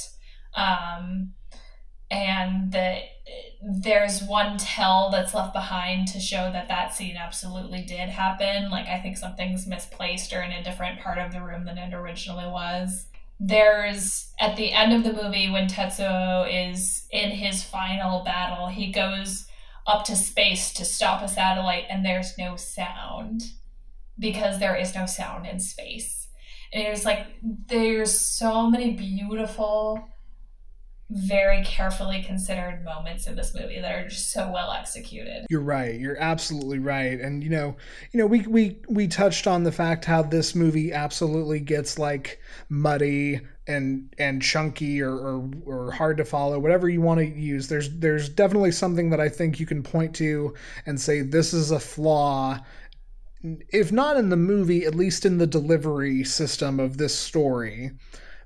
Um, 0.55 1.33
and 2.09 2.71
that 2.71 3.01
there's 3.61 4.21
one 4.23 4.57
tell 4.57 5.09
that's 5.09 5.33
left 5.33 5.53
behind 5.53 6.07
to 6.09 6.19
show 6.19 6.51
that 6.51 6.67
that 6.67 6.93
scene 6.93 7.17
absolutely 7.17 7.81
did 7.81 8.09
happen. 8.09 8.69
Like 8.69 8.87
I 8.87 8.99
think 8.99 9.17
something's 9.17 9.65
misplaced 9.65 10.31
or 10.31 10.41
in 10.41 10.51
a 10.51 10.63
different 10.63 10.99
part 10.99 11.17
of 11.17 11.31
the 11.31 11.41
room 11.41 11.65
than 11.65 11.77
it 11.77 11.93
originally 11.93 12.45
was. 12.45 13.07
There's 13.39 14.31
at 14.39 14.55
the 14.55 14.71
end 14.71 14.93
of 14.93 15.03
the 15.03 15.21
movie 15.21 15.49
when 15.49 15.67
Tetsuo 15.67 16.47
is 16.71 17.05
in 17.11 17.31
his 17.31 17.63
final 17.63 18.23
battle, 18.23 18.67
he 18.67 18.91
goes 18.91 19.47
up 19.87 20.03
to 20.05 20.15
space 20.15 20.73
to 20.73 20.85
stop 20.85 21.21
a 21.21 21.27
satellite 21.27 21.85
and 21.89 22.05
there's 22.05 22.37
no 22.37 22.55
sound 22.55 23.43
because 24.17 24.59
there 24.59 24.75
is 24.75 24.95
no 24.95 25.05
sound 25.05 25.45
in 25.45 25.59
space. 25.59 26.27
And 26.73 26.85
it 26.85 26.89
was 26.89 27.05
like 27.05 27.27
there's 27.41 28.19
so 28.19 28.69
many 28.69 28.93
beautiful 28.93 30.09
very 31.11 31.63
carefully 31.63 32.23
considered 32.23 32.83
moments 32.83 33.27
in 33.27 33.35
this 33.35 33.53
movie 33.53 33.79
that 33.79 33.93
are 33.93 34.07
just 34.07 34.31
so 34.31 34.51
well 34.51 34.71
executed. 34.71 35.45
You're 35.49 35.61
right. 35.61 35.99
You're 35.99 36.19
absolutely 36.19 36.79
right. 36.79 37.19
And 37.19 37.43
you 37.43 37.49
know, 37.49 37.75
you 38.11 38.19
know, 38.19 38.25
we 38.25 38.41
we 38.41 38.81
we 38.89 39.07
touched 39.07 39.45
on 39.45 39.63
the 39.63 39.71
fact 39.71 40.05
how 40.05 40.23
this 40.23 40.55
movie 40.55 40.91
absolutely 40.91 41.59
gets 41.59 41.99
like 41.99 42.39
muddy 42.69 43.41
and 43.67 44.13
and 44.17 44.41
chunky 44.41 45.01
or 45.01 45.15
or, 45.15 45.49
or 45.65 45.91
hard 45.91 46.17
to 46.17 46.25
follow, 46.25 46.59
whatever 46.59 46.89
you 46.89 47.01
want 47.01 47.19
to 47.19 47.25
use. 47.25 47.67
There's 47.67 47.89
there's 47.97 48.29
definitely 48.29 48.71
something 48.71 49.09
that 49.09 49.19
I 49.19 49.29
think 49.29 49.59
you 49.59 49.65
can 49.65 49.83
point 49.83 50.15
to 50.15 50.53
and 50.85 50.99
say 50.99 51.21
this 51.21 51.53
is 51.53 51.71
a 51.71 51.79
flaw 51.79 52.59
if 53.69 53.91
not 53.91 54.17
in 54.17 54.29
the 54.29 54.37
movie, 54.37 54.85
at 54.85 54.95
least 54.95 55.25
in 55.25 55.37
the 55.37 55.47
delivery 55.47 56.23
system 56.23 56.79
of 56.79 56.97
this 56.97 57.15
story. 57.15 57.91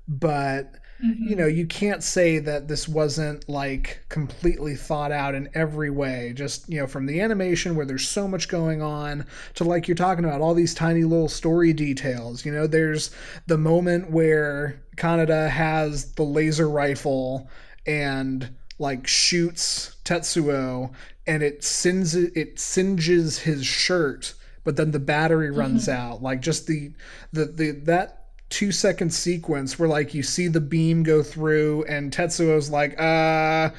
But 0.08 0.74
mm-hmm. 1.02 1.28
you 1.28 1.36
know, 1.36 1.46
you 1.46 1.66
can't 1.66 2.02
say 2.02 2.38
that 2.38 2.68
this 2.68 2.88
wasn't 2.88 3.48
like 3.48 4.04
completely 4.08 4.74
thought 4.74 5.12
out 5.12 5.34
in 5.34 5.48
every 5.54 5.90
way. 5.90 6.32
Just, 6.34 6.68
you 6.68 6.80
know, 6.80 6.86
from 6.86 7.06
the 7.06 7.20
animation 7.20 7.76
where 7.76 7.86
there's 7.86 8.08
so 8.08 8.26
much 8.26 8.48
going 8.48 8.82
on 8.82 9.26
to 9.54 9.64
like 9.64 9.88
you're 9.88 9.94
talking 9.94 10.24
about 10.24 10.40
all 10.40 10.54
these 10.54 10.74
tiny 10.74 11.04
little 11.04 11.28
story 11.28 11.72
details. 11.72 12.44
You 12.44 12.52
know, 12.52 12.66
there's 12.66 13.10
the 13.46 13.58
moment 13.58 14.10
where 14.10 14.82
Kaneda 15.00 15.48
has 15.48 16.12
the 16.12 16.22
laser 16.22 16.68
rifle 16.68 17.48
and 17.86 18.54
like 18.78 19.06
shoots 19.06 19.96
Tetsuo 20.04 20.92
and 21.26 21.42
it 21.42 21.64
sins 21.64 22.14
it 22.14 22.60
singes 22.60 23.38
his 23.38 23.64
shirt 23.64 24.34
but 24.62 24.76
then 24.76 24.90
the 24.90 24.98
battery 24.98 25.50
runs 25.50 25.88
out. 25.88 26.22
Like 26.22 26.42
just 26.42 26.66
the 26.66 26.92
the 27.32 27.46
the 27.46 27.70
that 27.84 28.26
two 28.50 28.72
second 28.72 29.12
sequence 29.14 29.78
where 29.78 29.88
like 29.88 30.12
you 30.12 30.22
see 30.22 30.48
the 30.48 30.60
beam 30.60 31.02
go 31.02 31.22
through 31.22 31.84
and 31.84 32.12
Tetsuo's 32.12 32.68
like 32.68 33.00
uh 33.00 33.70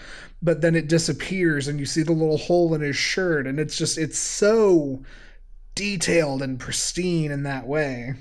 but 0.42 0.62
then 0.62 0.76
it 0.76 0.88
disappears 0.88 1.68
and 1.68 1.80
you 1.80 1.86
see 1.86 2.02
the 2.02 2.14
little 2.14 2.38
hole 2.38 2.74
in 2.74 2.82
his 2.82 2.96
shirt 2.96 3.46
and 3.46 3.60
it's 3.60 3.78
just 3.78 4.00
it's 4.00 4.18
so 4.18 5.04
detailed 5.76 6.42
and 6.42 6.60
pristine 6.60 7.32
in 7.32 7.44
that 7.44 7.68
way. 7.68 8.16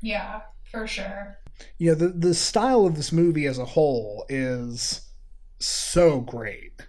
Yeah, 0.00 0.42
for 0.70 0.86
sure. 0.86 1.38
Yeah 1.78 1.94
the 1.94 2.08
the 2.08 2.34
style 2.34 2.86
of 2.86 2.96
this 2.96 3.12
movie 3.12 3.46
as 3.46 3.58
a 3.58 3.64
whole 3.64 4.24
is 4.28 5.02
so 5.58 6.20
great. 6.20 6.82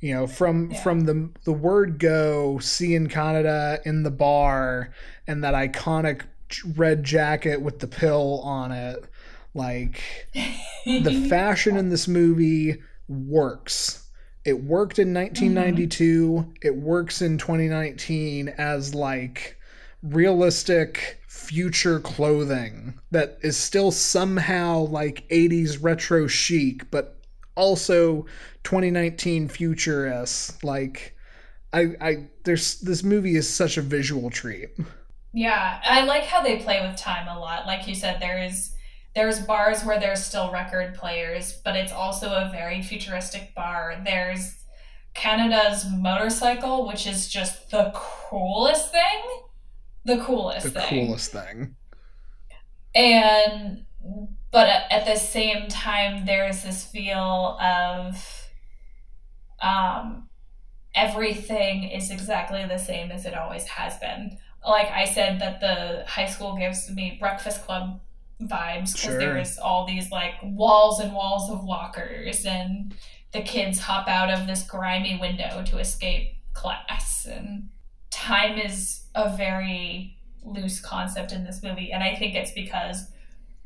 You 0.00 0.14
know 0.14 0.26
from 0.26 0.70
Yeah. 0.70 0.82
from 0.82 1.00
the 1.00 1.30
the 1.44 1.52
word 1.52 1.98
go 1.98 2.58
seeing 2.58 3.08
Kaneda 3.08 3.80
in 3.84 4.02
the 4.02 4.10
bar 4.10 4.92
and 5.26 5.42
that 5.44 5.54
iconic 5.54 6.22
red 6.76 7.04
jacket 7.04 7.60
with 7.60 7.80
the 7.80 7.86
pill 7.86 8.40
on 8.42 8.72
it 8.72 9.04
like 9.54 10.00
the 10.86 11.26
fashion 11.28 11.76
in 11.76 11.90
this 11.90 12.08
movie 12.08 12.80
works. 13.08 14.04
It 14.44 14.62
worked 14.64 14.98
in 14.98 15.08
mm-hmm. 15.08 15.54
1992 15.54 16.54
it 16.62 16.74
works 16.76 17.20
in 17.20 17.38
2019 17.38 18.48
as 18.48 18.94
like 18.94 19.57
realistic 20.02 21.20
future 21.28 22.00
clothing 22.00 22.98
that 23.10 23.38
is 23.42 23.56
still 23.56 23.90
somehow 23.90 24.80
like 24.80 25.28
80s 25.28 25.78
retro 25.82 26.26
chic 26.26 26.90
but 26.90 27.20
also 27.56 28.26
2019 28.64 29.48
futurist 29.48 30.62
like 30.62 31.16
i 31.72 31.88
i 32.00 32.28
there's 32.44 32.80
this 32.80 33.02
movie 33.02 33.34
is 33.36 33.48
such 33.48 33.76
a 33.76 33.82
visual 33.82 34.30
treat 34.30 34.70
Yeah, 35.32 35.80
I 35.84 36.04
like 36.04 36.24
how 36.24 36.42
they 36.42 36.58
play 36.58 36.86
with 36.86 36.96
time 36.96 37.28
a 37.28 37.38
lot. 37.38 37.66
Like 37.66 37.86
you 37.86 37.94
said, 37.94 38.20
there's 38.20 38.74
there's 39.14 39.40
bars 39.40 39.84
where 39.84 39.98
there's 39.98 40.24
still 40.24 40.50
record 40.52 40.94
players, 40.94 41.60
but 41.64 41.76
it's 41.76 41.92
also 41.92 42.28
a 42.30 42.50
very 42.52 42.82
futuristic 42.82 43.54
bar. 43.54 44.00
There's 44.04 44.56
Kaneda's 45.14 45.86
motorcycle, 45.90 46.86
which 46.86 47.06
is 47.06 47.28
just 47.28 47.70
the 47.70 47.90
coolest 47.94 48.92
thing. 48.92 49.22
The 50.08 50.22
coolest 50.24 50.64
thing. 50.66 50.72
the 50.74 50.80
thing. 50.80 51.06
coolest 51.06 51.32
thing 51.32 51.76
and 52.94 53.84
but 54.50 54.66
at, 54.66 54.90
at 54.90 55.04
the 55.06 55.16
same 55.16 55.68
time 55.68 56.24
there's 56.26 56.62
this 56.62 56.84
feel 56.84 57.58
of 57.60 58.48
um 59.62 60.28
everything 60.94 61.84
is 61.84 62.10
exactly 62.10 62.64
the 62.66 62.78
same 62.78 63.10
as 63.10 63.26
it 63.26 63.34
always 63.34 63.64
has 63.64 63.96
been 63.98 64.38
like 64.66 64.90
i 64.90 65.04
said 65.04 65.40
that 65.40 65.60
the 65.60 66.04
high 66.08 66.26
school 66.26 66.56
gives 66.56 66.90
me 66.90 67.16
breakfast 67.20 67.64
club 67.66 68.00
vibes 68.40 68.92
because 68.92 69.00
Sure. 69.00 69.18
there's 69.18 69.58
all 69.58 69.86
these 69.86 70.10
like 70.10 70.34
walls 70.42 71.00
and 71.00 71.12
walls 71.12 71.50
of 71.50 71.64
lockers 71.64 72.44
and 72.46 72.94
the 73.32 73.42
kids 73.42 73.80
hop 73.80 74.08
out 74.08 74.30
of 74.30 74.46
this 74.46 74.62
grimy 74.62 75.18
window 75.20 75.62
to 75.66 75.78
escape 75.78 76.36
class 76.54 77.26
and 77.26 77.68
time 78.10 78.58
is 78.58 79.02
a 79.14 79.36
very 79.36 80.16
loose 80.44 80.80
concept 80.80 81.32
in 81.32 81.44
this 81.44 81.62
movie 81.62 81.92
and 81.92 82.02
i 82.02 82.14
think 82.14 82.34
it's 82.34 82.52
because 82.52 83.10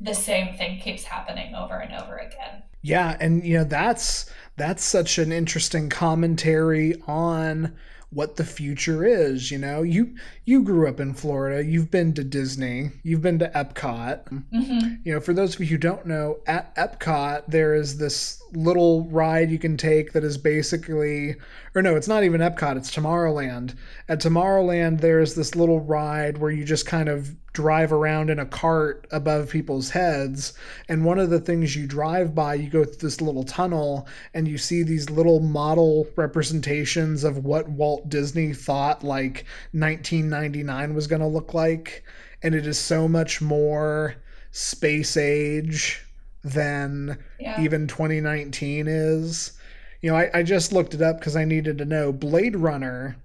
the 0.01 0.13
same 0.13 0.53
thing 0.57 0.79
keeps 0.79 1.03
happening 1.03 1.55
over 1.55 1.75
and 1.75 1.93
over 1.93 2.17
again 2.17 2.63
Yeah, 2.81 3.15
and 3.21 3.43
you 3.45 3.57
know 3.57 3.63
that's 3.63 4.29
that's 4.57 4.83
such 4.83 5.17
an 5.17 5.31
interesting 5.31 5.89
commentary 5.89 6.95
on 7.07 7.73
what 8.09 8.35
the 8.35 8.43
future 8.43 9.03
is, 9.05 9.49
you 9.49 9.57
know. 9.57 9.81
You 9.81 10.15
you 10.45 10.61
grew 10.63 10.87
up 10.89 10.99
in 10.99 11.13
Florida, 11.13 11.63
you've 11.63 11.89
been 11.89 12.13
to 12.15 12.23
Disney, 12.23 12.91
you've 13.03 13.21
been 13.21 13.39
to 13.39 13.49
Epcot. 13.55 14.27
hmm 14.51 14.95
You 15.05 15.13
know, 15.13 15.19
for 15.21 15.33
those 15.33 15.55
of 15.55 15.61
you 15.61 15.67
who 15.67 15.77
don't 15.77 16.05
know, 16.05 16.39
at 16.45 16.75
Epcot 16.75 17.43
there 17.47 17.73
is 17.73 17.97
this 17.97 18.42
little 18.55 19.05
ride 19.09 19.51
you 19.51 19.59
can 19.59 19.77
take 19.77 20.13
that 20.13 20.23
is 20.23 20.37
basically 20.37 21.35
or 21.75 21.81
no, 21.81 21.95
it's 21.95 22.07
not 22.07 22.23
even 22.23 22.41
Epcot, 22.41 22.77
it's 22.77 22.91
Tomorrowland. 22.93 23.75
At 24.07 24.19
Tomorrowland 24.19 25.01
there's 25.01 25.35
this 25.35 25.55
little 25.55 25.81
ride 25.81 26.37
where 26.37 26.51
you 26.51 26.63
just 26.63 26.85
kind 26.85 27.09
of 27.09 27.35
drive 27.53 27.93
around 27.93 28.29
in 28.31 28.39
a 28.39 28.45
cart 28.45 29.07
above 29.11 29.49
people's 29.49 29.91
heads 29.91 30.53
and 30.89 31.05
one 31.05 31.19
of 31.19 31.29
the 31.29 31.39
things 31.39 31.75
you 31.75 31.85
drive 31.85 32.33
by 32.33 32.55
you 32.55 32.67
go 32.67 32.83
through 32.83 32.95
this 32.95 33.21
little 33.21 33.43
tunnel 33.43 34.07
and 34.33 34.47
you 34.47 34.57
see 34.57 34.81
these 34.81 35.09
little 35.11 35.39
model 35.39 36.07
representations 36.15 37.23
of 37.23 37.45
what 37.45 37.69
Walt 37.69 38.09
Disney 38.09 38.53
thought 38.53 39.03
like 39.03 39.45
1999 39.71 40.95
was 40.95 41.05
going 41.05 41.21
to 41.21 41.27
look 41.27 41.53
like 41.53 42.03
and 42.41 42.55
it 42.55 42.65
is 42.65 42.79
so 42.79 43.07
much 43.07 43.39
more 43.39 44.15
space 44.51 45.15
age 45.15 46.03
than 46.43 47.17
yeah 47.39 47.61
even 47.61 47.87
2019 47.87 48.87
is. 48.87 49.53
You 50.01 50.11
know, 50.11 50.17
I, 50.17 50.29
I 50.33 50.43
just 50.43 50.73
looked 50.73 50.93
it 50.93 51.01
up 51.01 51.19
because 51.19 51.37
I 51.37 51.45
needed 51.45 51.77
to 51.77 51.85
know. 51.85 52.11
Blade 52.11 52.57
Runner 52.57 53.15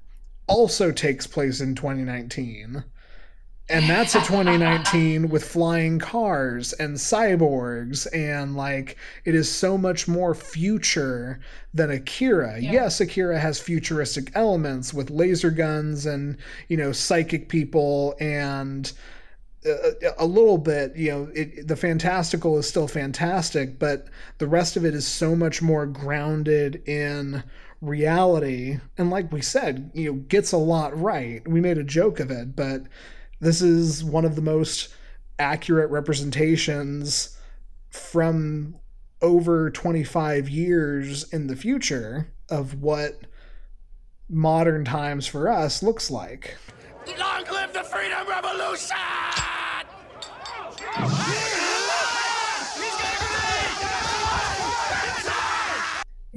also 0.47 0.93
takes 0.93 1.27
place 1.27 1.61
in 1.61 1.75
2019. 1.75 2.85
And 3.71 3.91
that's 3.91 4.15
a 4.15 4.21
2019 4.21 5.29
with 5.31 5.45
flying 5.45 5.99
cars 5.99 6.73
and 6.75 6.97
cyborgs, 6.97 8.07
and 8.15 8.57
like 8.57 8.97
it 9.27 9.35
is 9.35 9.51
so 9.51 9.77
much 9.77 10.09
more 10.09 10.35
future 10.35 11.39
than 11.75 11.91
Akira. 11.91 12.59
Yeah. 12.59 12.73
Yes, 12.73 13.01
Akira 13.01 13.39
has 13.39 13.61
futuristic 13.61 14.31
elements 14.35 14.95
with 14.95 15.11
laser 15.11 15.51
guns 15.51 16.07
and, 16.07 16.39
you 16.69 16.79
know, 16.79 16.93
psychic 16.93 17.51
people 17.51 18.17
and 18.21 18.91
a, 19.69 20.25
a 20.25 20.27
little 20.27 20.59
bit 20.59 20.97
you 20.97 21.11
know 21.11 21.31
it, 21.35 21.69
the 21.69 21.77
fantastical 21.77 22.59
is 22.59 22.69
still 22.69 22.89
fantastic 22.89 23.79
but 23.79 24.09
the 24.39 24.47
rest 24.47 24.77
of 24.77 24.85
it 24.85 24.95
is 24.95 25.07
so 25.07 25.35
much 25.37 25.63
more 25.63 25.87
grounded 25.87 26.83
in 26.87 27.43
reality. 27.81 28.79
And 28.97 29.11
like 29.11 29.33
we 29.33 29.43
said 29.43 29.91
you 29.95 30.13
know 30.13 30.19
gets 30.29 30.53
a 30.53 30.59
lot 30.59 30.99
right. 30.99 31.47
We 31.47 31.61
made 31.61 31.79
a 31.79 31.85
joke 31.85 32.21
of 32.21 32.31
it 32.31 32.57
but 32.57 32.83
this 33.41 33.63
is 33.63 34.03
one 34.03 34.25
of 34.25 34.35
the 34.35 34.43
most 34.43 34.93
accurate 35.39 35.91
representations 35.91 37.37
from 37.91 38.77
over 39.23 39.71
25 39.71 40.49
years 40.49 41.25
in 41.33 41.47
the 41.47 41.57
future 41.57 42.33
of 42.49 42.81
what 42.81 43.21
modern 44.29 44.85
times 44.85 45.27
for 45.27 45.49
us 45.51 45.83
looks 45.83 46.11
like. 46.11 46.57
Long 47.19 47.45
live 47.51 47.73
the 47.73 47.85
Freedom 47.85 48.29
Revolution! 48.29 49.28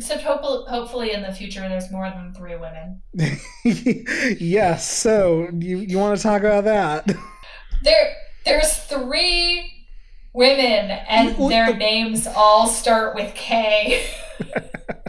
Except 0.02 0.24
hopefully, 0.24 0.64
hopefully 0.68 1.14
in 1.14 1.22
the 1.22 1.32
future 1.32 1.62
there's 1.62 1.92
more 1.92 2.10
than 2.10 2.34
three 2.34 2.56
women. 2.56 3.02
Yes 4.40 4.90
so 4.90 5.48
you, 5.54 5.78
you 5.78 5.98
want 5.98 6.18
to 6.18 6.24
talk 6.24 6.42
about 6.42 6.64
that? 6.66 7.12
There 7.84 8.14
there's 8.46 8.76
three 8.78 9.86
women 10.34 10.92
and 10.92 11.38
their 11.52 11.76
names 11.76 12.28
all 12.28 12.68
start 12.68 13.16
with 13.16 13.34
k 13.36 14.06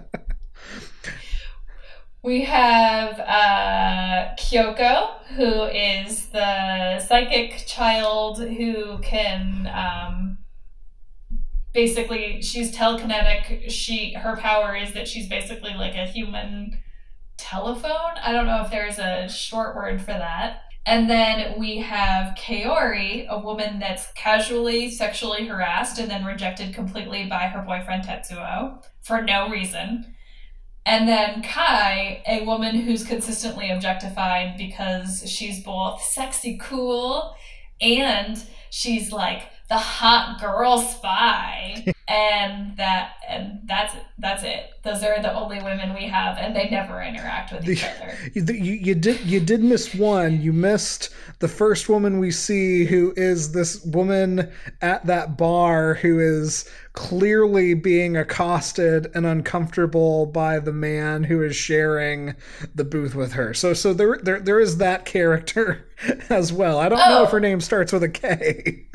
we 2.22 2.44
have 2.44 3.18
uh, 3.18 4.34
kyoko 4.36 5.18
who 5.34 5.64
is 5.64 6.26
the 6.26 7.00
psychic 7.00 7.64
child 7.66 8.38
who 8.38 8.98
can 8.98 9.68
um, 9.74 10.38
basically 11.72 12.40
she's 12.42 12.74
telekinetic. 12.74 13.70
She 13.70 14.12
her 14.14 14.36
power 14.36 14.76
is 14.76 14.92
that 14.92 15.08
she's 15.08 15.28
basically 15.28 15.74
like 15.74 15.94
a 15.94 16.06
human 16.06 16.78
telephone. 17.36 18.16
I 18.22 18.32
don't 18.32 18.46
know 18.46 18.62
if 18.62 18.70
there's 18.70 18.98
a 18.98 19.28
short 19.28 19.74
word 19.74 20.00
for 20.00 20.12
that. 20.12 20.62
And 20.84 21.08
then 21.08 21.58
we 21.60 21.78
have 21.78 22.34
Kaori, 22.34 23.28
a 23.28 23.38
woman 23.38 23.78
that's 23.78 24.10
casually 24.14 24.90
sexually 24.90 25.46
harassed 25.46 25.98
and 26.00 26.10
then 26.10 26.24
rejected 26.24 26.74
completely 26.74 27.26
by 27.26 27.44
her 27.44 27.62
boyfriend 27.62 28.04
Tetsuo 28.04 28.84
for 29.00 29.22
no 29.22 29.48
reason. 29.48 30.14
And 30.84 31.08
then 31.08 31.42
Kei, 31.42 32.22
a 32.26 32.44
woman 32.44 32.74
who's 32.80 33.04
consistently 33.04 33.70
objectified 33.70 34.56
because 34.58 35.28
she's 35.30 35.62
both 35.62 36.02
sexy 36.02 36.58
cool 36.60 37.36
and 37.80 38.42
she's 38.70 39.12
like 39.12 39.42
the 39.68 39.76
hot 39.76 40.40
girl 40.40 40.78
spy. 40.78 41.84
And 42.08 42.76
that 42.76 43.12
and 43.26 43.61
that's 43.72 43.94
that's 44.18 44.42
it 44.42 44.70
those 44.82 45.02
are 45.02 45.20
the 45.22 45.32
only 45.34 45.56
women 45.62 45.94
we 45.94 46.06
have 46.06 46.36
and 46.38 46.54
they 46.54 46.68
never 46.70 47.00
interact 47.02 47.52
with 47.52 47.68
each 47.68 47.84
other 48.02 48.14
You, 48.34 48.42
you, 48.44 48.72
you 48.74 48.94
did 48.94 49.20
you 49.20 49.40
did 49.40 49.62
miss 49.62 49.94
one. 49.94 50.40
You 50.40 50.52
missed 50.52 51.10
the 51.38 51.48
first 51.48 51.88
woman 51.88 52.18
we 52.18 52.30
see, 52.30 52.84
who 52.84 53.12
is 53.16 53.52
this 53.52 53.82
woman 53.84 54.50
at 54.80 55.06
that 55.06 55.36
bar 55.36 55.94
who 55.94 56.18
is 56.20 56.68
clearly 56.92 57.74
being 57.74 58.16
accosted 58.16 59.10
and 59.14 59.24
uncomfortable 59.26 60.26
by 60.26 60.58
the 60.58 60.72
man 60.72 61.24
who 61.24 61.42
is 61.42 61.56
sharing 61.56 62.34
the 62.74 62.84
booth 62.84 63.14
with 63.14 63.32
her. 63.32 63.54
So 63.54 63.72
so 63.74 63.92
there 63.94 64.18
there, 64.22 64.40
there 64.40 64.60
is 64.60 64.76
that 64.78 65.04
character 65.04 65.86
as 66.28 66.52
well. 66.52 66.78
I 66.78 66.88
don't 66.88 66.98
know 66.98 67.22
if 67.22 67.28
oh. 67.28 67.32
her 67.32 67.38
Oh. 67.38 67.40
name 67.40 67.60
starts 67.60 67.92
with 67.92 68.02
a 68.02 68.08
K. 68.08 68.86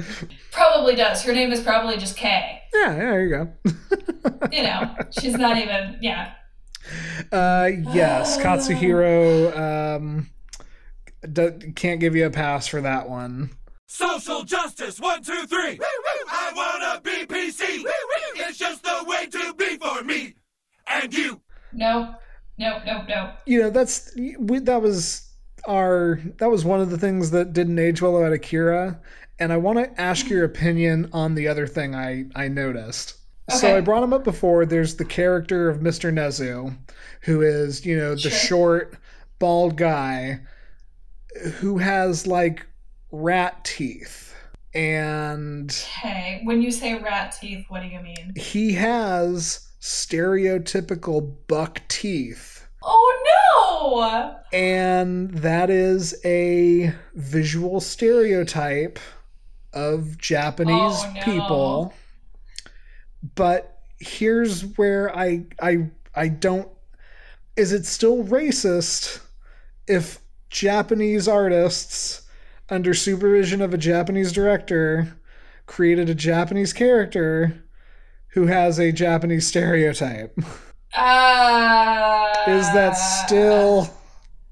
probably 0.51 0.95
does 0.95 1.23
her 1.23 1.33
name 1.33 1.51
is 1.51 1.61
probably 1.61 1.97
just 1.97 2.15
K. 2.17 2.61
Yeah, 2.73 2.91
yeah, 2.91 2.95
there 2.97 3.23
you 3.23 3.29
go. 3.29 3.49
you 4.51 4.63
know 4.63 4.66
she's 5.19 5.35
not 5.37 5.57
even 5.57 5.97
yeah 6.01 6.33
Uh, 7.31 7.69
yes, 7.93 8.37
Katsuhiro 8.43 9.97
um, 9.97 10.29
d- 11.33 11.73
can't 11.75 11.99
give 11.99 12.15
you 12.15 12.25
a 12.25 12.29
pass 12.29 12.65
for 12.67 12.79
that 12.81 13.09
one. 13.09 13.49
Social 13.87 14.43
justice, 14.43 14.99
one, 14.99 15.21
two, 15.21 15.45
three. 15.47 15.79
I 16.29 16.51
wanna 16.55 17.01
be 17.01 17.25
PC. 17.25 17.83
It's 18.35 18.57
just 18.57 18.83
the 18.83 19.03
way 19.05 19.25
to 19.27 19.53
be 19.55 19.77
for 19.77 20.03
me 20.03 20.35
and 20.87 21.13
you. 21.13 21.41
no 21.73 22.15
no 22.57 22.81
no 22.85 23.03
no 23.07 23.31
You 23.45 23.63
know, 23.63 23.69
that's 23.69 24.15
we, 24.39 24.59
that 24.59 24.81
was 24.81 25.29
our 25.67 26.21
that 26.37 26.49
was 26.49 26.63
one 26.63 26.79
of 26.79 26.89
the 26.89 26.97
things 26.97 27.31
that 27.31 27.51
didn't 27.53 27.79
age 27.79 28.01
well 28.01 28.15
about 28.17 28.31
Akira, 28.33 28.99
and 29.39 29.51
I 29.51 29.57
want 29.57 29.77
to 29.79 30.01
ask 30.01 30.29
your 30.29 30.45
opinion 30.45 31.09
on 31.11 31.35
the 31.35 31.47
other 31.49 31.67
thing 31.67 31.95
I 31.95 32.25
I 32.35 32.47
noticed. 32.47 33.16
So 33.49 33.77
I 33.77 33.81
brought 33.81 34.03
him 34.03 34.11
up 34.13 34.23
before. 34.23 34.65
There's 34.65 34.95
the 34.95 35.05
character 35.05 35.69
of 35.69 35.79
Mr. 35.79 36.11
Nezu, 36.13 36.75
who 37.21 37.41
is 37.41 37.85
you 37.85 37.97
know 37.97 38.13
the 38.15 38.29
Sure. 38.29 38.31
short, 38.89 38.97
bald 39.39 39.77
guy 39.77 40.39
who 41.59 41.77
has 41.77 42.25
like 42.27 42.65
rat 43.11 43.63
teeth 43.63 44.35
and 44.73 45.69
okay 45.99 46.41
when 46.43 46.61
you 46.61 46.71
say 46.71 46.95
rat 46.99 47.35
teeth 47.39 47.63
what 47.69 47.81
do 47.81 47.87
you 47.87 47.99
mean 48.01 48.33
he 48.35 48.73
has 48.73 49.67
stereotypical 49.81 51.35
buck 51.47 51.81
teeth 51.87 52.67
oh 52.83 53.23
no 54.51 54.57
and 54.57 55.29
that 55.31 55.69
is 55.69 56.19
a 56.25 56.91
visual 57.15 57.79
stereotype 57.79 58.99
of 59.73 60.17
Japanese 60.17 60.73
Oh, 60.75 61.13
no. 61.15 61.21
people 61.23 61.93
but 63.35 63.79
here's 63.99 64.61
where 64.77 65.15
I 65.15 65.45
I 65.61 65.89
I 66.15 66.27
don't 66.27 66.69
is 67.55 67.71
it 67.73 67.85
still 67.85 68.23
racist 68.23 69.19
if 69.87 70.19
Japanese 70.49 71.27
artists 71.27 72.23
under 72.69 72.93
supervision 72.93 73.61
of 73.61 73.73
a 73.73 73.77
Japanese 73.77 74.31
director 74.31 75.17
created 75.65 76.09
a 76.09 76.15
Japanese 76.15 76.73
character 76.73 77.63
who 78.29 78.45
has 78.47 78.79
a 78.79 78.91
Japanese 78.91 79.47
stereotype 79.47 80.37
uh 80.93 82.33
is 82.47 82.71
that 82.73 82.93
still 82.93 83.93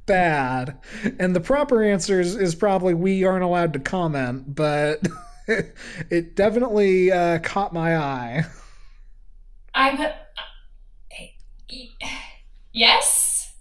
bad? 0.06 0.78
And 1.20 1.36
the 1.36 1.40
proper 1.40 1.84
answer 1.84 2.20
is, 2.20 2.36
is 2.36 2.56
probably 2.56 2.94
we 2.94 3.24
aren't 3.24 3.44
allowed 3.44 3.74
to 3.74 3.80
comment, 3.80 4.54
but 4.54 5.02
it 5.48 6.36
definitely 6.36 7.12
uh, 7.12 7.40
caught 7.40 7.74
my 7.74 7.98
eye. 7.98 8.46
I'm. 9.76 10.00
Yes. 12.74 13.54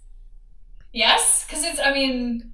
Yes, 0.91 1.45
because 1.45 1.63
it's. 1.63 1.79
I 1.79 1.93
mean, 1.93 2.53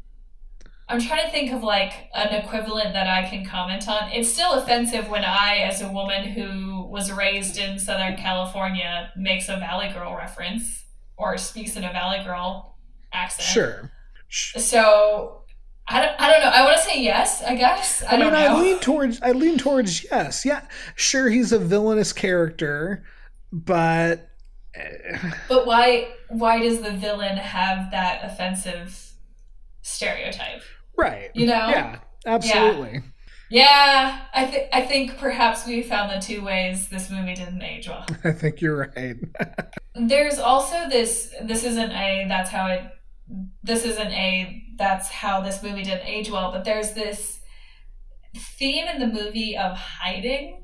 I'm 0.90 1.00
trying 1.00 1.24
to 1.24 1.32
think 1.32 1.54
of 1.54 1.64
like 1.64 2.10
an 2.14 2.34
equivalent 2.34 2.94
that 2.94 3.08
I 3.08 3.30
can 3.30 3.46
comment 3.46 3.88
on. 3.88 4.12
It's 4.12 4.34
still 4.34 4.54
offensive 4.54 5.10
when 5.10 5.24
I, 5.24 5.58
as 5.60 5.82
a 5.82 5.88
woman 5.88 6.26
who 6.26 6.86
was 6.88 7.12
raised 7.12 7.58
in 7.58 7.80
Southern 7.80 8.18
California, 8.18 9.12
makes 9.16 9.48
a 9.48 9.58
Valley 9.58 9.90
Girl 9.94 10.16
reference 10.16 10.84
or 11.18 11.38
speaks 11.38 11.76
in 11.78 11.84
a 11.84 11.92
Valley 11.94 12.24
Girl 12.24 12.76
accent. 13.14 13.48
Sure. 13.48 13.92
So 14.30 15.44
I 15.88 16.02
don't. 16.02 16.20
I 16.20 16.32
don't 16.32 16.42
know. 16.42 16.50
I 16.50 16.64
want 16.64 16.78
to 16.78 16.84
say 16.84 17.02
yes. 17.02 17.44
I 17.44 17.56
guess. 17.56 18.04
I, 18.04 18.08
I 18.08 18.12
mean, 18.12 18.20
don't 18.22 18.34
know. 18.34 18.40
I 18.40 18.60
lean 18.60 18.80
towards 18.80 19.22
I 19.22 19.32
lean 19.34 19.58
towards 19.58 20.04
yes. 20.06 20.46
Yeah, 20.46 20.66
sure, 20.96 21.30
he's 21.30 21.52
a 21.52 21.60
villainous 21.60 22.12
character, 22.12 23.04
but 23.52 24.30
But 25.50 25.66
why? 25.66 26.10
Why 26.30 26.60
does 26.60 26.82
the 26.82 26.92
villain 26.92 27.38
have 27.38 27.92
that 27.92 28.24
offensive 28.24 29.12
stereotype? 29.82 30.64
right. 30.98 31.32
You 31.34 31.48
know? 31.48 31.70
Yeah, 31.70 32.00
absolutely. 32.26 33.02
Yeah, 33.50 34.22
I 34.34 34.46
think 34.46 34.70
I 34.72 34.82
think 34.82 35.18
perhaps 35.18 35.68
we 35.68 35.84
found 35.84 36.10
the 36.10 36.26
two 36.26 36.42
ways 36.42 36.88
this 36.88 37.10
movie 37.10 37.36
didn't 37.36 37.62
age 37.62 37.90
well. 37.90 38.06
I 38.24 38.32
think 38.32 38.62
you're 38.62 38.92
right. 38.96 39.18
There's 39.96 40.40
also 40.40 40.88
this. 40.88 41.36
This 41.44 41.66
isn't 41.66 41.92
a. 41.92 42.26
That's 42.30 42.50
how 42.50 42.68
it. 42.68 42.84
This 43.62 43.84
isn't 43.84 44.12
a. 44.12 44.64
That's 44.78 45.10
how 45.10 45.42
this 45.42 45.62
movie 45.62 45.84
didn't 45.84 46.08
age 46.08 46.32
well. 46.32 46.54
But 46.54 46.64
there's 46.64 46.94
this 46.94 47.40
theme 48.36 48.88
in 48.88 49.00
the 49.00 49.08
movie 49.08 49.58
of 49.58 49.76
hiding 49.76 50.64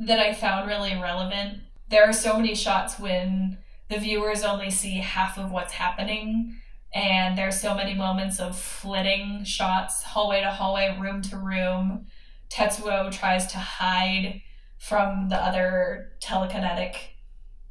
that 0.00 0.18
I 0.18 0.34
found 0.34 0.68
really 0.68 1.00
relevant. 1.00 1.60
There 1.90 2.04
are 2.04 2.12
so 2.12 2.36
many 2.36 2.54
shots 2.54 2.98
when 2.98 3.58
the 3.88 3.98
viewers 3.98 4.42
only 4.44 4.70
see 4.70 4.98
half 4.98 5.38
of 5.38 5.50
what's 5.50 5.72
happening, 5.72 6.56
and 6.94 7.36
there's 7.36 7.60
so 7.60 7.74
many 7.74 7.94
moments 7.94 8.40
of 8.40 8.58
flitting 8.58 9.44
shots, 9.44 10.02
hallway 10.02 10.42
to 10.42 10.50
hallway, 10.50 10.96
room 11.00 11.22
to 11.22 11.38
room. 11.38 12.06
Tetsuo 12.50 13.10
tries 13.10 13.46
to 13.48 13.58
hide 13.58 14.40
from 14.78 15.28
the 15.28 15.36
other 15.36 16.12
telekinetic 16.20 16.94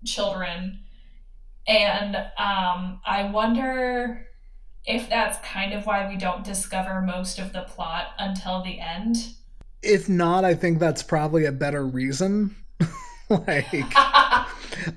children. 0.06 0.80
And 1.68 2.16
um, 2.16 3.02
I 3.06 3.30
wonder 3.32 4.28
if 4.86 5.10
that's 5.10 5.38
kind 5.46 5.74
of 5.74 5.86
why 5.86 6.08
we 6.08 6.16
don't 6.16 6.44
discover 6.44 7.02
most 7.02 7.40
of 7.40 7.54
the 7.54 7.64
plot 7.64 8.10
until 8.20 8.64
the 8.64 8.80
end. 8.80 9.34
If 9.84 10.10
not, 10.10 10.46
I 10.46 10.56
think 10.56 10.80
that's 10.80 11.04
probably 11.04 11.46
a 11.46 11.52
better 11.52 11.86
reason. 11.86 12.56
like 13.48 13.94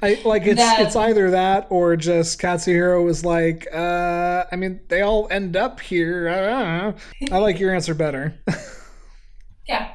I 0.02 0.20
like 0.24 0.46
it's 0.46 0.60
That- 0.60 0.80
it's 0.80 0.96
either 0.96 1.32
that 1.32 1.66
or 1.70 1.96
just 1.96 2.40
Katsuhiro 2.40 3.04
was 3.04 3.24
like, 3.24 3.66
uh 3.72 4.44
I 4.50 4.56
mean 4.56 4.80
they 4.88 5.02
all 5.02 5.26
end 5.30 5.56
up 5.56 5.80
here. 5.80 6.28
I, 6.28 6.36
don't 6.36 7.30
know. 7.30 7.36
I 7.36 7.38
like 7.38 7.58
your 7.58 7.74
answer 7.74 7.94
better. 7.94 8.34
yeah. 9.68 9.92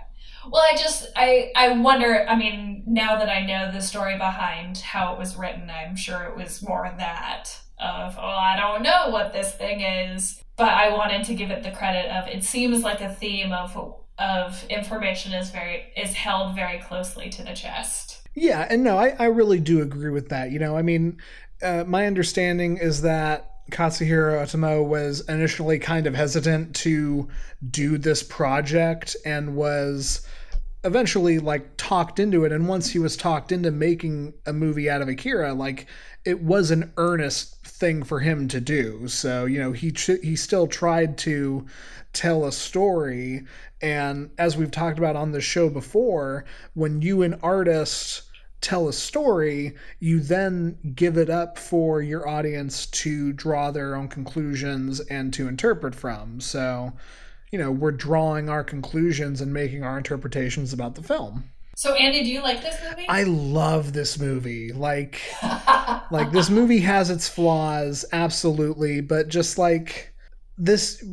Well, 0.51 0.63
I 0.69 0.75
just 0.75 1.07
I 1.15 1.51
I 1.55 1.69
wonder. 1.77 2.25
I 2.27 2.35
mean, 2.35 2.83
now 2.85 3.17
that 3.17 3.29
I 3.29 3.45
know 3.45 3.71
the 3.71 3.81
story 3.81 4.17
behind 4.17 4.77
how 4.79 5.13
it 5.13 5.19
was 5.19 5.35
written, 5.37 5.69
I'm 5.69 5.95
sure 5.95 6.23
it 6.23 6.35
was 6.35 6.61
more 6.61 6.91
that 6.97 7.49
of 7.79 8.15
oh 8.17 8.21
I 8.21 8.55
don't 8.55 8.83
know 8.83 9.09
what 9.09 9.33
this 9.33 9.53
thing 9.53 9.81
is, 9.81 10.41
but 10.55 10.69
I 10.69 10.89
wanted 10.89 11.25
to 11.25 11.35
give 11.35 11.51
it 11.51 11.63
the 11.63 11.71
credit 11.71 12.09
of 12.11 12.27
it 12.27 12.43
seems 12.43 12.83
like 12.83 13.01
a 13.01 13.09
theme 13.13 13.51
of 13.51 13.75
of 14.17 14.63
information 14.69 15.33
is 15.33 15.49
very 15.49 15.85
is 15.97 16.13
held 16.13 16.55
very 16.55 16.79
closely 16.79 17.29
to 17.29 17.43
the 17.43 17.53
chest. 17.53 18.14
Yeah, 18.35 18.67
and 18.69 18.83
no, 18.83 18.97
I, 18.97 19.15
I 19.17 19.25
really 19.25 19.59
do 19.59 19.81
agree 19.81 20.11
with 20.11 20.29
that. 20.29 20.51
You 20.51 20.59
know, 20.59 20.77
I 20.77 20.81
mean, 20.81 21.17
uh, 21.63 21.85
my 21.87 22.05
understanding 22.05 22.77
is 22.77 23.01
that 23.01 23.51
Katsuhiro 23.71 24.41
Otomo 24.41 24.85
was 24.85 25.27
initially 25.27 25.79
kind 25.79 26.05
of 26.05 26.13
hesitant 26.13 26.75
to 26.77 27.27
do 27.67 27.97
this 27.97 28.21
project 28.21 29.15
and 29.25 29.55
was 29.55 30.27
eventually 30.83 31.39
like 31.39 31.77
talked 31.77 32.19
into 32.19 32.45
it 32.45 32.51
and 32.51 32.67
once 32.67 32.91
he 32.91 32.99
was 32.99 33.17
talked 33.17 33.51
into 33.51 33.71
making 33.71 34.35
a 34.45 34.53
movie 34.53 34.87
out 34.87 35.01
of 35.01 35.07
Akira 35.07 35.51
like 35.51 35.87
it 36.25 36.43
was 36.43 36.69
an 36.69 36.93
earnest 36.97 37.54
thing 37.75 38.03
for 38.03 38.19
him 38.19 38.47
to 38.47 38.61
do. 38.61 39.07
So 39.07 39.45
you 39.45 39.59
know 39.59 39.71
he 39.71 39.91
ch- 39.91 40.21
he 40.23 40.35
still 40.35 40.67
tried 40.67 41.17
to 41.19 41.65
tell 42.13 42.45
a 42.45 42.51
story. 42.51 43.43
And 43.81 44.31
as 44.37 44.57
we've 44.57 44.71
talked 44.71 44.97
about 44.97 45.15
on 45.15 45.31
the 45.31 45.41
show 45.41 45.69
before 45.69 46.45
when 46.73 47.01
you 47.01 47.21
an 47.21 47.39
artist 47.43 48.23
tell 48.61 48.87
a 48.87 48.93
story 48.93 49.75
you 49.99 50.19
then 50.19 50.77
give 50.95 51.17
it 51.17 51.29
up 51.29 51.59
for 51.59 52.01
your 52.01 52.27
audience 52.27 52.87
to 52.87 53.31
draw 53.33 53.69
their 53.69 53.95
own 53.95 54.07
conclusions 54.07 55.01
and 55.01 55.33
to 55.33 55.47
interpret 55.47 55.93
from. 55.93 56.39
So 56.39 56.93
you 57.51 57.59
know 57.59 57.71
we're 57.71 57.91
drawing 57.91 58.49
our 58.49 58.63
conclusions 58.63 59.41
and 59.41 59.53
making 59.53 59.83
our 59.83 59.97
interpretations 59.97 60.73
about 60.73 60.95
the 60.95 61.03
film 61.03 61.49
So, 61.77 61.93
Andy, 61.93 62.23
do 62.23 62.31
you 62.31 62.41
like 62.41 62.61
this 62.61 62.77
movie? 62.89 63.05
i 63.09 63.23
love 63.23 63.91
this 63.93 64.17
movie. 64.17 64.71
Like 64.71 65.21
like 66.11 66.31
this 66.31 66.49
movie 66.49 66.79
has 66.79 67.09
its 67.09 67.27
flaws 67.27 68.05
absolutely 68.11 69.01
but 69.01 69.27
just 69.27 69.57
like 69.57 70.13
this 70.57 71.03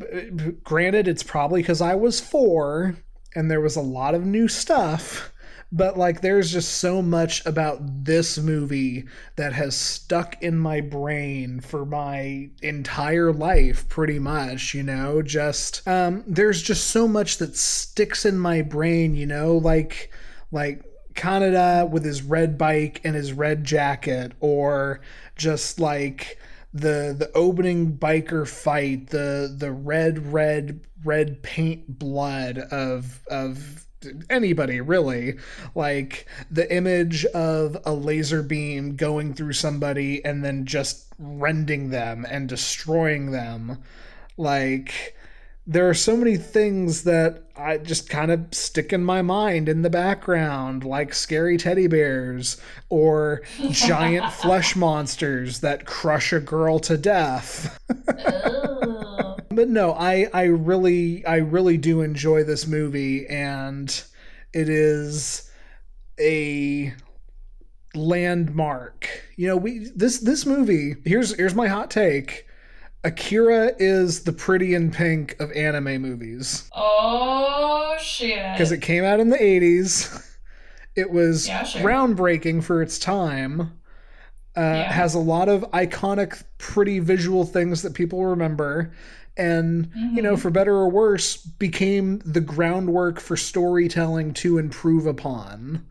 granted 0.63 1.09
it's 1.09 1.23
probably 1.23 1.63
because 1.63 1.81
i 1.81 1.95
was 1.95 2.21
four 2.21 2.95
and 3.35 3.51
there 3.51 3.61
was 3.61 3.75
a 3.77 3.81
lot 3.81 4.15
of 4.15 4.25
new 4.25 4.47
stuff 4.47 5.33
but 5.73 5.99
like 5.99 6.21
there's 6.21 6.53
just 6.53 6.75
so 6.75 7.01
much 7.03 7.45
about 7.47 8.05
this 8.05 8.39
movie 8.39 9.05
that 9.37 9.53
has 9.55 9.75
stuck 9.75 10.41
in 10.43 10.57
my 10.59 10.81
brain 10.81 11.59
for 11.61 11.85
my 11.87 12.51
entire 12.63 13.33
life 13.33 13.89
pretty 13.89 14.19
much 14.19 14.75
you 14.75 14.83
know? 14.83 15.23
Just 15.23 15.87
um 15.89 16.23
there's 16.27 16.63
just 16.63 16.89
so 16.89 17.09
much 17.09 17.39
that 17.39 17.57
sticks 17.57 18.25
in 18.27 18.39
my 18.39 18.63
brain 18.63 19.15
you 19.15 19.27
know? 19.27 19.57
Like 19.57 20.13
like 20.53 20.85
Kaneda 21.15 21.91
with 21.91 22.05
his 22.05 22.23
red 22.23 22.57
bike 22.57 23.01
and 23.05 23.15
his 23.15 23.33
red 23.33 23.65
jacket 23.65 24.33
or 24.41 25.01
just 25.37 25.81
like 25.81 26.39
the 26.73 27.15
the 27.17 27.31
opening 27.35 27.99
biker 27.99 28.49
fight 28.49 29.09
the 29.09 29.55
the 29.55 29.73
red 29.73 30.33
red 30.33 30.81
red 31.05 31.43
paint 31.43 31.99
blood 31.99 32.59
of 32.59 33.21
of 33.29 33.87
anybody 34.31 34.81
really. 34.81 35.35
Like 35.75 36.27
the 36.51 36.73
image 36.75 37.25
of 37.27 37.77
a 37.85 37.93
laser 37.93 38.43
beam 38.43 38.97
going 38.97 39.35
through 39.35 39.53
somebody 39.53 40.25
and 40.25 40.45
then 40.45 40.67
just 40.67 41.13
rending 41.19 41.91
them 41.91 42.27
and 42.29 42.49
destroying 42.49 43.31
them. 43.31 43.83
Like 44.37 45.15
there 45.67 45.89
are 45.89 45.95
so 45.95 46.17
many 46.17 46.37
things 46.37 47.05
that 47.05 47.45
I 47.57 47.79
just 47.79 48.11
kind 48.11 48.31
of 48.31 48.53
stick 48.53 48.93
in 48.93 49.05
my 49.05 49.23
mind 49.23 49.69
in 49.69 49.83
the 49.83 49.91
background, 49.91 50.85
like 50.85 51.15
scary 51.15 51.57
teddy 51.57 51.87
bears 51.87 52.61
or 52.89 53.43
giant 53.71 54.33
flesh 54.33 54.75
monsters 54.75 55.61
that 55.61 55.87
crush 55.87 56.33
a 56.33 56.41
girl 56.41 56.79
to 56.81 56.97
death. 56.97 57.79
Oh. 58.09 59.37
But 59.55 59.69
no, 59.69 59.93
I 59.93 60.29
I 60.33 60.45
really 60.45 61.27
I 61.27 61.37
really 61.37 61.77
do 61.77 62.01
enjoy 62.01 62.43
this 62.43 62.67
movie 62.67 63.27
and 63.27 64.03
it 64.55 64.69
is 64.71 65.51
a 66.19 66.95
landmark. 67.95 69.09
You 69.37 69.49
know, 69.49 69.57
we 69.57 69.91
this 69.95 70.21
this 70.21 70.47
movie, 70.47 70.97
here's 71.05 71.35
here's 71.37 71.55
my 71.55 71.69
hot 71.69 71.91
take. 71.91 72.47
Akira 73.05 73.73
is 73.79 74.23
the 74.25 74.33
pretty 74.33 74.75
in 74.75 74.91
pink 74.91 75.39
of 75.41 75.51
anime 75.53 76.01
movies 76.01 76.69
Oh 76.75 77.97
shit. 78.01 78.53
because 78.55 78.71
it 78.71 78.79
came 78.81 79.05
out 79.05 79.21
in 79.21 79.29
the 79.31 79.43
80s. 79.43 80.29
It 80.95 81.11
was 81.11 81.49
Yeah, 81.49 81.65
sure. 81.65 81.83
groundbreaking 81.83 82.63
for 82.63 82.83
its 82.83 82.99
time. 82.99 83.73
Uh, 84.55 84.61
Yeah. 84.61 84.93
Has 84.93 85.15
a 85.15 85.19
lot 85.19 85.49
of 85.49 85.63
iconic, 85.73 86.43
pretty 86.59 86.99
visual 86.99 87.47
things 87.47 87.81
that 87.83 87.95
people 87.95 88.25
remember. 88.27 88.93
And, 89.39 89.89
you 89.95 90.03
Mm-hmm. 90.03 90.17
know, 90.23 90.37
for 90.37 90.51
better 90.51 90.75
or 90.75 90.91
worse, 90.91 91.37
became 91.39 92.21
the 92.27 92.43
groundwork 92.43 93.19
for 93.21 93.37
storytelling 93.39 94.35
to 94.35 94.59
improve 94.59 95.07
upon. 95.07 95.87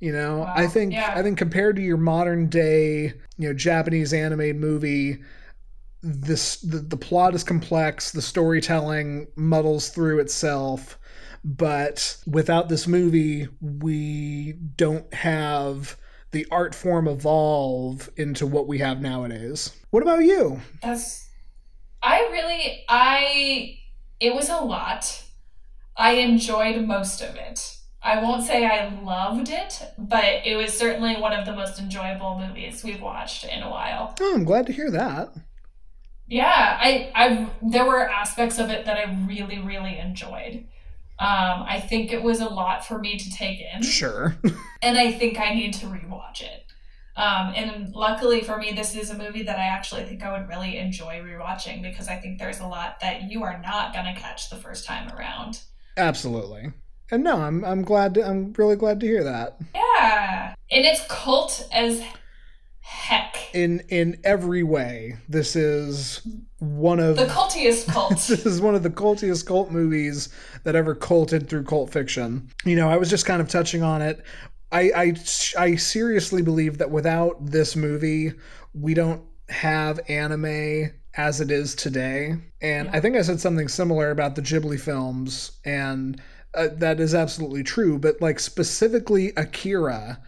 You 0.00 0.12
know, 0.12 0.40
Wow. 0.40 0.52
I 0.56 0.66
think 0.66 0.92
Yeah. 0.92 1.12
I 1.14 1.22
think 1.22 1.38
compared 1.38 1.76
to 1.76 1.82
your 1.82 1.96
modern 1.96 2.48
day, 2.48 3.14
you 3.38 3.48
know, 3.48 3.54
Japanese 3.54 4.12
anime 4.12 4.58
movie, 4.58 5.18
this 6.06 6.60
the, 6.60 6.78
the 6.78 6.96
plot 6.96 7.34
is 7.34 7.42
complex, 7.42 8.12
the 8.12 8.22
storytelling 8.22 9.26
muddles 9.34 9.88
through 9.88 10.20
itself, 10.20 10.98
but 11.44 12.16
without 12.26 12.68
this 12.68 12.86
movie, 12.86 13.48
we 13.60 14.52
don't 14.52 15.12
have 15.12 15.96
the 16.30 16.46
art 16.50 16.74
form 16.74 17.08
evolve 17.08 18.08
into 18.16 18.46
what 18.46 18.68
we 18.68 18.78
have 18.78 19.00
nowadays. 19.00 19.72
What 19.90 20.02
about 20.02 20.24
you? 20.24 20.60
That's 20.82 21.28
I 22.02 22.20
really 22.30 22.84
I 22.88 23.78
it 24.20 24.34
was 24.34 24.48
a 24.48 24.58
lot. 24.58 25.24
I 25.96 26.12
enjoyed 26.12 26.84
most 26.86 27.20
of 27.20 27.34
it. 27.34 27.76
I 28.02 28.22
won't 28.22 28.44
say 28.44 28.64
I 28.64 28.88
loved 29.02 29.48
it, 29.48 29.82
but 29.98 30.46
it 30.46 30.56
was 30.56 30.72
certainly 30.72 31.16
one 31.16 31.32
of 31.32 31.44
the 31.44 31.52
most 31.52 31.80
enjoyable 31.80 32.38
movies 32.38 32.84
we've 32.84 33.02
watched 33.02 33.44
in 33.44 33.62
a 33.62 33.70
while. 33.70 34.14
Oh, 34.20 34.34
I'm 34.34 34.44
glad 34.44 34.66
to 34.66 34.72
hear 34.72 34.92
that. 34.92 35.34
Yeah, 36.28 36.78
I 36.80 37.10
I 37.14 37.50
there 37.62 37.86
were 37.86 38.08
aspects 38.08 38.58
of 38.58 38.70
it 38.70 38.84
that 38.86 38.96
I 38.96 39.26
really 39.26 39.58
really 39.58 39.98
enjoyed. 39.98 40.66
Um, 41.18 41.64
I 41.66 41.80
think 41.80 42.12
it 42.12 42.22
was 42.22 42.40
a 42.40 42.48
lot 42.48 42.84
for 42.84 42.98
me 42.98 43.16
to 43.16 43.30
take 43.30 43.60
in. 43.74 43.82
Sure. 43.82 44.36
and 44.82 44.98
I 44.98 45.12
think 45.12 45.38
I 45.38 45.54
need 45.54 45.72
to 45.74 45.86
rewatch 45.86 46.42
it. 46.42 46.64
Um, 47.16 47.54
and 47.56 47.94
luckily 47.94 48.42
for 48.42 48.58
me, 48.58 48.72
this 48.72 48.94
is 48.94 49.08
a 49.08 49.16
movie 49.16 49.42
that 49.44 49.58
I 49.58 49.64
actually 49.64 50.04
think 50.04 50.22
I 50.22 50.38
would 50.38 50.46
really 50.48 50.76
enjoy 50.76 51.22
rewatching 51.24 51.80
because 51.80 52.08
I 52.08 52.16
think 52.16 52.38
there's 52.38 52.60
a 52.60 52.66
lot 52.66 53.00
that 53.00 53.30
you 53.30 53.42
are 53.42 53.58
not 53.62 53.94
gonna 53.94 54.14
catch 54.14 54.50
the 54.50 54.56
first 54.56 54.84
time 54.84 55.10
around. 55.16 55.60
Absolutely. 55.96 56.72
And 57.10 57.24
no, 57.24 57.38
I'm 57.38 57.64
I'm 57.64 57.82
glad 57.82 58.14
to, 58.14 58.26
I'm 58.26 58.52
really 58.54 58.76
glad 58.76 59.00
to 59.00 59.06
hear 59.06 59.24
that. 59.24 59.58
Yeah, 59.74 60.54
and 60.70 60.84
it's 60.84 61.06
cult 61.08 61.66
as 61.72 62.02
heck. 62.86 63.36
In 63.52 63.80
in 63.88 64.20
every 64.22 64.62
way, 64.62 65.16
this 65.28 65.56
is 65.56 66.26
one 66.58 67.00
of 67.00 67.16
The 67.16 67.26
cultiest 67.26 67.88
cult. 67.88 68.10
this 68.28 68.46
is 68.46 68.60
one 68.60 68.74
of 68.74 68.82
the 68.82 68.90
cultiest 68.90 69.44
cult 69.46 69.70
movies 69.70 70.28
that 70.62 70.76
ever 70.76 70.94
culted 70.94 71.48
through 71.48 71.64
cult 71.64 71.90
fiction. 71.90 72.48
You 72.64 72.76
know, 72.76 72.88
I 72.88 72.96
was 72.96 73.10
just 73.10 73.26
kind 73.26 73.42
of 73.42 73.48
touching 73.48 73.82
on 73.82 74.02
it. 74.02 74.24
I 74.70 74.92
I, 74.94 75.14
I 75.58 75.76
seriously 75.76 76.42
believe 76.42 76.78
that 76.78 76.90
without 76.90 77.44
this 77.44 77.74
movie, 77.74 78.32
we 78.72 78.94
don't 78.94 79.22
have 79.48 80.00
anime 80.08 80.92
as 81.16 81.40
it 81.40 81.50
is 81.50 81.74
today. 81.74 82.36
And 82.60 82.88
I 82.90 83.00
think 83.00 83.16
I 83.16 83.22
said 83.22 83.40
something 83.40 83.68
similar 83.68 84.10
about 84.10 84.36
the 84.36 84.42
Ghibli 84.42 84.78
films, 84.78 85.52
and 85.64 86.20
uh, 86.54 86.68
that 86.74 87.00
is 87.00 87.14
absolutely 87.14 87.64
true. 87.64 87.98
But 87.98 88.20
like 88.20 88.38
specifically 88.38 89.32
Akira, 89.36 90.20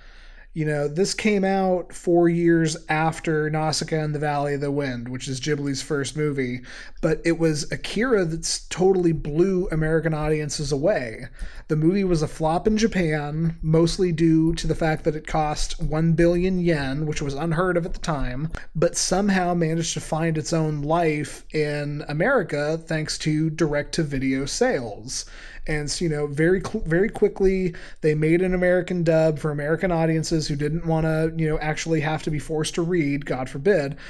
you 0.58 0.64
know, 0.64 0.88
this 0.88 1.14
came 1.14 1.44
out 1.44 1.92
four 1.92 2.28
years 2.28 2.76
after 2.88 3.48
Nausicaa 3.48 3.94
and 3.94 4.12
the 4.12 4.18
Valley 4.18 4.54
of 4.54 4.60
the 4.60 4.72
Wind, 4.72 5.08
which 5.08 5.28
is 5.28 5.40
Ghibli's 5.40 5.82
first 5.82 6.16
movie, 6.16 6.62
but 7.00 7.20
it 7.24 7.38
was 7.38 7.70
Akira 7.70 8.24
that's 8.24 8.66
totally 8.66 9.12
blew 9.12 9.68
American 9.70 10.12
audiences 10.12 10.72
away. 10.72 11.26
The 11.68 11.76
movie 11.76 12.02
was 12.02 12.22
a 12.22 12.26
flop 12.26 12.66
in 12.66 12.76
Japan, 12.76 13.56
mostly 13.62 14.10
due 14.10 14.52
to 14.56 14.66
the 14.66 14.74
fact 14.74 15.04
that 15.04 15.14
it 15.14 15.28
cost 15.28 15.80
1 15.80 16.14
billion 16.14 16.58
yen, 16.58 17.06
which 17.06 17.22
was 17.22 17.34
unheard 17.34 17.76
of 17.76 17.86
at 17.86 17.92
the 17.92 18.00
time, 18.00 18.50
but 18.74 18.96
somehow 18.96 19.54
managed 19.54 19.94
to 19.94 20.00
find 20.00 20.36
its 20.36 20.52
own 20.52 20.82
life 20.82 21.44
in 21.54 22.04
America 22.08 22.82
thanks 22.84 23.16
to 23.18 23.48
direct 23.48 23.94
to 23.94 24.02
video 24.02 24.44
sales 24.44 25.24
and 25.68 26.00
you 26.00 26.08
know 26.08 26.26
very 26.26 26.60
very 26.86 27.08
quickly 27.08 27.74
they 28.00 28.14
made 28.14 28.42
an 28.42 28.54
american 28.54 29.04
dub 29.04 29.38
for 29.38 29.50
american 29.50 29.92
audiences 29.92 30.48
who 30.48 30.56
didn't 30.56 30.86
want 30.86 31.04
to 31.04 31.32
you 31.36 31.48
know 31.48 31.58
actually 31.60 32.00
have 32.00 32.22
to 32.22 32.30
be 32.30 32.38
forced 32.38 32.74
to 32.74 32.82
read 32.82 33.24
god 33.26 33.48
forbid. 33.48 33.96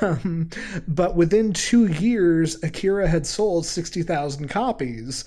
Um, 0.00 0.50
but 0.86 1.16
within 1.16 1.52
two 1.52 1.86
years 1.86 2.62
akira 2.62 3.08
had 3.08 3.26
sold 3.26 3.66
60000 3.66 4.48
copies 4.48 5.24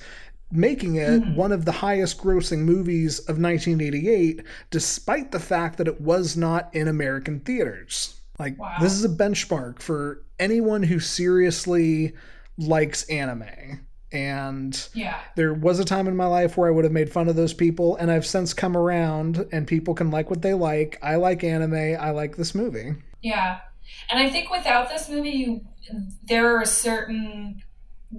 making 0.51 0.95
it 0.95 1.23
one 1.35 1.51
of 1.51 1.65
the 1.65 1.71
highest 1.71 2.17
grossing 2.19 2.59
movies 2.59 3.19
of 3.19 3.39
1988 3.39 4.41
despite 4.71 5.31
the 5.31 5.39
fact 5.39 5.77
that 5.77 5.87
it 5.87 6.01
was 6.01 6.35
not 6.37 6.73
in 6.73 6.87
american 6.87 7.39
theaters. 7.41 8.15
Like 8.39 8.57
Wow. 8.57 8.77
this 8.81 8.93
is 8.93 9.03
a 9.03 9.09
benchmark 9.09 9.79
for 9.81 10.23
anyone 10.39 10.81
who 10.83 10.99
seriously 10.99 12.13
likes 12.57 13.03
anime 13.09 13.85
and 14.11 14.89
yeah, 14.93 15.19
there 15.35 15.53
was 15.53 15.79
a 15.79 15.85
time 15.85 16.07
in 16.07 16.15
my 16.15 16.25
life 16.25 16.57
where 16.57 16.67
I 16.67 16.71
would 16.71 16.83
have 16.83 16.93
made 16.93 17.11
fun 17.11 17.27
of 17.29 17.35
those 17.35 17.53
people, 17.53 17.95
and 17.97 18.11
I've 18.11 18.25
since 18.25 18.53
come 18.53 18.75
around, 18.75 19.45
and 19.51 19.67
people 19.67 19.93
can 19.93 20.09
like 20.11 20.29
what 20.29 20.41
they 20.41 20.53
like. 20.53 20.97
I 21.01 21.15
like 21.15 21.43
anime. 21.43 21.97
I 21.99 22.11
like 22.11 22.35
this 22.35 22.53
movie. 22.55 22.95
yeah. 23.21 23.59
And 24.11 24.19
I 24.19 24.29
think 24.29 24.51
without 24.51 24.87
this 24.89 25.09
movie, 25.09 25.29
you, 25.31 25.61
there 26.23 26.57
are 26.57 26.65
certain 26.65 27.63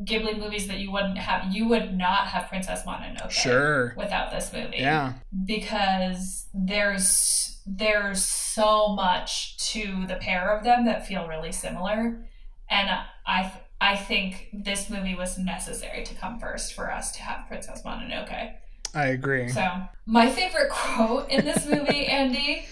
Ghibli 0.05 0.39
movies 0.39 0.67
that 0.69 0.79
you 0.79 0.91
wouldn't 0.93 1.19
have. 1.19 1.53
You 1.53 1.69
would 1.69 1.97
not 1.97 2.27
have 2.29 2.49
Princess 2.49 2.83
Mononoke. 2.85 3.31
Sure. 3.31 3.95
Without 3.97 4.31
this 4.33 4.53
movie. 4.53 4.79
Yeah. 4.79 5.15
because 5.47 6.47
there's 6.55 7.61
there's 7.67 8.25
so 8.25 8.89
much 8.95 9.57
to 9.73 10.07
the 10.09 10.17
pair 10.17 10.57
of 10.57 10.65
them 10.65 10.87
that 10.87 11.07
feel 11.07 11.29
really 11.29 11.53
similar 11.53 12.27
and 12.69 12.91
i 13.27 13.53
i 13.81 13.97
think 13.97 14.49
this 14.53 14.91
movie 14.91 15.15
was 15.15 15.39
necessary 15.39 16.05
to 16.05 16.15
come 16.15 16.39
first 16.39 16.75
for 16.75 16.91
us 16.93 17.13
to 17.13 17.23
have 17.23 17.47
princess 17.49 17.83
mononoke 17.83 18.55
I 18.93 19.07
agree. 19.07 19.49
so 19.49 19.69
my 20.07 20.29
favorite 20.29 20.71
quote 20.71 21.31
in 21.31 21.45
this 21.45 21.67
movie 21.67 22.07
andy 22.21 22.67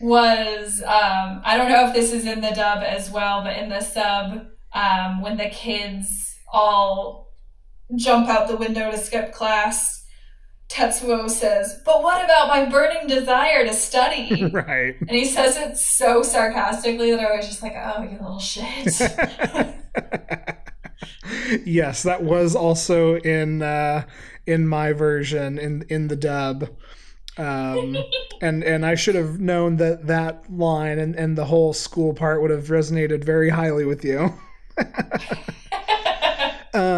was 0.00 0.80
um, 0.82 1.42
i 1.44 1.56
don't 1.56 1.70
know 1.70 1.88
if 1.88 1.94
this 1.94 2.12
is 2.12 2.24
in 2.24 2.40
the 2.40 2.50
dub 2.50 2.82
as 2.82 3.10
well 3.10 3.42
but 3.42 3.56
in 3.56 3.68
the 3.68 3.80
sub 3.80 4.46
um, 4.72 5.20
when 5.20 5.36
the 5.36 5.48
kids 5.50 6.38
all 6.52 7.32
jump 7.96 8.28
out 8.28 8.48
the 8.48 8.56
window 8.56 8.90
to 8.90 8.98
skip 8.98 9.32
class 9.32 9.99
Tetsuo 10.70 11.28
says, 11.28 11.80
But 11.84 12.02
what 12.02 12.24
about 12.24 12.48
my 12.48 12.64
burning 12.64 13.08
desire 13.08 13.66
to 13.66 13.74
study? 13.74 14.44
right. 14.52 14.94
and 15.00 15.10
he 15.10 15.24
says 15.24 15.56
it 15.56 15.76
so 15.76 16.22
sarcastically 16.22 17.10
that 17.10 17.20
I 17.20 17.36
was 17.36 17.46
just 17.46 17.62
like, 17.62 17.74
Oh, 17.76 18.02
you 18.02 18.12
little 18.12 18.38
shit. 18.38 19.00
yes, 21.66 22.04
that 22.04 22.22
was 22.22 22.54
also 22.54 23.16
in 23.16 23.62
uh, 23.62 24.04
in 24.46 24.66
my 24.66 24.92
version 24.92 25.58
in 25.58 25.84
in 25.88 26.06
the 26.08 26.16
dub. 26.16 26.68
Um, 27.36 27.96
and 28.40 28.62
and 28.62 28.86
I 28.86 28.94
should 28.94 29.16
have 29.16 29.40
known 29.40 29.76
that 29.76 30.06
that 30.06 30.52
line 30.52 31.00
and, 31.00 31.16
and 31.16 31.36
the 31.36 31.46
whole 31.46 31.72
school 31.72 32.14
part 32.14 32.42
would 32.42 32.50
have 32.52 32.68
resonated 32.68 33.24
very 33.24 33.50
highly 33.50 33.84
with 33.84 34.04
you. 34.04 34.34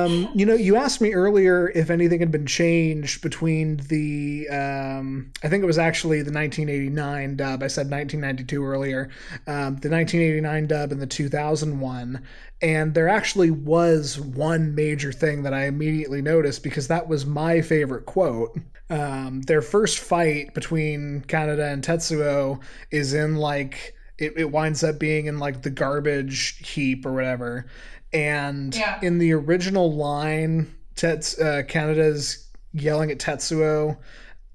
Um, 0.03 0.29
you 0.35 0.47
know, 0.47 0.55
you 0.55 0.77
asked 0.77 1.01
me 1.01 1.13
earlier 1.13 1.71
if 1.71 1.91
anything 1.91 2.21
had 2.21 2.31
been 2.31 2.47
changed 2.47 3.23
between 3.23 3.77
the, 3.89 4.49
um, 4.49 5.33
I 5.43 5.49
think 5.49 5.63
it 5.63 5.67
was 5.67 5.79
actually 5.79 6.19
the 6.23 6.33
1989 6.33 7.37
dub. 7.37 7.63
I 7.63 7.67
said 7.67 7.91
1992 7.91 8.65
earlier, 8.65 9.11
um, 9.47 9.77
the 9.77 9.91
1989 9.91 10.67
dub 10.67 10.93
and 10.93 11.01
the 11.01 11.07
2001. 11.07 12.23
And 12.61 12.95
there 12.95 13.09
actually 13.09 13.51
was 13.51 14.21
one 14.21 14.75
major 14.75 15.13
thing 15.13 15.43
that 15.43 15.55
I 15.55 15.67
immediately 15.67 16.23
noticed 16.23 16.63
because 16.63 16.89
that 16.89 17.09
was 17.09 17.27
my 17.27 17.61
favorite 17.61 18.07
quote. 18.07 18.57
Um, 18.89 19.43
their 19.43 19.63
first 19.63 19.99
fight 19.99 20.55
between 20.55 21.25
Kaneda 21.27 21.73
and 21.73 21.83
Tetsuo 21.83 22.61
is 22.91 23.15
in 23.15 23.37
like, 23.37 23.95
it, 24.19 24.35
it 24.37 24.53
winds 24.53 24.85
up 24.85 24.99
being 24.99 25.27
in 25.27 25.39
like 25.39 25.63
the 25.63 25.71
garbage 25.71 26.59
heap 26.69 27.05
or 27.05 27.13
whatever 27.13 27.67
and 28.13 28.75
Yeah. 28.75 28.99
in 29.03 29.19
the 29.19 29.33
original 29.33 29.93
line, 29.95 30.73
Tets 30.97 31.39
uh, 31.41 31.63
Kaneda's 31.69 32.47
yelling 32.73 33.11
at 33.11 33.19
Tetsuo 33.19 33.97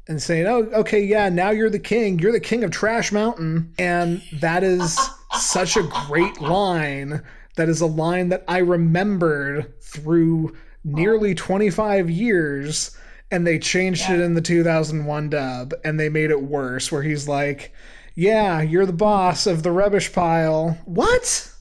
and 0.07 0.21
saying, 0.21 0.45
"Oh, 0.47 0.63
okay, 0.79 1.01
yeah, 1.03 1.29
now 1.29 1.49
you're 1.51 1.69
the 1.69 1.79
king. 1.79 2.19
You're 2.19 2.31
the 2.31 2.39
king 2.39 2.63
of 2.63 2.71
Trash 2.71 3.11
Mountain." 3.11 3.73
And 3.79 4.21
that 4.39 4.63
is 4.63 4.97
such 5.39 5.75
a 5.77 5.83
great 6.07 6.39
line. 6.39 7.21
That 7.55 7.69
is 7.69 7.81
a 7.81 7.87
line 7.87 8.29
that 8.29 8.43
I 8.47 8.59
remembered 8.59 9.73
through 9.81 10.55
nearly 10.83 11.33
25 11.35 12.09
years. 12.09 12.95
And 13.29 13.45
they 13.45 13.59
changed 13.59 14.09
it 14.09 14.21
in 14.21 14.35
the 14.35 14.41
2001 14.41 15.29
dub, 15.29 15.73
and 15.83 15.99
they 15.99 16.07
made 16.07 16.29
it 16.31 16.41
worse. 16.43 16.91
Where 16.93 17.01
he's 17.03 17.27
like, 17.27 17.73
"Yeah, 18.15 18.61
you're 18.61 18.85
the 18.85 18.93
boss 18.93 19.45
of 19.47 19.63
the 19.63 19.71
rubbish 19.71 20.13
pile." 20.13 20.77
What? 20.85 21.51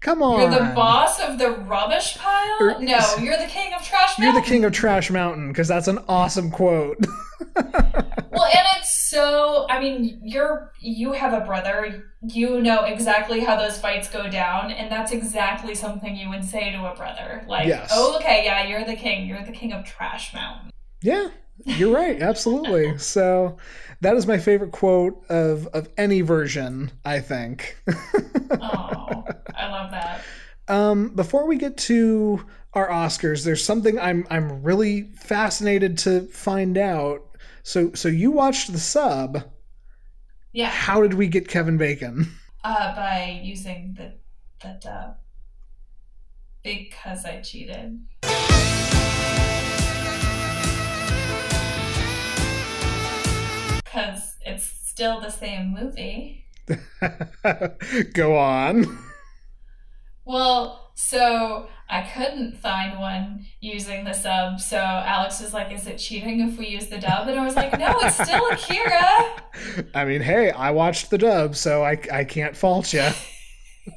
Come 0.00 0.22
on. 0.22 0.40
You're 0.40 0.50
the 0.50 0.72
boss 0.74 1.18
of 1.20 1.38
the 1.38 1.50
rubbish 1.50 2.16
pile? 2.18 2.56
Or- 2.60 2.78
no, 2.80 3.00
you're 3.20 3.36
the 3.36 3.46
king 3.48 3.72
of 3.74 3.82
trash 3.82 4.18
You're 4.18 4.32
the 4.32 4.40
king 4.42 4.64
of 4.64 4.72
Trash 4.72 5.10
Mountain 5.10 5.48
because 5.48 5.66
that's 5.68 5.88
an 5.88 5.98
awesome 6.08 6.50
quote. 6.50 6.98
Well, 8.30 8.44
and 8.46 8.66
it's 8.78 8.90
so. 9.10 9.66
I 9.68 9.80
mean, 9.80 10.20
you're 10.22 10.72
you 10.80 11.12
have 11.12 11.32
a 11.32 11.44
brother. 11.44 12.04
You 12.22 12.60
know 12.60 12.84
exactly 12.84 13.40
how 13.40 13.56
those 13.56 13.78
fights 13.80 14.08
go 14.08 14.28
down, 14.30 14.70
and 14.70 14.92
that's 14.92 15.10
exactly 15.12 15.74
something 15.74 16.14
you 16.14 16.28
would 16.28 16.44
say 16.44 16.70
to 16.70 16.78
a 16.86 16.94
brother. 16.94 17.44
Like, 17.48 17.66
Yes. 17.66 17.90
oh, 17.92 18.16
okay, 18.16 18.42
yeah, 18.44 18.68
you're 18.68 18.84
the 18.84 18.94
king. 18.94 19.26
You're 19.26 19.44
the 19.44 19.50
king 19.52 19.72
of 19.72 19.84
Trash 19.84 20.34
Mountain. 20.34 20.70
yeah, 21.02 21.28
you're 21.64 21.92
right. 21.92 22.20
Absolutely. 22.22 22.96
So 22.98 23.56
that 24.00 24.16
is 24.16 24.26
my 24.26 24.38
favorite 24.38 24.72
quote 24.72 25.24
of 25.28 25.66
of 25.68 25.88
any 25.96 26.20
version. 26.22 26.90
I 27.04 27.20
think. 27.20 27.76
Oh, 28.50 29.24
I 29.54 29.68
love 29.70 29.90
that. 29.90 30.22
um, 30.68 31.10
before 31.14 31.46
we 31.46 31.58
get 31.58 31.76
to 31.78 32.44
our 32.72 32.88
Oscars, 32.88 33.44
there's 33.44 33.62
something 33.62 33.98
I'm 33.98 34.26
I'm 34.30 34.62
really 34.62 35.12
fascinated 35.14 35.98
to 35.98 36.22
find 36.28 36.78
out. 36.78 37.22
So 37.62 37.92
so 37.94 38.08
you 38.08 38.30
watched 38.30 38.72
the 38.72 38.78
sub. 38.78 39.42
Yeah, 40.52 40.70
How 40.70 41.02
did 41.02 41.14
we 41.14 41.28
get 41.28 41.46
Kevin 41.48 41.76
Bacon? 41.76 42.32
uh, 42.64 42.94
by 42.96 43.40
using 43.44 43.94
the 43.98 44.14
the 44.66 44.78
dub 44.80 45.16
because 46.62 47.24
I 47.26 47.40
cheated. 47.42 48.00
Because 53.90 54.36
it's 54.44 54.64
still 54.64 55.20
the 55.20 55.30
same 55.30 55.74
movie. 55.74 56.44
Go 58.14 58.36
on. 58.36 58.98
Well, 60.24 60.90
so 60.94 61.68
I 61.88 62.02
couldn't 62.02 62.58
find 62.58 62.98
one 62.98 63.46
using 63.60 64.04
the 64.04 64.12
sub. 64.12 64.60
So 64.60 64.76
Alex 64.76 65.40
was 65.40 65.54
like, 65.54 65.72
"Is 65.72 65.86
it 65.86 65.96
cheating 65.96 66.40
if 66.40 66.58
we 66.58 66.66
use 66.66 66.88
the 66.88 66.98
dub?" 66.98 67.28
And 67.28 67.38
I 67.38 67.44
was 67.44 67.56
like, 67.56 67.78
"No, 67.78 67.96
it's 68.00 68.22
still 68.22 68.46
Akira." 68.50 69.90
I 69.94 70.04
mean, 70.04 70.20
hey, 70.20 70.50
I 70.50 70.70
watched 70.72 71.08
the 71.08 71.16
dub, 71.18 71.56
so 71.56 71.82
I 71.82 71.98
I 72.12 72.24
can't 72.24 72.54
fault 72.54 72.92
you. 72.92 73.08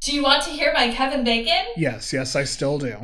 do 0.00 0.12
you 0.12 0.22
want 0.22 0.42
to 0.44 0.50
hear 0.50 0.72
my 0.72 0.90
Kevin 0.90 1.22
Bacon? 1.22 1.64
Yes, 1.76 2.12
yes, 2.12 2.34
I 2.34 2.42
still 2.42 2.78
do. 2.78 2.96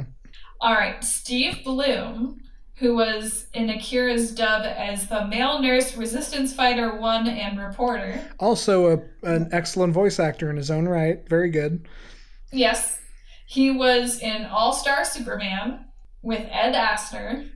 All 0.61 0.75
right, 0.75 1.03
Steve 1.05 1.63
Blum, 1.65 2.41
who 2.83 2.97
was 2.97 3.47
in 3.55 3.71
Akira's 3.71 4.33
dub 4.33 4.65
as 4.65 5.07
the 5.07 5.25
male 5.29 5.63
nurse, 5.63 5.97
resistance 5.97 6.53
fighter 6.53 6.97
one, 6.97 7.29
and 7.29 7.57
reporter. 7.57 8.21
Also, 8.41 8.87
a, 9.23 9.27
an 9.27 9.49
excellent 9.53 9.93
voice 9.93 10.19
actor 10.19 10.51
in 10.51 10.57
his 10.57 10.69
own 10.69 10.89
right. 10.89 11.27
Very 11.29 11.49
good. 11.49 11.87
Yes, 12.51 12.99
he 13.47 13.71
was 13.71 14.19
in 14.19 14.47
All 14.47 14.73
Star 14.73 15.05
Superman 15.05 15.85
with 16.23 16.45
Ed 16.51 16.75
Asner, 16.75 17.51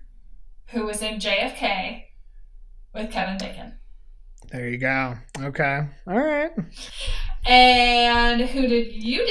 who 0.68 0.86
was 0.86 1.02
in 1.02 1.18
JFK 1.18 2.04
with 2.94 3.10
Kevin 3.10 3.36
Bacon. 3.36 3.72
There 4.52 4.68
you 4.68 4.78
go. 4.78 5.16
Okay. 5.40 5.88
All 6.06 6.20
right. 6.20 6.52
And 7.44 8.42
who 8.42 8.68
did 8.68 8.92
you 8.92 9.26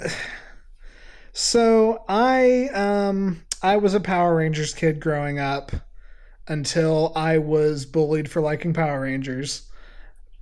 do? 0.00 0.08
So 1.36 2.04
I 2.08 2.68
um 2.68 3.43
I 3.64 3.78
was 3.78 3.94
a 3.94 4.00
Power 4.00 4.36
Rangers 4.36 4.74
kid 4.74 5.00
growing 5.00 5.38
up 5.38 5.72
until 6.46 7.12
I 7.16 7.38
was 7.38 7.86
bullied 7.86 8.30
for 8.30 8.42
liking 8.42 8.74
Power 8.74 9.00
Rangers. 9.00 9.62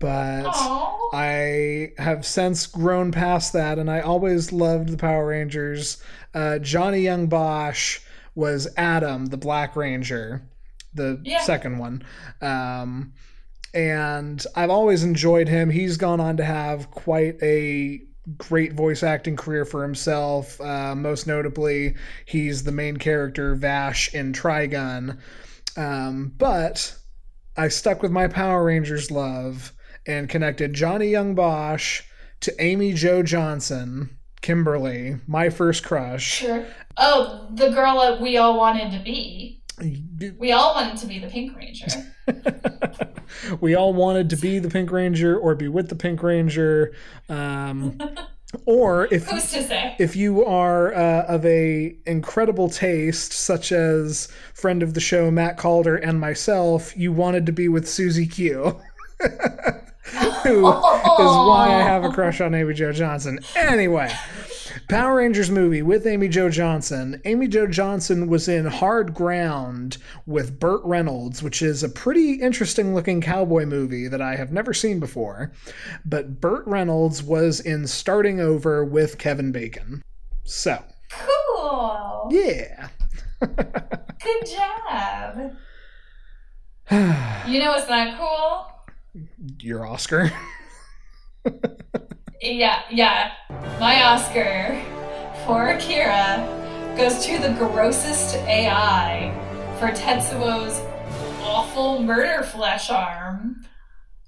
But 0.00 0.42
Oh, 0.44 1.10
I 1.12 1.92
have 1.98 2.26
since 2.26 2.66
grown 2.66 3.12
past 3.12 3.52
that, 3.52 3.78
and 3.78 3.88
I 3.88 4.00
always 4.00 4.52
loved 4.52 4.88
the 4.88 4.96
Power 4.96 5.28
Rangers. 5.28 6.02
Uh, 6.34 6.58
Johnny 6.58 7.02
Yong 7.02 7.28
Bosch 7.28 8.00
was 8.34 8.66
Adam, 8.76 9.26
the 9.26 9.36
Black 9.36 9.76
Ranger, 9.76 10.42
the 10.92 11.20
Yeah. 11.22 11.42
second 11.42 11.78
one. 11.78 12.02
Um, 12.40 13.12
and 13.72 14.44
I've 14.56 14.70
always 14.70 15.04
enjoyed 15.04 15.48
him. 15.48 15.70
He's 15.70 15.96
gone 15.96 16.18
on 16.18 16.36
to 16.38 16.44
have 16.44 16.90
quite 16.90 17.40
a 17.40 18.02
great 18.36 18.72
voice 18.72 19.02
acting 19.02 19.36
career 19.36 19.64
for 19.64 19.82
himself. 19.82 20.60
Uh, 20.60 20.94
most 20.94 21.26
notably, 21.26 21.94
he's 22.24 22.64
the 22.64 22.72
main 22.72 22.96
character 22.96 23.54
Vash 23.54 24.14
in 24.14 24.32
Trigun. 24.32 25.18
Um, 25.76 26.32
but 26.36 26.96
I 27.56 27.68
stuck 27.68 28.02
with 28.02 28.12
my 28.12 28.28
Power 28.28 28.64
Rangers 28.64 29.10
love 29.10 29.72
and 30.06 30.28
connected 30.28 30.74
Johnny 30.74 31.08
Yong 31.08 31.34
Bosch 31.34 32.02
to 32.40 32.54
Amy 32.60 32.92
Jo 32.92 33.22
Johnson, 33.22 34.18
Kimberly, 34.40 35.16
my 35.26 35.48
first 35.48 35.84
crush. 35.84 36.24
sure. 36.24 36.66
Oh, 36.96 37.48
the 37.54 37.70
girl 37.70 38.00
that 38.00 38.20
we 38.20 38.36
all 38.36 38.58
wanted 38.58 38.92
to 38.92 39.02
be. 39.02 39.61
We 39.78 40.52
all 40.52 40.74
wanted 40.74 40.98
to 40.98 41.06
be 41.06 41.18
the 41.18 41.28
Pink 41.28 41.56
Ranger. 41.56 41.86
we 43.60 43.74
all 43.74 43.92
wanted 43.92 44.30
to 44.30 44.36
be 44.36 44.58
the 44.58 44.68
Pink 44.68 44.90
Ranger 44.92 45.36
or 45.36 45.54
be 45.54 45.68
with 45.68 45.88
the 45.88 45.94
Pink 45.94 46.22
Ranger. 46.22 46.94
Um, 47.28 47.98
or 48.66 49.06
if 49.12 49.26
Who's 49.28 49.50
to 49.52 49.62
say? 49.62 49.96
if 49.98 50.14
you 50.14 50.44
are 50.44 50.94
uh, 50.94 51.24
of 51.26 51.44
a 51.46 51.96
incredible 52.06 52.68
taste, 52.68 53.32
such 53.32 53.72
as 53.72 54.28
friend 54.54 54.82
of 54.82 54.94
the 54.94 55.00
show 55.00 55.30
Matt 55.30 55.56
Calder 55.56 55.96
and 55.96 56.20
myself, 56.20 56.96
you 56.96 57.12
wanted 57.12 57.46
to 57.46 57.52
be 57.52 57.68
with 57.68 57.88
Susie 57.88 58.26
Q. 58.26 58.78
Who 60.42 60.58
is 60.58 60.62
why 60.62 61.68
I 61.72 61.82
have 61.82 62.04
a 62.04 62.10
crush 62.10 62.40
on 62.40 62.54
Amy 62.54 62.74
Jo 62.74 62.92
Johnson. 62.92 63.38
Anyway, 63.56 64.12
Power 64.88 65.16
Rangers 65.16 65.50
movie 65.50 65.82
with 65.82 66.06
Amy 66.06 66.28
Jo 66.28 66.48
Johnson. 66.48 67.20
Amy 67.24 67.48
Jo 67.48 67.66
Johnson 67.66 68.28
was 68.28 68.48
in 68.48 68.66
Hard 68.66 69.14
Ground 69.14 69.98
with 70.26 70.58
Burt 70.60 70.82
Reynolds, 70.84 71.42
which 71.42 71.62
is 71.62 71.82
a 71.82 71.88
pretty 71.88 72.34
interesting 72.34 72.94
looking 72.94 73.20
cowboy 73.20 73.66
movie 73.66 74.08
that 74.08 74.20
I 74.22 74.36
have 74.36 74.52
never 74.52 74.72
seen 74.74 75.00
before. 75.00 75.52
But 76.04 76.40
Burt 76.40 76.66
Reynolds 76.66 77.22
was 77.22 77.60
in 77.60 77.86
Starting 77.86 78.40
Over 78.40 78.84
with 78.84 79.18
Kevin 79.18 79.52
Bacon. 79.52 80.02
So, 80.44 80.82
Cool. 81.10 82.28
yeah. 82.30 82.88
Good 83.40 84.46
job. 84.46 85.52
You 87.48 87.58
know 87.58 87.70
what's 87.70 87.88
not 87.88 88.18
cool? 88.18 88.66
Your 89.60 89.86
Oscar. 89.86 90.30
Yeah, 92.42 92.82
yeah. 92.90 93.32
My 93.78 94.02
Oscar 94.02 94.82
for 95.46 95.68
Akira 95.68 96.44
goes 96.96 97.24
to 97.24 97.38
the 97.38 97.50
grossest 97.50 98.34
AI 98.34 99.32
for 99.78 99.88
Tetsuo's 99.92 100.80
awful 101.40 102.02
murder 102.02 102.42
flesh 102.42 102.90
arm. 102.90 103.64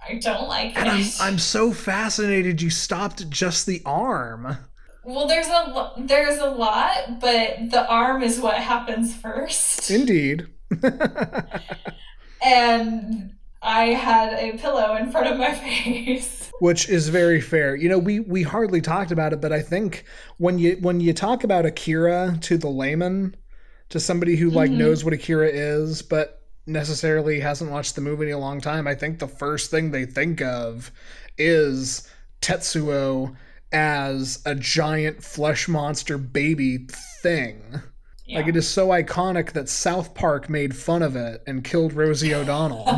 I 0.01 0.21
don't 0.21 0.47
like 0.47 0.79
And 0.79 0.89
I'm, 0.89 1.01
it. 1.01 1.17
I'm 1.21 1.39
so 1.39 1.73
fascinated 1.73 2.63
you 2.63 2.71
stopped 2.71 3.29
just 3.31 3.67
the 3.67 3.83
arm. 3.85 4.59
Well, 5.03 5.27
there's 5.27 5.49
a 5.49 5.93
there's 5.99 6.39
a 6.39 6.51
lot, 6.51 7.21
but 7.21 7.71
the 7.71 7.85
arm 7.89 8.23
is 8.23 8.39
what 8.41 8.55
happens 8.55 9.13
first. 9.13 9.91
Indeed. 9.91 10.47
and 12.45 13.35
I 13.65 13.87
had 13.87 14.35
a 14.35 14.59
pillow 14.59 14.95
in 14.97 15.11
front 15.11 15.27
of 15.27 15.39
my 15.39 15.53
face. 15.55 16.51
Which 16.61 16.89
is 16.89 17.09
very 17.09 17.41
fair. 17.41 17.75
You 17.75 17.89
know, 17.89 17.99
we 17.99 18.21
we 18.21 18.43
hardly 18.43 18.81
talked 18.81 19.11
about 19.11 19.33
it, 19.33 19.41
but 19.41 19.53
I 19.53 19.63
think 19.63 20.05
when 20.37 20.59
you 20.59 20.77
when 20.81 21.01
you 21.01 21.13
talk 21.13 21.43
about 21.43 21.67
Akira 21.67 22.39
to 22.43 22.59
the 22.59 22.69
layman, 22.69 23.35
to 23.89 23.99
somebody 23.99 24.37
who 24.37 24.51
like 24.51 24.71
mm-hmm. 24.71 24.79
knows 24.79 25.05
what 25.05 25.15
Akira 25.15 25.49
is, 25.49 26.03
but 26.03 26.43
necessarily 26.67 27.41
hasn't 27.41 27.71
watched 27.71 27.95
the 27.95 28.01
movie 28.01 28.29
in 28.29 28.35
a 28.35 28.39
long 28.39 28.61
time, 28.61 28.87
I 28.87 28.95
think 28.95 29.19
the 29.19 29.29
first 29.29 29.71
thing 29.71 29.91
they 29.91 30.07
think 30.07 30.41
of 30.41 30.93
is 31.37 32.09
Tetsuo 32.41 33.35
as 33.73 34.41
a 34.47 34.55
giant 34.55 35.23
flesh 35.23 35.69
monster 35.69 36.19
baby 36.19 36.87
thing. 37.23 37.83
Like 38.35 38.49
it 38.49 38.57
is 38.57 38.69
so 38.69 38.89
iconic 38.89 39.53
that 39.53 39.69
South 39.69 40.15
Park 40.15 40.49
made 40.51 40.75
fun 40.77 41.03
of 41.03 41.15
it 41.17 41.43
and 41.47 41.63
killed 41.63 41.93
Rosie 41.93 42.35
O'Donnell. 42.35 42.85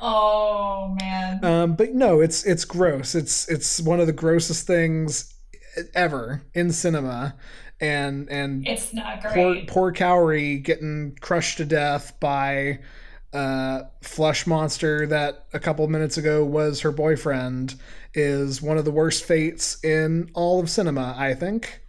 oh 0.00 0.96
man. 1.00 1.44
um, 1.44 1.74
but 1.76 1.92
no, 1.94 2.20
it's 2.20 2.44
it's 2.44 2.64
gross. 2.64 3.14
It's 3.14 3.48
it's 3.48 3.80
one 3.80 4.00
of 4.00 4.06
the 4.06 4.12
grossest 4.12 4.66
things 4.66 5.32
ever 5.94 6.42
in 6.52 6.72
cinema, 6.72 7.36
and 7.80 8.28
and 8.28 8.66
it's 8.66 8.92
not 8.92 9.22
poor 9.22 9.52
great. 9.54 9.68
poor 9.68 9.92
Kaori 9.92 10.62
getting 10.62 11.16
crushed 11.20 11.58
to 11.58 11.64
death 11.64 12.18
by 12.20 12.80
uh 13.32 13.82
flesh 14.00 14.46
monster 14.46 15.06
that 15.08 15.46
a 15.52 15.58
couple 15.58 15.84
of 15.84 15.90
minutes 15.90 16.16
ago 16.16 16.44
was 16.44 16.80
her 16.80 16.92
boyfriend 16.92 17.74
is 18.14 18.62
one 18.62 18.78
of 18.78 18.84
the 18.84 18.92
worst 18.92 19.24
fates 19.24 19.82
in 19.84 20.30
all 20.34 20.60
of 20.60 20.70
cinema, 20.70 21.14
I 21.18 21.34
think. 21.34 21.83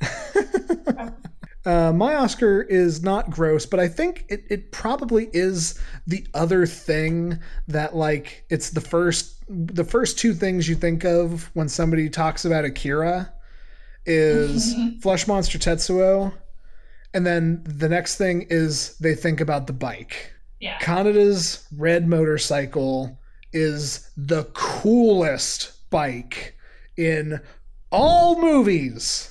Uh, 1.66 1.92
my 1.94 2.14
Oscar 2.14 2.60
is 2.62 3.02
not 3.02 3.30
gross, 3.30 3.64
but 3.64 3.80
I 3.80 3.88
think 3.88 4.26
it, 4.28 4.44
it 4.50 4.70
probably 4.70 5.30
is 5.32 5.80
the 6.06 6.26
other 6.34 6.66
thing 6.66 7.38
that 7.68 7.96
like 7.96 8.44
it's 8.50 8.70
the 8.70 8.82
first 8.82 9.42
the 9.48 9.84
first 9.84 10.18
two 10.18 10.34
things 10.34 10.68
you 10.68 10.74
think 10.74 11.04
of 11.04 11.50
when 11.54 11.70
somebody 11.70 12.10
talks 12.10 12.44
about 12.44 12.66
Akira 12.66 13.32
is 14.04 14.74
Flesh 15.00 15.26
Monster 15.26 15.56
Tetsuo, 15.58 16.34
and 17.14 17.24
then 17.24 17.62
the 17.64 17.88
next 17.88 18.16
thing 18.16 18.46
is 18.50 18.98
they 18.98 19.14
think 19.14 19.40
about 19.40 19.66
the 19.66 19.72
bike. 19.72 20.32
yeah. 20.60 20.78
Kaneda's 20.80 21.66
red 21.74 22.06
motorcycle 22.06 23.18
is 23.54 24.10
the 24.18 24.44
coolest 24.52 25.88
bike 25.88 26.58
in 26.98 27.40
all 27.90 28.38
movies. 28.38 29.30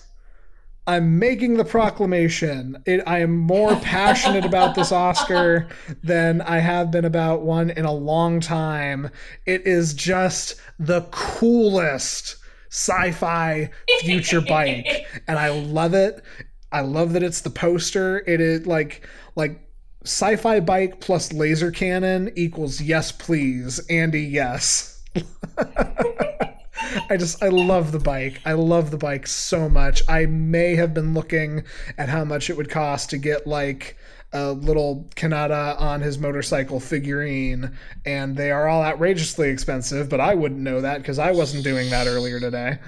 I'm 0.86 1.18
making 1.18 1.56
the 1.56 1.66
proclamation. 1.66 2.82
It, 2.86 3.02
I 3.08 3.20
am 3.20 3.38
more 3.38 3.76
passionate 3.78 4.44
about 4.44 4.76
this 4.76 4.92
Oscar 4.92 5.70
than 6.04 6.42
I 6.42 6.60
have 6.60 6.92
been 6.92 7.06
about 7.06 7.42
one 7.44 7.70
in 7.70 7.86
a 7.86 7.94
long 7.94 8.42
time. 8.42 9.10
It 9.46 9.66
is 9.66 9.94
just 9.94 10.56
the 10.80 11.02
coolest 11.12 12.36
sci-fi 12.70 13.70
future 14.00 14.42
bike, 14.42 15.06
and 15.28 15.40
I 15.40 15.50
love 15.50 15.94
it. 15.94 16.22
I 16.72 16.82
love 16.82 17.14
that 17.14 17.24
it's 17.24 17.42
the 17.42 17.50
poster. 17.50 18.24
It 18.28 18.42
is 18.42 18.68
like 18.68 19.08
like 19.36 19.62
sci-fi 20.04 20.60
bike 20.60 21.00
plus 21.00 21.32
laser 21.32 21.72
cannon 21.72 22.30
equals 22.36 22.82
yes 22.82 23.10
please 23.12 23.80
andy 23.90 24.22
yes 24.22 25.02
i 27.10 27.18
just 27.18 27.42
i 27.44 27.48
love 27.48 27.92
the 27.92 28.00
bike 28.00 28.42
i 28.46 28.54
love 28.54 28.92
the 28.92 28.98
bike 28.98 29.28
so 29.28 29.68
much 29.70 30.02
i 30.10 30.26
may 30.26 30.76
have 30.76 30.94
been 30.94 31.14
looking 31.14 31.64
at 31.98 32.10
how 32.10 32.24
much 32.24 32.50
it 32.50 32.58
would 32.58 32.70
cost 32.70 33.10
to 33.10 33.18
get 33.18 33.46
like 33.48 33.98
a 34.36 34.52
little 34.54 35.08
Kaneda 35.16 35.80
on 35.80 36.02
his 36.02 36.18
motorcycle 36.18 36.80
figurine 36.80 37.78
and 38.06 38.36
they 38.36 38.50
are 38.50 38.68
all 38.68 38.82
outrageously 38.82 39.50
expensive 39.50 40.10
but 40.10 40.20
i 40.20 40.34
wouldn't 40.34 40.62
know 40.62 40.82
that 40.82 40.98
because 41.00 41.20
i 41.20 41.32
wasn't 41.32 41.64
doing 41.64 41.90
that 41.92 42.08
earlier 42.08 42.40
today 42.40 42.80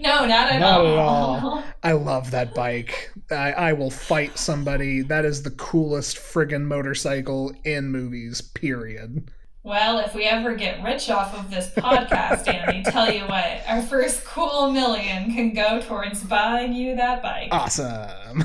No, 0.00 0.26
not 0.26 0.52
at 0.52 0.60
not 0.60 0.80
all. 0.80 0.86
at 0.86 0.98
all. 0.98 1.64
I 1.82 1.92
love 1.92 2.30
that 2.32 2.54
bike. 2.54 3.10
I, 3.30 3.52
I 3.52 3.72
will 3.72 3.90
fight 3.90 4.38
somebody. 4.38 5.00
That 5.00 5.24
is 5.24 5.42
the 5.42 5.50
coolest 5.52 6.18
friggin' 6.18 6.64
motorcycle 6.66 7.50
in 7.64 7.90
movies, 7.90 8.42
period. 8.42 9.30
Well, 9.64 9.98
if 10.00 10.14
we 10.14 10.24
ever 10.24 10.54
get 10.54 10.82
rich 10.84 11.08
off 11.08 11.34
of 11.34 11.50
this 11.50 11.70
podcast, 11.70 12.46
Andy, 12.54 12.82
tell 12.82 13.10
you 13.10 13.22
what, 13.22 13.62
our 13.66 13.80
first 13.80 14.22
cool 14.26 14.70
million 14.70 15.32
can 15.32 15.54
go 15.54 15.80
towards 15.80 16.22
buying 16.22 16.74
you 16.74 16.96
that 16.96 17.22
bike. 17.22 17.48
Awesome. 17.50 18.44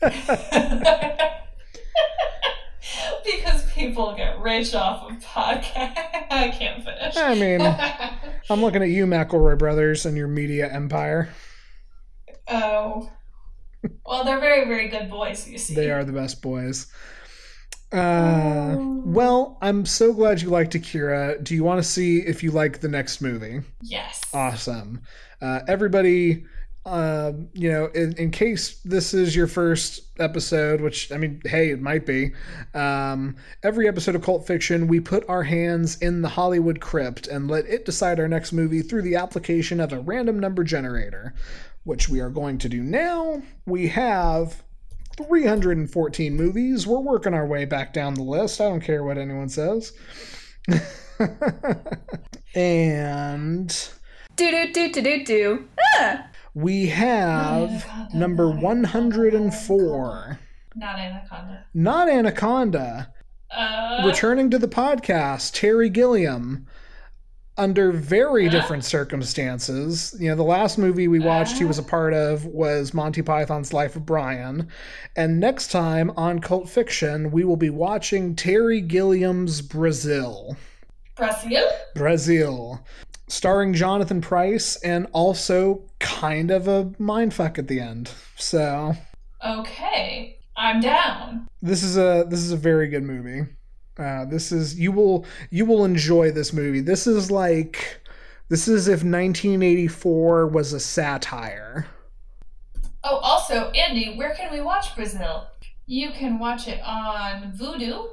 because 3.24 3.70
people 3.72 4.16
get 4.16 4.40
rich 4.40 4.74
off 4.74 5.08
of 5.08 5.18
podcasts. 5.18 5.96
I 6.32 6.48
can't 6.52 6.82
finish. 6.82 7.16
I 7.16 7.36
mean, 7.36 7.60
I'm 8.50 8.60
looking 8.60 8.82
at 8.82 8.88
you, 8.88 9.06
McElroy 9.06 9.56
Brothers, 9.56 10.04
and 10.04 10.16
your 10.16 10.26
media 10.26 10.68
empire. 10.68 11.28
oh. 12.48 13.08
Well, 14.04 14.24
they're 14.24 14.40
very, 14.40 14.66
very 14.66 14.88
good 14.88 15.08
boys, 15.08 15.48
you 15.48 15.58
see. 15.58 15.74
They 15.76 15.92
are 15.92 16.04
the 16.04 16.12
best 16.12 16.42
boys. 16.42 16.88
Uh, 17.92 18.76
well, 18.78 19.58
I'm 19.60 19.84
so 19.84 20.12
glad 20.12 20.40
you 20.40 20.50
liked 20.50 20.74
Akira. 20.74 21.38
Do 21.42 21.54
you 21.54 21.64
want 21.64 21.82
to 21.82 21.88
see 21.88 22.18
if 22.18 22.42
you 22.42 22.50
like 22.50 22.80
the 22.80 22.88
next 22.88 23.20
movie? 23.20 23.60
Yes. 23.82 24.20
awesome. 24.32 25.02
Uh, 25.42 25.60
everybody, 25.66 26.44
um, 26.86 27.48
you 27.52 27.70
know, 27.70 27.86
in, 27.86 28.12
in 28.16 28.30
case 28.30 28.80
this 28.84 29.12
is 29.12 29.34
your 29.34 29.46
first 29.46 30.02
episode, 30.20 30.80
which 30.80 31.10
I 31.10 31.16
mean, 31.16 31.40
hey, 31.44 31.70
it 31.70 31.80
might 31.80 32.06
be. 32.06 32.32
Um, 32.74 33.36
every 33.62 33.88
episode 33.88 34.14
of 34.14 34.22
Cult 34.22 34.46
Fiction, 34.46 34.86
we 34.86 35.00
put 35.00 35.28
our 35.28 35.42
hands 35.42 35.98
in 35.98 36.22
the 36.22 36.28
Hollywood 36.28 36.80
crypt 36.80 37.26
and 37.26 37.50
let 37.50 37.66
it 37.66 37.84
decide 37.84 38.20
our 38.20 38.28
next 38.28 38.52
movie 38.52 38.82
through 38.82 39.02
the 39.02 39.16
application 39.16 39.80
of 39.80 39.92
a 39.92 39.98
random 39.98 40.38
number 40.38 40.62
generator, 40.62 41.34
which 41.84 42.08
we 42.08 42.20
are 42.20 42.30
going 42.30 42.58
to 42.58 42.68
do 42.68 42.82
now. 42.82 43.42
We 43.66 43.88
have 43.88 44.62
314 45.16 46.34
movies. 46.36 46.86
We're 46.86 46.98
working 47.00 47.34
our 47.34 47.46
way 47.46 47.64
back 47.64 47.92
down 47.92 48.14
the 48.14 48.22
list. 48.22 48.60
I 48.60 48.64
don't 48.64 48.80
care 48.80 49.04
what 49.04 49.18
anyone 49.18 49.48
says. 49.48 49.92
and 52.54 53.88
Do 54.36 54.50
do 54.50 54.72
do 54.72 54.92
do 54.92 55.02
do 55.02 55.24
do. 55.24 55.68
Ah! 55.98 56.26
we 56.54 56.86
have 56.88 57.86
number 58.14 58.50
104. 58.50 60.38
Not 60.76 60.98
Anaconda. 60.98 61.64
Not 61.74 62.08
Anaconda. 62.08 63.12
Uh, 63.50 64.02
Returning 64.06 64.50
to 64.50 64.58
the 64.58 64.68
podcast, 64.68 65.52
Terry 65.54 65.90
Gilliam. 65.90 66.66
Under 67.58 67.92
very 67.92 68.48
different 68.48 68.84
circumstances. 68.84 70.16
You 70.18 70.30
know, 70.30 70.36
the 70.36 70.42
last 70.42 70.78
movie 70.78 71.08
we 71.08 71.18
watched 71.18 71.58
he 71.58 71.64
was 71.64 71.78
a 71.78 71.82
part 71.82 72.14
of 72.14 72.46
was 72.46 72.94
Monty 72.94 73.20
Python's 73.20 73.72
Life 73.72 73.96
of 73.96 74.06
Brian. 74.06 74.68
And 75.16 75.38
next 75.40 75.70
time 75.70 76.10
on 76.16 76.38
Cult 76.40 76.70
Fiction, 76.70 77.30
we 77.30 77.44
will 77.44 77.56
be 77.58 77.68
watching 77.68 78.34
Terry 78.34 78.80
Gilliam's 78.80 79.60
Brazil. 79.60 80.56
Brazil? 81.16 81.68
Brazil. 81.94 82.80
Starring 83.28 83.74
Jonathan 83.74 84.20
Pryce 84.22 84.76
and 84.76 85.06
also 85.12 85.82
kind 85.98 86.50
of 86.50 86.66
a 86.66 86.86
mindfuck 86.98 87.58
at 87.58 87.68
the 87.68 87.78
end. 87.80 88.10
So 88.36 88.94
Okay. 89.44 90.38
I'm 90.56 90.80
down. 90.80 91.46
this 91.62 91.82
is 91.82 91.96
a 91.96 92.24
this 92.28 92.40
is 92.40 92.52
a 92.52 92.56
very 92.56 92.88
good 92.88 93.02
movie. 93.02 93.46
Uh, 93.98 94.24
this 94.24 94.52
is 94.52 94.78
you 94.78 94.92
will 94.92 95.26
you 95.50 95.66
will 95.66 95.84
enjoy 95.84 96.30
this 96.30 96.52
movie. 96.52 96.80
This 96.80 97.06
is 97.06 97.30
like 97.30 98.00
this 98.48 98.66
is 98.66 98.88
if 98.88 99.04
1984 99.04 100.46
was 100.48 100.72
a 100.72 100.80
satire. 100.80 101.86
Oh, 103.02 103.16
also, 103.16 103.70
Andy, 103.70 104.16
where 104.16 104.34
can 104.34 104.52
we 104.52 104.60
watch 104.60 104.94
Brazil? 104.94 105.46
You 105.86 106.10
can 106.10 106.38
watch 106.38 106.68
it 106.68 106.80
on 106.84 107.52
Vudu, 107.52 108.08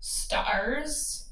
Starz, 0.00 1.26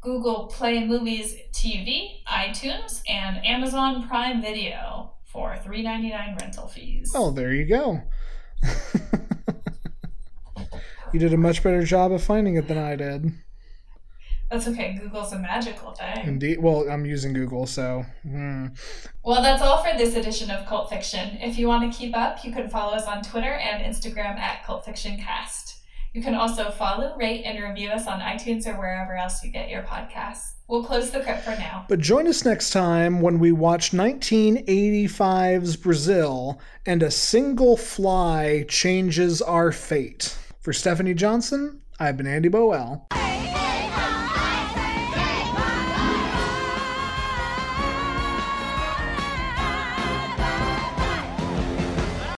Google 0.00 0.46
Play 0.46 0.84
Movies 0.84 1.36
TV, 1.52 2.22
iTunes, 2.26 3.02
and 3.08 3.44
Amazon 3.46 4.06
Prime 4.08 4.42
Video 4.42 5.12
for 5.24 5.56
$3.99 5.64 6.40
rental 6.40 6.68
fees. 6.68 7.12
Oh, 7.14 7.30
there 7.30 7.52
you 7.52 7.66
go. 7.66 8.02
you 11.14 11.20
did 11.20 11.32
a 11.32 11.38
much 11.38 11.62
better 11.62 11.84
job 11.84 12.10
of 12.10 12.22
finding 12.22 12.56
it 12.56 12.66
than 12.66 12.76
I 12.76 12.96
did. 12.96 13.32
That's 14.50 14.68
okay. 14.68 14.98
Google's 15.00 15.32
a 15.32 15.38
magical 15.38 15.92
thing. 15.92 16.26
Indeed. 16.26 16.60
Well, 16.60 16.88
I'm 16.90 17.06
using 17.06 17.32
Google, 17.32 17.66
so 17.66 18.04
hmm. 18.22 18.66
Well, 19.24 19.40
that's 19.40 19.62
all 19.62 19.82
for 19.82 19.96
this 19.96 20.16
edition 20.16 20.50
of 20.50 20.66
Cult 20.66 20.90
Fiction. 20.90 21.38
If 21.40 21.58
you 21.58 21.68
want 21.68 21.90
to 21.90 21.98
keep 21.98 22.16
up, 22.16 22.44
you 22.44 22.52
can 22.52 22.68
follow 22.68 22.92
us 22.94 23.06
on 23.06 23.22
Twitter 23.22 23.54
and 23.54 23.82
Instagram 23.82 24.36
at 24.36 24.64
Cult 24.64 24.84
Fiction 24.84 25.16
Cast. 25.18 25.82
You 26.12 26.22
can 26.22 26.34
also 26.34 26.70
follow, 26.70 27.16
rate, 27.16 27.42
and 27.44 27.62
review 27.62 27.90
us 27.90 28.06
on 28.06 28.20
iTunes 28.20 28.66
or 28.66 28.74
wherever 28.74 29.16
else 29.16 29.42
you 29.42 29.50
get 29.50 29.68
your 29.70 29.82
podcasts. 29.82 30.52
We'll 30.68 30.84
close 30.84 31.10
the 31.10 31.20
crypt 31.20 31.42
for 31.42 31.50
now. 31.50 31.86
But 31.88 31.98
join 31.98 32.26
us 32.26 32.44
next 32.44 32.70
time 32.70 33.20
when 33.20 33.38
we 33.38 33.52
watch 33.52 33.90
1985's 33.90 35.76
Brazil 35.76 36.60
and 36.86 37.02
a 37.02 37.10
single 37.10 37.76
fly 37.76 38.64
changes 38.68 39.42
our 39.42 39.72
fate. 39.72 40.36
For 40.64 40.72
Stephanie 40.72 41.12
Johnson, 41.12 41.82
I've 42.00 42.16
been 42.16 42.26
Andy 42.26 42.48
Boel. 42.48 43.02